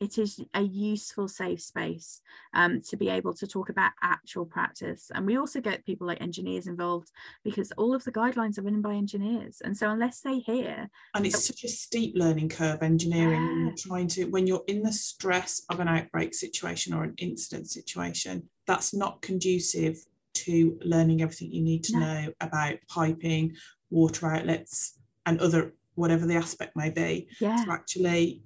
it 0.00 0.16
is 0.16 0.40
a 0.54 0.62
useful 0.62 1.28
safe 1.28 1.60
space 1.60 2.22
um, 2.54 2.80
to 2.80 2.96
be 2.96 3.08
able 3.10 3.34
to 3.34 3.46
talk 3.46 3.68
about 3.68 3.92
actual 4.02 4.46
practice 4.46 5.10
and 5.14 5.26
we 5.26 5.36
also 5.36 5.60
get 5.60 5.84
people 5.84 6.06
like 6.06 6.20
engineers 6.20 6.66
involved 6.66 7.10
because 7.44 7.70
all 7.72 7.94
of 7.94 8.02
the 8.04 8.12
guidelines 8.12 8.58
are 8.58 8.62
written 8.62 8.80
by 8.80 8.94
engineers 8.94 9.60
and 9.62 9.76
so 9.76 9.90
unless 9.90 10.20
they 10.22 10.38
hear 10.38 10.88
and 11.14 11.26
it's 11.26 11.46
such 11.46 11.64
a 11.64 11.68
steep 11.68 12.14
learning 12.16 12.48
curve 12.48 12.82
engineering 12.82 13.42
yeah. 13.42 13.64
you're 13.64 13.76
trying 13.76 14.08
to 14.08 14.24
when 14.26 14.46
you're 14.46 14.64
in 14.66 14.82
the 14.82 14.92
stress 14.92 15.62
of 15.68 15.80
an 15.80 15.88
outbreak 15.88 16.34
situation 16.34 16.94
or 16.94 17.04
an 17.04 17.14
incident 17.18 17.68
situation 17.68 18.42
that's 18.66 18.94
not 18.94 19.20
conducive 19.20 20.02
to 20.44 20.78
learning 20.82 21.22
everything 21.22 21.50
you 21.52 21.62
need 21.62 21.84
to 21.84 21.98
no. 21.98 22.00
know 22.00 22.32
about 22.40 22.76
piping 22.88 23.54
water 23.90 24.26
outlets 24.26 24.98
and 25.26 25.40
other 25.40 25.72
whatever 25.94 26.26
the 26.26 26.36
aspect 26.36 26.76
may 26.76 26.90
be 26.90 27.28
yeah. 27.40 27.64
to 27.64 27.70
actually 27.70 28.42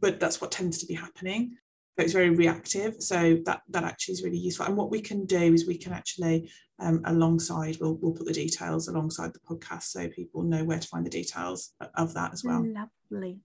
but 0.00 0.20
that's 0.20 0.40
what 0.40 0.52
tends 0.52 0.78
to 0.78 0.86
be 0.86 0.94
happening 0.94 1.56
So 1.96 2.04
it's 2.04 2.12
very 2.12 2.30
reactive 2.30 2.96
so 3.00 3.38
that 3.46 3.62
that 3.70 3.84
actually 3.84 4.14
is 4.14 4.22
really 4.22 4.38
useful 4.38 4.66
and 4.66 4.76
what 4.76 4.90
we 4.90 5.00
can 5.00 5.26
do 5.26 5.52
is 5.54 5.66
we 5.66 5.78
can 5.78 5.92
actually 5.92 6.50
um, 6.80 7.02
alongside 7.04 7.76
we'll, 7.80 7.94
we'll 7.94 8.12
put 8.12 8.26
the 8.26 8.32
details 8.32 8.88
alongside 8.88 9.32
the 9.32 9.38
podcast 9.40 9.84
so 9.84 10.08
people 10.08 10.42
know 10.42 10.64
where 10.64 10.78
to 10.78 10.88
find 10.88 11.06
the 11.06 11.10
details 11.10 11.72
of 11.94 12.14
that 12.14 12.32
as 12.32 12.42
well. 12.44 12.64
Lovely 12.64 12.94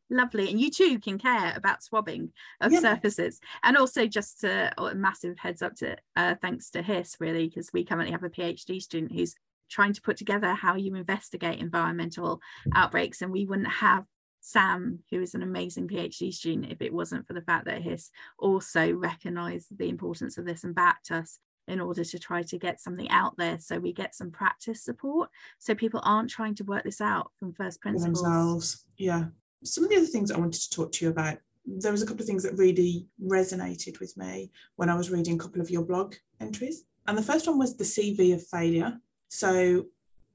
lovely. 0.10 0.50
And 0.50 0.60
you 0.60 0.72
too 0.72 1.00
can 1.00 1.20
care 1.20 1.54
about 1.56 1.84
swabbing 1.84 2.32
of 2.62 2.72
yeah. 2.72 2.80
surfaces. 2.80 3.40
And 3.64 3.78
also 3.78 4.08
just 4.08 4.44
a 4.44 4.74
massive 4.96 5.38
heads 5.38 5.62
up 5.62 5.76
to 5.76 5.98
uh, 6.16 6.36
thanks 6.42 6.70
to 6.72 6.82
HIS 6.82 7.18
really 7.20 7.48
because 7.48 7.72
we 7.72 7.86
currently 7.86 8.12
have 8.12 8.24
a 8.24 8.30
phd 8.30 8.82
student 8.82 9.12
who's 9.12 9.36
trying 9.70 9.94
to 9.94 10.02
put 10.02 10.18
together 10.18 10.54
how 10.54 10.76
you 10.76 10.96
investigate 10.96 11.60
environmental 11.60 12.42
outbreaks. 12.74 13.22
And 13.22 13.32
we 13.32 13.46
wouldn't 13.46 13.70
have 13.70 14.06
Sam, 14.42 15.00
who 15.12 15.22
is 15.22 15.36
an 15.36 15.44
amazing 15.44 15.88
PhD 15.88 16.34
student, 16.34 16.72
if 16.72 16.82
it 16.82 16.94
wasn't 16.94 17.28
for 17.28 17.34
the 17.34 17.42
fact 17.42 17.66
that 17.66 17.82
HIS 17.82 18.10
also 18.40 18.92
recognized 18.92 19.78
the 19.78 19.90
importance 19.90 20.38
of 20.38 20.46
this 20.46 20.64
and 20.64 20.74
backed 20.74 21.12
us 21.12 21.40
in 21.70 21.80
order 21.80 22.04
to 22.04 22.20
try 22.20 22.42
to 22.42 22.58
get 22.58 22.80
something 22.80 23.10
out 23.10 23.36
there 23.38 23.58
so 23.60 23.80
we 23.80 23.94
get 23.94 24.16
some 24.16 24.32
practice 24.32 24.82
support 24.84 25.30
so 25.58 25.74
people 25.76 26.02
aren't 26.04 26.30
trying 26.30 26.56
to 26.56 26.64
work 26.64 26.84
this 26.84 27.02
out 27.02 27.32
from 27.38 27.54
first 27.54 27.82
principles. 27.82 28.22
themselves 28.22 28.86
yeah. 28.98 29.26
Some 29.64 29.84
of 29.84 29.90
the 29.90 29.98
other 29.98 30.06
things 30.06 30.32
i 30.32 30.38
wanted 30.38 30.62
to 30.62 30.70
talk 30.70 30.92
to 30.94 31.06
you 31.06 31.12
about 31.12 31.38
there 31.66 31.92
was 31.92 32.02
a 32.02 32.06
couple 32.06 32.22
of 32.22 32.28
things 32.28 32.44
that 32.44 32.58
really 32.58 33.08
resonated 33.24 34.00
with 34.00 34.16
me 34.18 34.52
when 34.78 34.90
i 34.90 34.96
was 34.96 35.12
reading 35.12 35.36
a 35.36 35.40
couple 35.44 35.62
of 35.62 35.70
your 35.70 35.84
blog 35.84 36.16
entries. 36.40 36.84
And 37.08 37.18
the 37.18 37.24
first 37.24 37.48
one 37.48 37.58
was 37.58 37.76
the 37.76 37.84
cv 37.84 38.34
of 38.34 38.46
failure. 38.48 38.98
So 39.30 39.86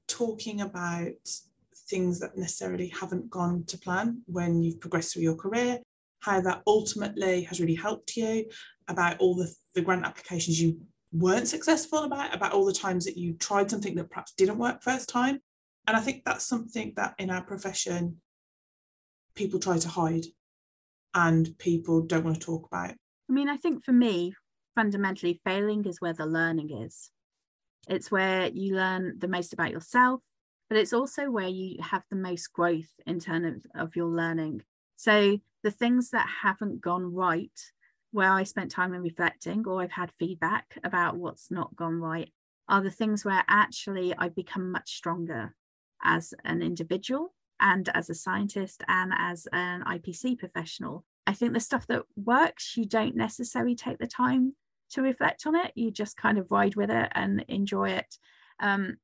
talking 0.07 0.61
about 0.61 1.13
things 1.89 2.19
that 2.19 2.37
necessarily 2.37 2.87
haven't 2.87 3.29
gone 3.29 3.63
to 3.65 3.77
plan 3.77 4.21
when 4.25 4.61
you've 4.61 4.79
progressed 4.79 5.13
through 5.13 5.23
your 5.23 5.35
career 5.35 5.79
how 6.25 6.41
that 6.41 6.63
ultimately 6.65 7.43
has 7.43 7.59
really 7.59 7.75
helped 7.75 8.17
you 8.17 8.45
about 8.87 9.17
all 9.19 9.35
the, 9.35 9.53
the 9.75 9.81
grant 9.81 10.05
applications 10.05 10.59
you 10.59 10.79
weren't 11.17 11.47
successful 11.47 12.03
about, 12.03 12.35
about 12.35 12.51
all 12.51 12.65
the 12.65 12.73
times 12.73 13.05
that 13.05 13.17
you 13.17 13.33
tried 13.33 13.69
something 13.69 13.95
that 13.95 14.09
perhaps 14.09 14.33
didn't 14.33 14.57
work 14.57 14.83
first 14.83 15.07
time. 15.07 15.39
And 15.87 15.95
I 15.95 16.01
think 16.01 16.23
that's 16.25 16.45
something 16.45 16.93
that 16.95 17.15
in 17.17 17.29
our 17.29 17.41
profession, 17.41 18.17
people 19.35 19.59
try 19.59 19.77
to 19.77 19.87
hide 19.87 20.25
and 21.13 21.57
people 21.57 22.01
don't 22.01 22.23
want 22.25 22.39
to 22.39 22.45
talk 22.45 22.67
about. 22.67 22.91
I 22.91 23.33
mean, 23.33 23.49
I 23.49 23.57
think 23.57 23.83
for 23.83 23.93
me, 23.93 24.33
fundamentally, 24.75 25.39
failing 25.45 25.85
is 25.85 26.01
where 26.01 26.13
the 26.13 26.25
learning 26.25 26.83
is. 26.83 27.11
It's 27.87 28.11
where 28.11 28.47
you 28.47 28.75
learn 28.75 29.19
the 29.19 29.27
most 29.27 29.53
about 29.53 29.71
yourself, 29.71 30.21
but 30.69 30.77
it's 30.77 30.93
also 30.93 31.29
where 31.29 31.47
you 31.47 31.81
have 31.81 32.03
the 32.09 32.15
most 32.15 32.51
growth 32.51 32.89
in 33.05 33.19
terms 33.19 33.63
of 33.75 33.95
your 33.95 34.07
learning. 34.07 34.63
So 34.95 35.39
the 35.63 35.71
things 35.71 36.09
that 36.09 36.27
haven't 36.43 36.81
gone 36.81 37.13
right 37.13 37.59
where 38.15 38.31
I 38.31 38.43
spent 38.43 38.71
time 38.71 38.93
in 38.93 39.01
reflecting 39.01 39.67
or 39.67 39.81
I've 39.81 39.91
had 39.91 40.09
feedback 40.17 40.79
about 40.85 41.17
what's 41.17 41.51
not 41.51 41.75
gone 41.75 41.99
right 41.99 42.31
are 42.69 42.81
the 42.81 42.89
things 42.89 43.25
where 43.25 43.43
actually 43.49 44.15
I've 44.17 44.33
become 44.33 44.71
much 44.71 44.95
stronger 44.95 45.53
as 46.01 46.33
an 46.45 46.61
individual 46.61 47.33
and 47.59 47.89
as 47.93 48.09
a 48.09 48.15
scientist 48.15 48.83
and 48.87 49.11
as 49.17 49.49
an 49.51 49.83
IPC 49.83 50.39
professional. 50.39 51.03
I 51.27 51.33
think 51.33 51.53
the 51.53 51.59
stuff 51.59 51.87
that 51.87 52.03
works, 52.15 52.77
you 52.77 52.85
don't 52.85 53.17
necessarily 53.17 53.75
take 53.75 53.97
the 53.97 54.07
time 54.07 54.55
to 54.91 55.01
reflect 55.01 55.45
on 55.45 55.55
it. 55.55 55.73
You 55.75 55.91
just 55.91 56.15
kind 56.15 56.37
of 56.37 56.51
ride 56.51 56.77
with 56.77 56.91
it 56.91 57.11
and 57.13 57.43
enjoy 57.49 57.89
it. 57.89 58.17
Um, 58.61 58.95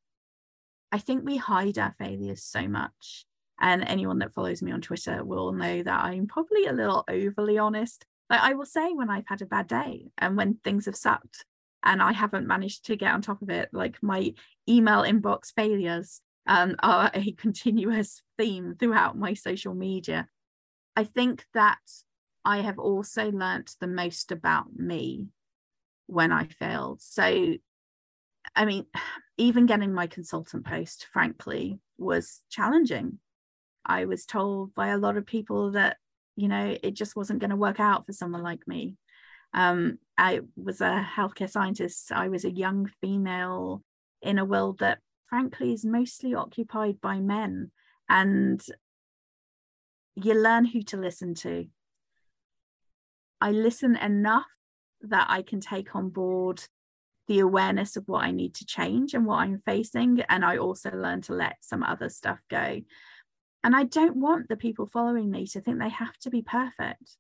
I 0.94 1.00
think 1.00 1.26
we 1.26 1.36
hide 1.36 1.78
our 1.78 1.94
failures 2.00 2.44
so 2.44 2.66
much. 2.66 3.26
And 3.60 3.84
anyone 3.84 4.20
that 4.20 4.34
follows 4.34 4.62
me 4.62 4.72
on 4.72 4.80
Twitter 4.80 5.26
will 5.26 5.52
know 5.52 5.84
that 5.84 6.06
I'm 6.06 6.28
probably 6.28 6.66
a 6.66 6.74
little 6.74 7.04
overly 7.10 7.58
honest 7.58 8.06
like 8.32 8.40
I 8.40 8.54
will 8.54 8.66
say 8.66 8.94
when 8.94 9.10
I've 9.10 9.28
had 9.28 9.42
a 9.42 9.46
bad 9.46 9.68
day 9.68 10.06
and 10.18 10.38
when 10.38 10.56
things 10.64 10.86
have 10.86 10.96
sucked 10.96 11.44
and 11.84 12.02
I 12.02 12.14
haven't 12.14 12.48
managed 12.48 12.86
to 12.86 12.96
get 12.96 13.14
on 13.14 13.22
top 13.22 13.42
of 13.42 13.50
it, 13.50 13.68
like 13.74 13.98
my 14.02 14.34
email 14.70 15.02
inbox 15.02 15.52
failures 15.54 16.22
um, 16.48 16.78
are 16.82 17.12
a 17.14 17.32
continuous 17.38 18.24
theme 18.38 18.76
throughout 18.80 19.18
my 19.18 19.34
social 19.34 19.74
media. 19.74 20.30
I 20.96 21.04
think 21.04 21.46
that 21.54 21.82
I 22.46 22.60
have 22.62 22.80
also 22.80 23.30
learnt 23.32 23.76
the 23.82 23.88
most 23.88 24.32
about 24.32 24.74
me 24.74 25.28
when 26.08 26.32
I 26.32 26.48
failed. 26.48 27.02
So, 27.02 27.56
I 28.56 28.66
mean, 28.66 28.86
even 29.38 29.66
getting 29.66 29.94
my 29.94 30.08
consultant 30.08 30.66
post, 30.66 31.06
frankly, 31.12 31.80
was 31.98 32.44
challenging. 32.50 33.20
I 33.86 34.06
was 34.06 34.26
told 34.26 34.74
by 34.74 34.88
a 34.88 34.98
lot 34.98 35.18
of 35.18 35.26
people 35.26 35.72
that 35.72 35.98
you 36.36 36.48
know 36.48 36.76
it 36.82 36.94
just 36.94 37.16
wasn't 37.16 37.40
going 37.40 37.50
to 37.50 37.56
work 37.56 37.80
out 37.80 38.06
for 38.06 38.14
someone 38.14 38.44
like 38.44 38.68
me. 38.68 38.98
Um, 39.54 40.00
i 40.18 40.40
was 40.56 40.82
a 40.82 41.06
healthcare 41.16 41.50
scientist. 41.50 42.12
I 42.12 42.30
was 42.30 42.46
a 42.46 42.52
young 42.52 42.90
female 43.02 43.84
in 44.22 44.40
a 44.40 44.46
world 44.46 44.80
that 44.80 45.00
frankly 45.28 45.74
is 45.74 45.86
mostly 45.86 46.34
occupied 46.34 47.02
by 47.02 47.20
men 47.20 47.72
and 48.08 48.62
you 50.16 50.34
learn 50.34 50.66
who 50.66 50.82
to 50.84 50.98
listen 50.98 51.34
to. 51.36 51.66
I 53.40 53.52
listen 53.52 53.96
enough 53.96 54.46
that 55.04 55.28
i 55.30 55.42
can 55.42 55.60
take 55.60 55.96
on 55.96 56.10
board 56.10 56.64
the 57.28 57.40
awareness 57.40 57.96
of 57.96 58.04
what 58.08 58.24
i 58.24 58.32
need 58.32 58.54
to 58.56 58.66
change 58.66 59.14
and 59.14 59.26
what 59.26 59.38
i'm 59.38 59.62
facing 59.66 60.22
and 60.30 60.44
i 60.44 60.58
also 60.58 60.92
learn 60.92 61.22
to 61.22 61.34
let 61.34 61.58
some 61.62 61.84
other 61.84 62.10
stuff 62.10 62.40
go 62.50 62.80
and 63.64 63.76
I 63.76 63.84
don't 63.84 64.18
want 64.18 64.50
the 64.50 64.58
people 64.58 64.88
following 64.88 65.30
me 65.30 65.46
to 65.48 65.62
think 65.62 65.80
they 65.80 65.90
have 65.90 66.18
to 66.20 66.30
be 66.30 66.42
perfect 66.42 67.18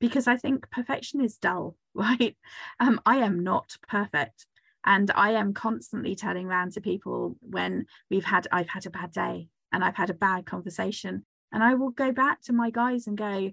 because 0.00 0.26
I 0.26 0.36
think 0.36 0.70
perfection 0.70 1.20
is 1.20 1.36
dull, 1.36 1.76
right? 1.94 2.36
Um, 2.78 3.00
I 3.04 3.16
am 3.16 3.42
not 3.42 3.76
perfect. 3.88 4.46
And 4.84 5.10
I 5.10 5.32
am 5.32 5.52
constantly 5.52 6.14
telling 6.14 6.46
around 6.46 6.72
to 6.72 6.80
people 6.80 7.36
when 7.40 7.84
we've 8.10 8.24
had, 8.24 8.48
I've 8.50 8.70
had 8.70 8.86
a 8.86 8.90
bad 8.90 9.12
day 9.12 9.48
and 9.72 9.84
I've 9.84 9.96
had 9.96 10.08
a 10.08 10.14
bad 10.14 10.46
conversation. 10.46 11.26
And 11.52 11.62
I 11.62 11.74
will 11.74 11.90
go 11.90 12.12
back 12.12 12.40
to 12.42 12.54
my 12.54 12.70
guys 12.70 13.06
and 13.06 13.18
go, 13.18 13.50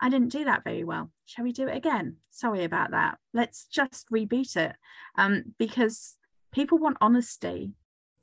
I 0.00 0.08
didn't 0.08 0.32
do 0.32 0.44
that 0.44 0.64
very 0.64 0.82
well. 0.82 1.10
Shall 1.26 1.44
we 1.44 1.52
do 1.52 1.68
it 1.68 1.76
again? 1.76 2.16
Sorry 2.30 2.64
about 2.64 2.92
that. 2.92 3.18
Let's 3.34 3.66
just 3.66 4.08
reboot 4.10 4.56
it. 4.56 4.76
Um, 5.18 5.54
because 5.58 6.16
people 6.50 6.78
want 6.78 6.96
honesty. 7.02 7.74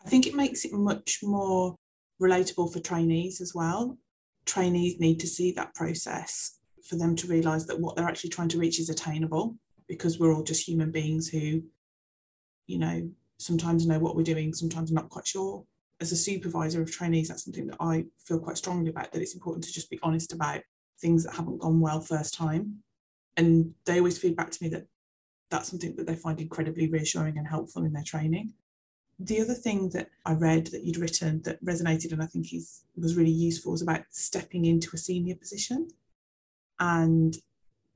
I 0.03 0.09
think 0.09 0.25
it 0.25 0.33
makes 0.33 0.65
it 0.65 0.73
much 0.73 1.19
more 1.21 1.75
relatable 2.21 2.71
for 2.71 2.80
trainees 2.80 3.41
as 3.41 3.53
well. 3.53 3.97
Trainees 4.45 4.99
need 4.99 5.19
to 5.19 5.27
see 5.27 5.51
that 5.53 5.75
process 5.75 6.58
for 6.88 6.95
them 6.95 7.15
to 7.15 7.27
realise 7.27 7.65
that 7.65 7.80
what 7.80 7.95
they're 7.95 8.08
actually 8.08 8.30
trying 8.30 8.49
to 8.49 8.58
reach 8.58 8.80
is 8.80 8.89
attainable 8.89 9.56
because 9.88 10.19
we're 10.19 10.34
all 10.34 10.43
just 10.43 10.67
human 10.67 10.91
beings 10.91 11.27
who, 11.27 11.62
you 12.65 12.80
know, 12.80 13.10
sometimes 13.38 13.86
know 13.86 13.99
what 13.99 14.15
we're 14.15 14.23
doing, 14.23 14.53
sometimes 14.53 14.91
not 14.91 15.10
quite 15.10 15.27
sure. 15.27 15.65
As 15.99 16.12
a 16.12 16.15
supervisor 16.15 16.82
of 16.82 16.91
trainees, 16.91 17.27
that's 17.27 17.43
something 17.43 17.67
that 17.67 17.77
I 17.80 18.06
feel 18.19 18.39
quite 18.39 18.58
strongly 18.58 18.89
about 18.89 19.12
that 19.12 19.21
it's 19.21 19.34
important 19.34 19.63
to 19.65 19.73
just 19.73 19.89
be 19.89 19.99
honest 20.03 20.34
about 20.34 20.62
things 20.99 21.23
that 21.23 21.36
haven't 21.36 21.60
gone 21.60 21.80
well 21.80 22.01
first 22.01 22.34
time. 22.34 22.84
And 23.36 23.73
they 23.86 23.97
always 23.99 24.17
feed 24.17 24.36
back 24.36 24.51
to 24.51 24.63
me 24.63 24.69
that 24.69 24.88
that's 25.49 25.69
something 25.69 25.95
that 25.95 26.08
they 26.08 26.15
find 26.15 26.39
incredibly 26.39 26.89
reassuring 26.89 27.38
and 27.38 27.47
helpful 27.47 27.84
in 27.84 27.93
their 27.93 28.03
training. 28.03 28.53
The 29.19 29.41
other 29.41 29.56
thing 29.56 29.89
that 29.89 30.10
I 30.25 30.34
read 30.34 30.67
that 30.67 30.84
you'd 30.84 30.97
written 30.97 31.41
that 31.43 31.63
resonated 31.63 32.12
and 32.12 32.21
I 32.21 32.27
think 32.27 32.53
is, 32.53 32.84
was 32.95 33.15
really 33.15 33.32
useful 33.32 33.71
was 33.71 33.82
about 33.82 34.03
stepping 34.12 34.65
into 34.65 34.91
a 34.93 34.97
senior 34.97 35.36
position 35.36 35.89
and 36.80 37.36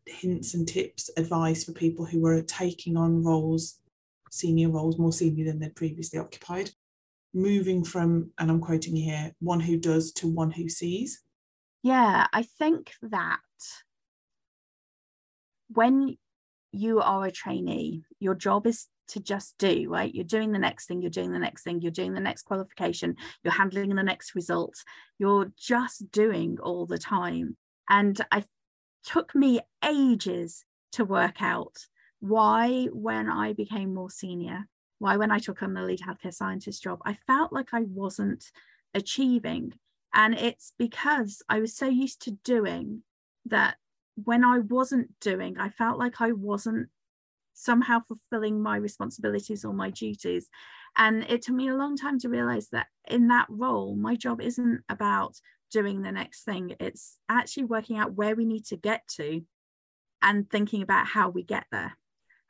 hints 0.07 0.53
and 0.55 0.67
tips, 0.67 1.09
advice 1.17 1.63
for 1.63 1.73
people 1.73 2.05
who 2.05 2.21
were 2.21 2.41
taking 2.41 2.97
on 2.97 3.23
roles, 3.23 3.79
senior 4.31 4.69
roles, 4.69 4.97
more 4.97 5.13
senior 5.13 5.45
than 5.45 5.59
they'd 5.59 5.75
previously 5.75 6.19
occupied, 6.19 6.71
moving 7.33 7.83
from, 7.83 8.31
and 8.39 8.49
I'm 8.49 8.59
quoting 8.59 8.95
here, 8.95 9.33
one 9.39 9.59
who 9.59 9.77
does 9.77 10.11
to 10.13 10.27
one 10.27 10.51
who 10.51 10.69
sees. 10.69 11.23
Yeah, 11.83 12.27
I 12.33 12.43
think 12.43 12.93
that 13.01 13.39
when 15.69 16.17
you 16.71 16.99
are 16.99 17.25
a 17.25 17.31
trainee, 17.31 18.03
your 18.19 18.35
job 18.35 18.67
is 18.67 18.87
to 19.09 19.19
just 19.19 19.57
do, 19.57 19.87
right? 19.89 20.13
You're 20.13 20.23
doing 20.23 20.51
the 20.51 20.59
next 20.59 20.85
thing, 20.85 21.01
you're 21.01 21.11
doing 21.11 21.31
the 21.31 21.39
next 21.39 21.63
thing, 21.63 21.81
you're 21.81 21.91
doing 21.91 22.13
the 22.13 22.19
next 22.19 22.43
qualification, 22.43 23.15
you're 23.43 23.53
handling 23.53 23.95
the 23.95 24.03
next 24.03 24.35
result. 24.35 24.75
You're 25.19 25.51
just 25.57 26.11
doing 26.11 26.57
all 26.61 26.85
the 26.85 26.97
time. 26.97 27.57
And 27.89 28.19
I 28.31 28.45
took 29.03 29.35
me 29.35 29.59
ages 29.83 30.63
to 30.93 31.05
work 31.05 31.41
out 31.41 31.87
why, 32.19 32.87
when 32.93 33.29
I 33.29 33.53
became 33.53 33.93
more 33.93 34.11
senior, 34.11 34.67
why, 34.99 35.17
when 35.17 35.31
I 35.31 35.39
took 35.39 35.63
on 35.63 35.73
the 35.73 35.81
lead 35.81 36.01
healthcare 36.01 36.33
scientist 36.33 36.83
job, 36.83 36.99
I 37.03 37.17
felt 37.25 37.51
like 37.51 37.73
I 37.73 37.81
wasn't 37.81 38.51
achieving. 38.93 39.73
And 40.13 40.35
it's 40.35 40.73
because 40.77 41.41
I 41.49 41.59
was 41.59 41.75
so 41.75 41.87
used 41.87 42.21
to 42.23 42.31
doing 42.43 43.01
that 43.45 43.77
when 44.15 44.43
I 44.43 44.59
wasn't 44.59 45.19
doing, 45.19 45.57
I 45.57 45.69
felt 45.69 45.97
like 45.97 46.21
I 46.21 46.31
wasn't 46.31 46.89
somehow 47.61 47.99
fulfilling 48.07 48.59
my 48.59 48.75
responsibilities 48.75 49.63
or 49.63 49.71
my 49.73 49.91
duties. 49.91 50.49
And 50.97 51.23
it 51.29 51.43
took 51.43 51.55
me 51.55 51.69
a 51.69 51.75
long 51.75 51.95
time 51.95 52.17
to 52.19 52.29
realize 52.29 52.69
that 52.69 52.87
in 53.07 53.27
that 53.27 53.45
role, 53.49 53.95
my 53.95 54.15
job 54.15 54.41
isn't 54.41 54.81
about 54.89 55.35
doing 55.71 56.01
the 56.01 56.11
next 56.11 56.43
thing, 56.43 56.75
it's 56.79 57.17
actually 57.29 57.63
working 57.63 57.97
out 57.97 58.15
where 58.15 58.35
we 58.35 58.45
need 58.45 58.65
to 58.65 58.75
get 58.75 59.07
to 59.07 59.41
and 60.21 60.49
thinking 60.49 60.81
about 60.81 61.07
how 61.07 61.29
we 61.29 61.43
get 61.43 61.65
there. 61.71 61.93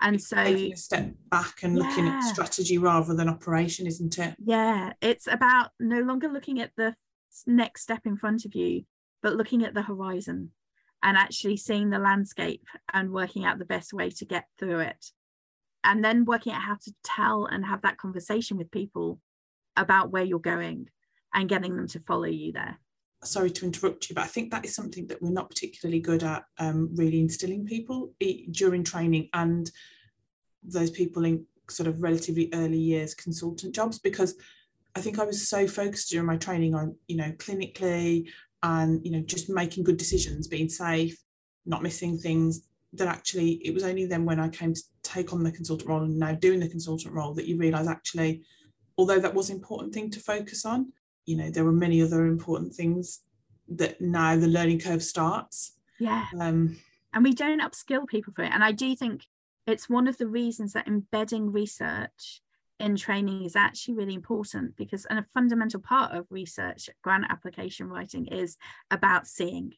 And 0.02 0.16
it's 0.16 0.28
so, 0.28 0.44
taking 0.44 0.74
a 0.74 0.78
step 0.78 1.12
back 1.30 1.62
and 1.62 1.78
yeah. 1.78 1.84
looking 1.84 2.08
at 2.08 2.22
strategy 2.22 2.80
rather 2.80 3.14
than 3.14 3.30
operation, 3.30 3.86
isn't 3.86 4.18
it? 4.18 4.36
Yeah, 4.44 4.94
it's 5.02 5.28
about 5.28 5.70
no 5.80 6.00
longer 6.00 6.30
looking 6.30 6.60
at 6.60 6.72
the 6.76 6.96
next 7.46 7.84
step 7.84 8.02
in 8.06 8.18
front 8.18 8.46
of 8.46 8.56
you, 8.56 8.86
but 9.22 9.36
looking 9.36 9.64
at 9.64 9.76
the 9.76 9.84
horizon 9.84 10.52
and 11.04 11.18
actually 11.18 11.58
seeing 11.58 11.90
the 11.90 12.00
landscape 12.00 12.66
and 12.94 13.12
working 13.12 13.46
out 13.46 13.60
the 13.60 13.66
best 13.66 13.94
way 13.94 14.10
to 14.10 14.26
get 14.26 14.46
through 14.60 14.80
it. 14.80 15.08
And 15.84 16.04
then 16.04 16.26
working 16.26 16.54
out 16.54 16.62
how 16.62 16.76
to 16.76 16.94
tell 17.04 17.46
and 17.46 17.66
have 17.66 17.82
that 17.82 17.98
conversation 17.98 18.58
with 18.58 18.70
people 18.70 19.20
about 19.76 20.12
where 20.12 20.24
you're 20.24 20.40
going 20.40 20.90
and 21.34 21.50
getting 21.50 21.76
them 21.76 21.88
to 21.88 22.00
follow 22.00 22.26
you 22.26 22.52
there. 22.52 22.78
sorry 23.24 23.50
to 23.52 23.66
interrupt 23.66 24.10
you, 24.10 24.16
but 24.16 24.26
I 24.26 24.28
think 24.28 24.52
that 24.52 24.66
is 24.66 24.76
something 24.76 25.08
that 25.08 25.22
we're 25.22 25.32
not 25.32 25.50
particularly 25.50 26.00
good 26.00 26.24
at 26.24 26.44
um, 26.60 26.90
really 26.96 27.20
instilling 27.20 27.66
people 27.66 28.14
during 28.52 28.84
training 28.84 29.30
and 29.34 29.72
those 30.64 30.92
people 30.92 31.26
in 31.26 31.46
sort 31.70 31.88
of 31.88 32.04
relatively 32.04 32.50
early 32.54 32.78
years 32.78 33.16
consultant 33.16 33.74
jobs 33.74 33.98
because 33.98 34.36
I 34.96 35.02
think 35.02 35.20
I 35.20 35.24
was 35.24 35.48
so 35.48 35.68
focused 35.68 36.10
during 36.10 36.28
my 36.28 36.38
training 36.38 36.76
on, 36.76 36.96
you 37.08 37.16
know, 37.16 37.32
clinically 37.34 38.28
and, 38.64 39.04
you 39.06 39.12
know, 39.12 39.22
just 39.22 39.50
making 39.50 39.84
good 39.84 39.98
decisions, 39.98 40.48
being 40.48 40.70
safe, 40.70 41.18
not 41.66 41.84
missing 41.84 42.18
things, 42.18 42.68
that 42.94 43.08
actually 43.08 43.54
it 43.66 43.74
was 43.74 43.84
only 43.84 44.06
then 44.06 44.26
when 44.26 44.40
I 44.40 44.50
came 44.50 44.74
to 44.74 44.82
take 45.04 45.34
on 45.34 45.44
the 45.44 45.52
consultant 45.52 45.90
role 45.90 46.04
and 46.04 46.18
now 46.18 46.34
doing 46.34 46.60
the 46.60 46.68
consultant 46.70 47.14
role 47.14 47.34
that 47.36 47.48
you 47.48 47.58
realise 47.58 47.88
actually, 47.88 48.44
although 48.98 49.20
that 49.20 49.34
was 49.34 49.50
an 49.50 49.56
important 49.56 49.94
thing 49.94 50.10
to 50.12 50.20
focus 50.20 50.66
on, 50.66 50.92
you 51.26 51.38
know, 51.38 51.50
there 51.50 51.64
were 51.64 51.72
many 51.72 52.02
other 52.02 52.26
important 52.26 52.74
things 52.74 53.22
that 53.70 54.02
now 54.02 54.36
the 54.36 54.48
learning 54.48 54.80
curve 54.80 55.04
starts. 55.04 55.78
Yeah. 56.00 56.26
Um, 56.40 56.78
and 57.14 57.24
we 57.24 57.34
don't 57.34 57.62
upskill 57.62 58.08
people 58.08 58.34
for 58.34 58.44
it. 58.44 58.52
And 58.52 58.64
I 58.64 58.72
do 58.72 58.96
think 58.96 59.26
it's 59.68 59.90
one 59.90 60.08
of 60.08 60.18
the 60.18 60.28
reasons 60.28 60.74
that 60.74 60.88
embedding 60.88 61.52
research 61.52 62.42
in 62.82 62.96
training 62.96 63.44
is 63.44 63.56
actually 63.56 63.96
really 63.96 64.14
important 64.14 64.76
because 64.76 65.06
and 65.06 65.20
a 65.20 65.26
fundamental 65.34 65.80
part 65.80 66.14
of 66.14 66.26
research 66.30 66.90
grant 67.04 67.26
application 67.30 67.88
writing 67.88 68.28
is 68.28 68.58
about 68.90 69.28
seeing. 69.28 69.74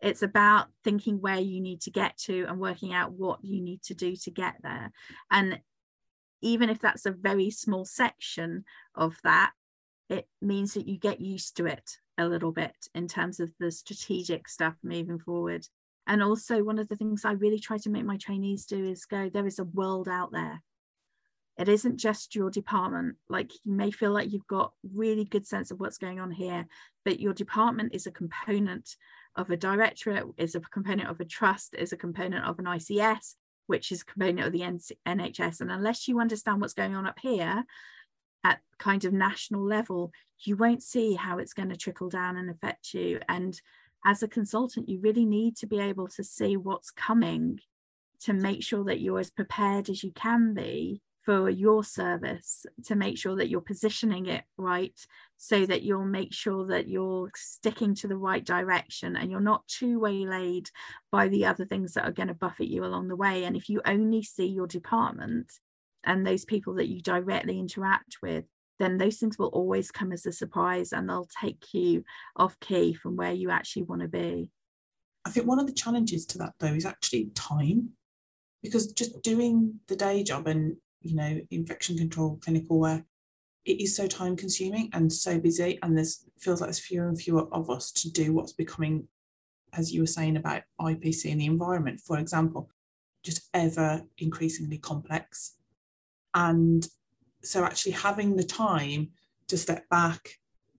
It's 0.00 0.22
about 0.22 0.66
thinking 0.84 1.20
where 1.20 1.38
you 1.38 1.60
need 1.60 1.80
to 1.82 1.90
get 1.90 2.18
to 2.24 2.44
and 2.48 2.58
working 2.58 2.92
out 2.92 3.12
what 3.12 3.44
you 3.44 3.62
need 3.62 3.82
to 3.84 3.94
do 3.94 4.14
to 4.16 4.30
get 4.30 4.56
there. 4.62 4.92
And 5.30 5.60
even 6.42 6.68
if 6.68 6.80
that's 6.80 7.06
a 7.06 7.10
very 7.10 7.50
small 7.50 7.84
section 7.84 8.64
of 8.94 9.16
that 9.24 9.52
it 10.08 10.28
means 10.40 10.74
that 10.74 10.86
you 10.86 10.98
get 10.98 11.20
used 11.20 11.56
to 11.56 11.66
it 11.66 11.98
a 12.18 12.26
little 12.26 12.52
bit 12.52 12.76
in 12.94 13.08
terms 13.08 13.40
of 13.40 13.52
the 13.58 13.70
strategic 13.70 14.48
stuff 14.48 14.74
moving 14.82 15.18
forward. 15.18 15.66
And 16.06 16.22
also 16.22 16.62
one 16.62 16.78
of 16.78 16.88
the 16.88 16.96
things 16.96 17.24
i 17.24 17.32
really 17.32 17.58
try 17.58 17.78
to 17.78 17.90
make 17.90 18.04
my 18.04 18.16
trainees 18.16 18.64
do 18.64 18.84
is 18.84 19.04
go 19.04 19.28
there 19.28 19.46
is 19.46 19.58
a 19.58 19.64
world 19.64 20.08
out 20.08 20.30
there 20.30 20.62
it 21.58 21.68
isn't 21.68 21.98
just 21.98 22.34
your 22.34 22.50
department. 22.50 23.16
Like 23.28 23.52
you 23.64 23.72
may 23.72 23.90
feel 23.90 24.12
like 24.12 24.32
you've 24.32 24.46
got 24.46 24.72
really 24.94 25.24
good 25.24 25.46
sense 25.46 25.70
of 25.70 25.80
what's 25.80 25.98
going 25.98 26.20
on 26.20 26.30
here 26.30 26.66
but 27.04 27.20
your 27.20 27.32
department 27.32 27.94
is 27.94 28.06
a 28.06 28.10
component 28.10 28.96
of 29.36 29.50
a 29.50 29.56
directorate 29.56 30.24
is 30.36 30.54
a 30.54 30.60
component 30.60 31.08
of 31.08 31.20
a 31.20 31.24
trust 31.24 31.74
is 31.78 31.92
a 31.92 31.96
component 31.96 32.44
of 32.44 32.58
an 32.58 32.64
ics 32.64 33.34
which 33.68 33.92
is 33.92 34.02
a 34.02 34.04
component 34.04 34.46
of 34.46 34.52
the 34.52 34.60
nhs 34.60 35.60
and 35.60 35.70
unless 35.70 36.08
you 36.08 36.20
understand 36.20 36.60
what's 36.60 36.72
going 36.72 36.96
on 36.96 37.06
up 37.06 37.18
here 37.20 37.64
at 38.44 38.60
kind 38.78 39.04
of 39.04 39.12
national 39.12 39.62
level 39.62 40.12
you 40.44 40.56
won't 40.56 40.82
see 40.82 41.14
how 41.14 41.38
it's 41.38 41.54
going 41.54 41.68
to 41.68 41.76
trickle 41.76 42.08
down 42.08 42.36
and 42.36 42.50
affect 42.50 42.92
you. 42.92 43.20
And 43.28 43.60
as 44.04 44.22
a 44.22 44.28
consultant 44.28 44.88
you 44.88 45.00
really 45.00 45.24
need 45.24 45.56
to 45.58 45.66
be 45.66 45.80
able 45.80 46.08
to 46.08 46.22
see 46.22 46.56
what's 46.56 46.90
coming 46.90 47.60
to 48.20 48.32
make 48.32 48.62
sure 48.62 48.84
that 48.84 49.00
you're 49.00 49.20
as 49.20 49.30
prepared 49.30 49.88
as 49.88 50.02
you 50.02 50.12
can 50.12 50.54
be 50.54 51.02
for 51.26 51.50
your 51.50 51.84
service 51.84 52.64
to 52.84 52.94
make 52.94 53.18
sure 53.18 53.36
that 53.36 53.48
you're 53.48 53.60
positioning 53.60 54.26
it 54.26 54.44
right 54.56 54.98
so 55.36 55.66
that 55.66 55.82
you'll 55.82 56.04
make 56.04 56.32
sure 56.32 56.66
that 56.68 56.88
you're 56.88 57.30
sticking 57.34 57.94
to 57.96 58.08
the 58.08 58.16
right 58.16 58.44
direction 58.44 59.16
and 59.16 59.30
you're 59.30 59.40
not 59.40 59.66
too 59.66 59.98
waylaid 59.98 60.70
by 61.10 61.28
the 61.28 61.44
other 61.44 61.66
things 61.66 61.92
that 61.92 62.04
are 62.04 62.12
going 62.12 62.28
to 62.28 62.34
buffet 62.34 62.70
you 62.70 62.84
along 62.84 63.08
the 63.08 63.16
way. 63.16 63.44
And 63.44 63.56
if 63.56 63.68
you 63.68 63.82
only 63.84 64.22
see 64.22 64.46
your 64.46 64.68
department 64.68 65.52
and 66.04 66.24
those 66.24 66.44
people 66.44 66.74
that 66.74 66.88
you 66.88 67.02
directly 67.02 67.58
interact 67.58 68.18
with 68.22 68.44
then 68.78 68.98
those 68.98 69.16
things 69.16 69.38
will 69.38 69.48
always 69.48 69.90
come 69.90 70.12
as 70.12 70.26
a 70.26 70.32
surprise 70.32 70.92
and 70.92 71.08
they'll 71.08 71.28
take 71.40 71.72
you 71.72 72.04
off 72.36 72.60
key 72.60 72.92
from 72.92 73.16
where 73.16 73.32
you 73.32 73.50
actually 73.50 73.82
want 73.82 74.02
to 74.02 74.08
be. 74.08 74.50
I 75.24 75.30
think 75.30 75.46
one 75.46 75.58
of 75.58 75.66
the 75.66 75.72
challenges 75.72 76.26
to 76.26 76.38
that 76.38 76.52
though 76.60 76.74
is 76.74 76.84
actually 76.84 77.30
time 77.34 77.90
because 78.62 78.92
just 78.92 79.22
doing 79.22 79.80
the 79.88 79.96
day 79.96 80.22
job 80.22 80.46
and 80.46 80.76
you 81.06 81.16
know, 81.16 81.40
infection 81.50 81.96
control 81.96 82.38
clinical 82.42 82.78
work, 82.78 83.02
it 83.64 83.80
is 83.80 83.96
so 83.96 84.06
time 84.06 84.36
consuming 84.36 84.90
and 84.92 85.12
so 85.12 85.38
busy. 85.38 85.78
And 85.82 85.96
there's 85.96 86.24
feels 86.38 86.60
like 86.60 86.68
there's 86.68 86.78
fewer 86.78 87.08
and 87.08 87.20
fewer 87.20 87.48
of 87.52 87.70
us 87.70 87.90
to 87.92 88.10
do 88.10 88.32
what's 88.32 88.52
becoming, 88.52 89.08
as 89.72 89.92
you 89.92 90.00
were 90.00 90.06
saying 90.06 90.36
about 90.36 90.62
IPC 90.80 91.30
and 91.30 91.40
the 91.40 91.46
environment, 91.46 92.00
for 92.00 92.18
example, 92.18 92.70
just 93.24 93.48
ever 93.54 94.02
increasingly 94.18 94.78
complex. 94.78 95.56
And 96.34 96.86
so 97.42 97.64
actually 97.64 97.92
having 97.92 98.36
the 98.36 98.44
time 98.44 99.10
to 99.48 99.56
step 99.56 99.88
back, 99.88 100.38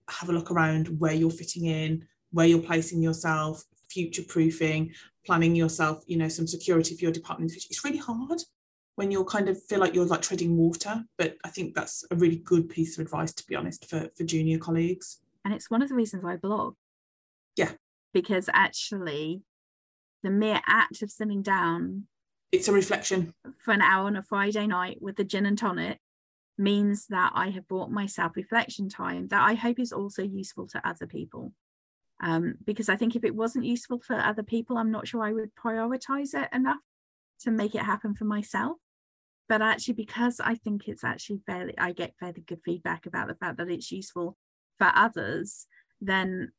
have 0.10 0.30
a 0.30 0.34
look 0.34 0.52
around 0.52 0.88
where 1.00 1.14
you're 1.14 1.30
fitting 1.30 1.66
in, 1.66 2.06
where 2.32 2.46
you're 2.46 2.60
placing 2.60 3.02
yourself, 3.02 3.64
future 3.90 4.24
proofing, 4.28 4.94
planning 5.26 5.56
yourself, 5.56 6.04
you 6.08 6.18
know, 6.18 6.28
some 6.28 6.48
security 6.48 6.96
for 6.96 7.04
your 7.04 7.12
department. 7.12 7.54
It's 7.54 7.84
really 7.84 7.98
hard 7.98 8.40
when 8.98 9.12
you'll 9.12 9.24
kind 9.24 9.48
of 9.48 9.62
feel 9.62 9.80
like 9.80 9.94
you're 9.94 10.06
like 10.06 10.24
treading 10.24 10.58
water. 10.58 11.04
But 11.20 11.38
I 11.46 11.50
think 11.50 11.76
that's 11.76 12.04
a 12.10 12.16
really 12.16 12.38
good 12.38 12.68
piece 12.68 12.98
of 12.98 13.06
advice, 13.06 13.32
to 13.34 13.46
be 13.46 13.56
honest, 13.56 13.88
for, 13.88 14.10
for 14.18 14.24
junior 14.24 14.58
colleagues. 14.58 15.20
And 15.46 15.54
it's 15.54 15.70
one 15.70 15.84
of 15.84 15.90
the 15.90 15.96
reasons 15.96 16.26
I 16.26 16.36
blog. 16.36 16.74
Yeah. 17.56 17.72
Because 18.12 18.50
actually, 18.52 19.44
the 20.24 20.32
mere 20.32 20.62
act 20.68 21.04
of 21.04 21.12
sitting 21.12 21.44
down. 21.44 22.08
It's 22.52 22.68
a 22.68 22.74
reflection. 22.74 23.36
For 23.60 23.72
an 23.72 23.82
hour 23.82 24.08
on 24.08 24.16
a 24.16 24.24
Friday 24.24 24.66
night 24.66 24.98
with 25.00 25.16
the 25.16 25.24
gin 25.24 25.46
and 25.46 25.58
tonic 25.58 26.00
means 26.58 27.06
that 27.08 27.32
I 27.36 27.52
have 27.52 27.68
bought 27.68 27.92
myself 27.92 28.36
reflection 28.36 28.90
time 28.90 29.28
that 29.28 29.44
I 29.44 29.54
hope 29.54 29.80
is 29.80 29.94
also 29.94 30.24
useful 30.24 30.66
to 30.70 30.88
other 30.88 31.06
people. 31.06 31.54
Um, 32.20 32.56
because 32.66 32.90
I 32.90 32.96
think 32.96 33.16
if 33.16 33.24
it 33.24 33.36
wasn't 33.36 33.66
useful 33.66 34.00
for 34.00 34.16
other 34.16 34.42
people, 34.42 34.80
I'm 34.80 34.90
not 34.90 35.08
sure 35.08 35.22
I 35.22 35.34
would 35.34 35.54
prioritize 35.54 36.34
it 36.34 36.50
enough 36.52 36.80
to 37.42 37.52
make 37.52 37.76
it 37.76 37.84
happen 37.84 38.16
for 38.16 38.26
myself 38.26 38.78
but 39.50 39.62
actually 39.62 39.94
because 39.94 40.40
i 40.40 40.56
think 40.56 40.88
it's 40.88 41.04
actually 41.04 41.42
fairly 41.46 41.78
i 41.78 41.92
get 41.92 42.16
fairly 42.20 42.42
good 42.46 42.60
feedback 42.64 43.06
about 43.06 43.28
the 43.28 43.36
fact 43.36 43.58
that 43.58 43.70
it's 43.70 43.92
useful 43.92 44.38
for 44.78 44.92
others 44.96 45.68
then 46.02 46.52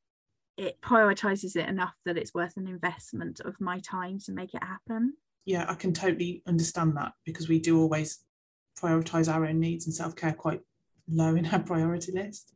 it 0.59 0.80
prioritizes 0.80 1.55
it 1.55 1.68
enough 1.68 1.95
that 2.05 2.18
it's 2.18 2.34
worth 2.34 2.57
an 2.57 2.66
investment 2.66 3.39
of 3.41 3.61
my 3.61 3.78
time 3.78 4.18
to 4.18 4.32
make 4.32 4.55
it 4.55 4.62
happen. 4.62 5.14
Yeah 5.45 5.64
i 5.68 5.74
can 5.74 5.93
totally 5.93 6.43
understand 6.47 6.97
that 6.97 7.12
because 7.24 7.49
we 7.49 7.61
do 7.61 7.80
always 7.80 8.18
prioritize 8.78 9.32
our 9.32 9.47
own 9.47 9.61
needs 9.61 9.86
and 9.86 9.95
self-care 9.95 10.32
quite 10.32 10.61
low 11.09 11.34
in 11.34 11.47
our 11.47 11.61
priority 11.61 12.12
list. 12.12 12.53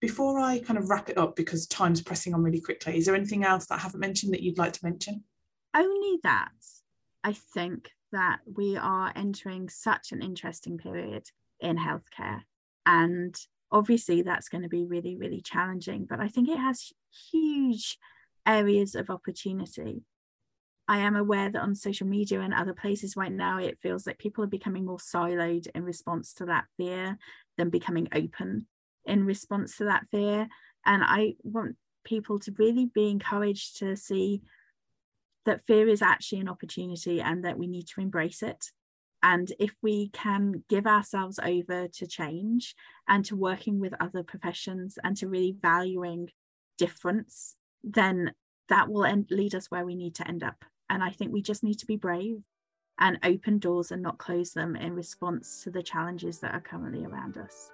Before 0.00 0.40
i 0.40 0.58
kind 0.58 0.78
of 0.78 0.88
wrap 0.90 1.10
it 1.10 1.18
up 1.18 1.36
because 1.36 1.66
time's 1.66 2.02
pressing 2.02 2.34
on 2.34 2.42
really 2.42 2.60
quickly 2.60 2.96
is 2.96 3.06
there 3.06 3.14
anything 3.14 3.44
else 3.44 3.66
that 3.66 3.76
i 3.76 3.82
haven't 3.82 4.00
mentioned 4.00 4.32
that 4.32 4.42
you'd 4.42 4.58
like 4.58 4.72
to 4.72 4.84
mention? 4.84 5.24
Only 5.74 6.18
that 6.22 6.52
i 7.22 7.32
think 7.32 7.90
that 8.12 8.40
we 8.46 8.76
are 8.76 9.12
entering 9.16 9.68
such 9.68 10.12
an 10.12 10.22
interesting 10.22 10.78
period 10.78 11.24
in 11.60 11.76
healthcare. 11.76 12.40
And 12.86 13.34
obviously, 13.70 14.22
that's 14.22 14.48
going 14.48 14.62
to 14.62 14.68
be 14.68 14.84
really, 14.84 15.16
really 15.16 15.40
challenging, 15.40 16.06
but 16.08 16.20
I 16.20 16.28
think 16.28 16.48
it 16.48 16.58
has 16.58 16.92
huge 17.30 17.98
areas 18.46 18.94
of 18.94 19.10
opportunity. 19.10 20.02
I 20.88 20.98
am 20.98 21.16
aware 21.16 21.48
that 21.48 21.62
on 21.62 21.74
social 21.74 22.06
media 22.06 22.40
and 22.40 22.52
other 22.52 22.74
places 22.74 23.16
right 23.16 23.32
now, 23.32 23.58
it 23.58 23.78
feels 23.80 24.06
like 24.06 24.18
people 24.18 24.42
are 24.44 24.48
becoming 24.48 24.84
more 24.84 24.98
siloed 24.98 25.68
in 25.74 25.84
response 25.84 26.34
to 26.34 26.46
that 26.46 26.64
fear 26.76 27.18
than 27.56 27.70
becoming 27.70 28.08
open 28.12 28.66
in 29.06 29.24
response 29.24 29.76
to 29.76 29.84
that 29.84 30.06
fear. 30.10 30.48
And 30.84 31.02
I 31.04 31.34
want 31.44 31.76
people 32.04 32.40
to 32.40 32.52
really 32.58 32.86
be 32.86 33.08
encouraged 33.10 33.78
to 33.78 33.96
see 33.96 34.42
that 35.44 35.64
fear 35.66 35.88
is 35.88 36.02
actually 36.02 36.40
an 36.40 36.48
opportunity 36.48 37.20
and 37.20 37.44
that 37.44 37.58
we 37.58 37.66
need 37.66 37.86
to 37.88 38.00
embrace 38.00 38.42
it. 38.42 38.66
And 39.22 39.52
if 39.60 39.72
we 39.82 40.08
can 40.08 40.64
give 40.68 40.86
ourselves 40.86 41.38
over 41.42 41.86
to 41.86 42.06
change 42.06 42.74
and 43.08 43.24
to 43.26 43.36
working 43.36 43.78
with 43.78 43.94
other 44.00 44.22
professions 44.22 44.98
and 45.02 45.16
to 45.18 45.28
really 45.28 45.56
valuing 45.60 46.30
difference, 46.76 47.56
then 47.84 48.32
that 48.68 48.88
will 48.88 49.04
end, 49.04 49.26
lead 49.30 49.54
us 49.54 49.70
where 49.70 49.84
we 49.84 49.94
need 49.94 50.16
to 50.16 50.26
end 50.26 50.42
up. 50.42 50.64
And 50.90 51.02
I 51.02 51.10
think 51.10 51.32
we 51.32 51.42
just 51.42 51.62
need 51.62 51.78
to 51.78 51.86
be 51.86 51.96
brave 51.96 52.42
and 52.98 53.18
open 53.22 53.58
doors 53.58 53.90
and 53.90 54.02
not 54.02 54.18
close 54.18 54.52
them 54.52 54.76
in 54.76 54.94
response 54.94 55.62
to 55.62 55.70
the 55.70 55.82
challenges 55.82 56.40
that 56.40 56.54
are 56.54 56.60
currently 56.60 57.04
around 57.04 57.38
us. 57.38 57.70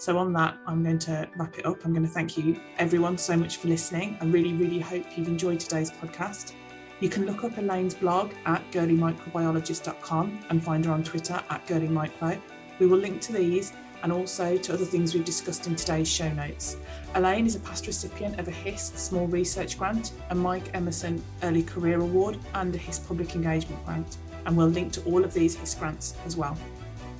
So, 0.00 0.16
on 0.16 0.32
that, 0.32 0.56
I'm 0.66 0.82
going 0.82 0.98
to 1.00 1.28
wrap 1.36 1.58
it 1.58 1.66
up. 1.66 1.84
I'm 1.84 1.92
going 1.92 2.06
to 2.06 2.10
thank 2.10 2.38
you, 2.38 2.58
everyone, 2.78 3.18
so 3.18 3.36
much 3.36 3.58
for 3.58 3.68
listening. 3.68 4.16
I 4.22 4.24
really, 4.24 4.54
really 4.54 4.80
hope 4.80 5.04
you've 5.14 5.28
enjoyed 5.28 5.60
today's 5.60 5.90
podcast. 5.90 6.54
You 7.00 7.10
can 7.10 7.26
look 7.26 7.44
up 7.44 7.58
Elaine's 7.58 7.92
blog 7.92 8.32
at 8.46 8.62
girlymicrobiologist.com 8.72 10.46
and 10.48 10.64
find 10.64 10.86
her 10.86 10.92
on 10.92 11.04
Twitter 11.04 11.34
at 11.50 11.66
girlymicro. 11.66 12.40
We 12.78 12.86
will 12.86 12.96
link 12.96 13.20
to 13.20 13.34
these 13.34 13.74
and 14.02 14.10
also 14.10 14.56
to 14.56 14.72
other 14.72 14.86
things 14.86 15.12
we've 15.12 15.22
discussed 15.22 15.66
in 15.66 15.76
today's 15.76 16.08
show 16.08 16.32
notes. 16.32 16.78
Elaine 17.14 17.44
is 17.44 17.56
a 17.56 17.60
past 17.60 17.86
recipient 17.86 18.40
of 18.40 18.48
a 18.48 18.52
HIS 18.52 18.92
Small 18.94 19.26
Research 19.26 19.78
Grant, 19.78 20.12
a 20.30 20.34
Mike 20.34 20.70
Emmerson 20.72 21.22
Early 21.42 21.62
Career 21.62 22.00
Award, 22.00 22.38
and 22.54 22.74
a 22.74 22.78
HIS 22.78 23.00
Public 23.00 23.34
Engagement 23.34 23.84
Grant. 23.84 24.16
And 24.46 24.56
we'll 24.56 24.68
link 24.68 24.94
to 24.94 25.02
all 25.02 25.22
of 25.22 25.34
these 25.34 25.56
HIS 25.56 25.74
grants 25.74 26.14
as 26.24 26.38
well. 26.38 26.56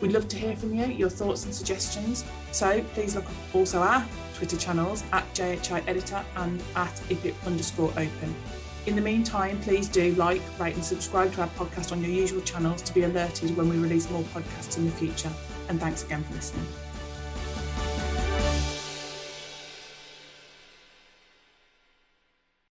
We'd 0.00 0.12
love 0.12 0.28
to 0.28 0.36
hear 0.36 0.56
from 0.56 0.74
you, 0.74 0.86
your 0.86 1.10
thoughts 1.10 1.44
and 1.44 1.54
suggestions. 1.54 2.24
So 2.52 2.82
please 2.94 3.14
look 3.14 3.26
up 3.26 3.54
also 3.54 3.80
our 3.80 4.06
Twitter 4.34 4.56
channels 4.56 5.04
at 5.12 5.24
JHI 5.34 5.86
Editor 5.86 6.24
and 6.36 6.62
at 6.74 6.94
IPIP 7.08 7.34
underscore 7.46 7.90
open. 7.90 8.34
In 8.86 8.96
the 8.96 9.02
meantime, 9.02 9.60
please 9.60 9.88
do 9.88 10.14
like, 10.14 10.40
rate, 10.58 10.74
and 10.74 10.84
subscribe 10.84 11.34
to 11.34 11.42
our 11.42 11.48
podcast 11.48 11.92
on 11.92 12.02
your 12.02 12.10
usual 12.10 12.40
channels 12.40 12.80
to 12.82 12.94
be 12.94 13.02
alerted 13.02 13.54
when 13.56 13.68
we 13.68 13.76
release 13.76 14.10
more 14.10 14.22
podcasts 14.34 14.78
in 14.78 14.86
the 14.86 14.92
future. 14.92 15.30
And 15.68 15.78
thanks 15.78 16.02
again 16.02 16.24
for 16.24 16.34
listening. 16.34 16.66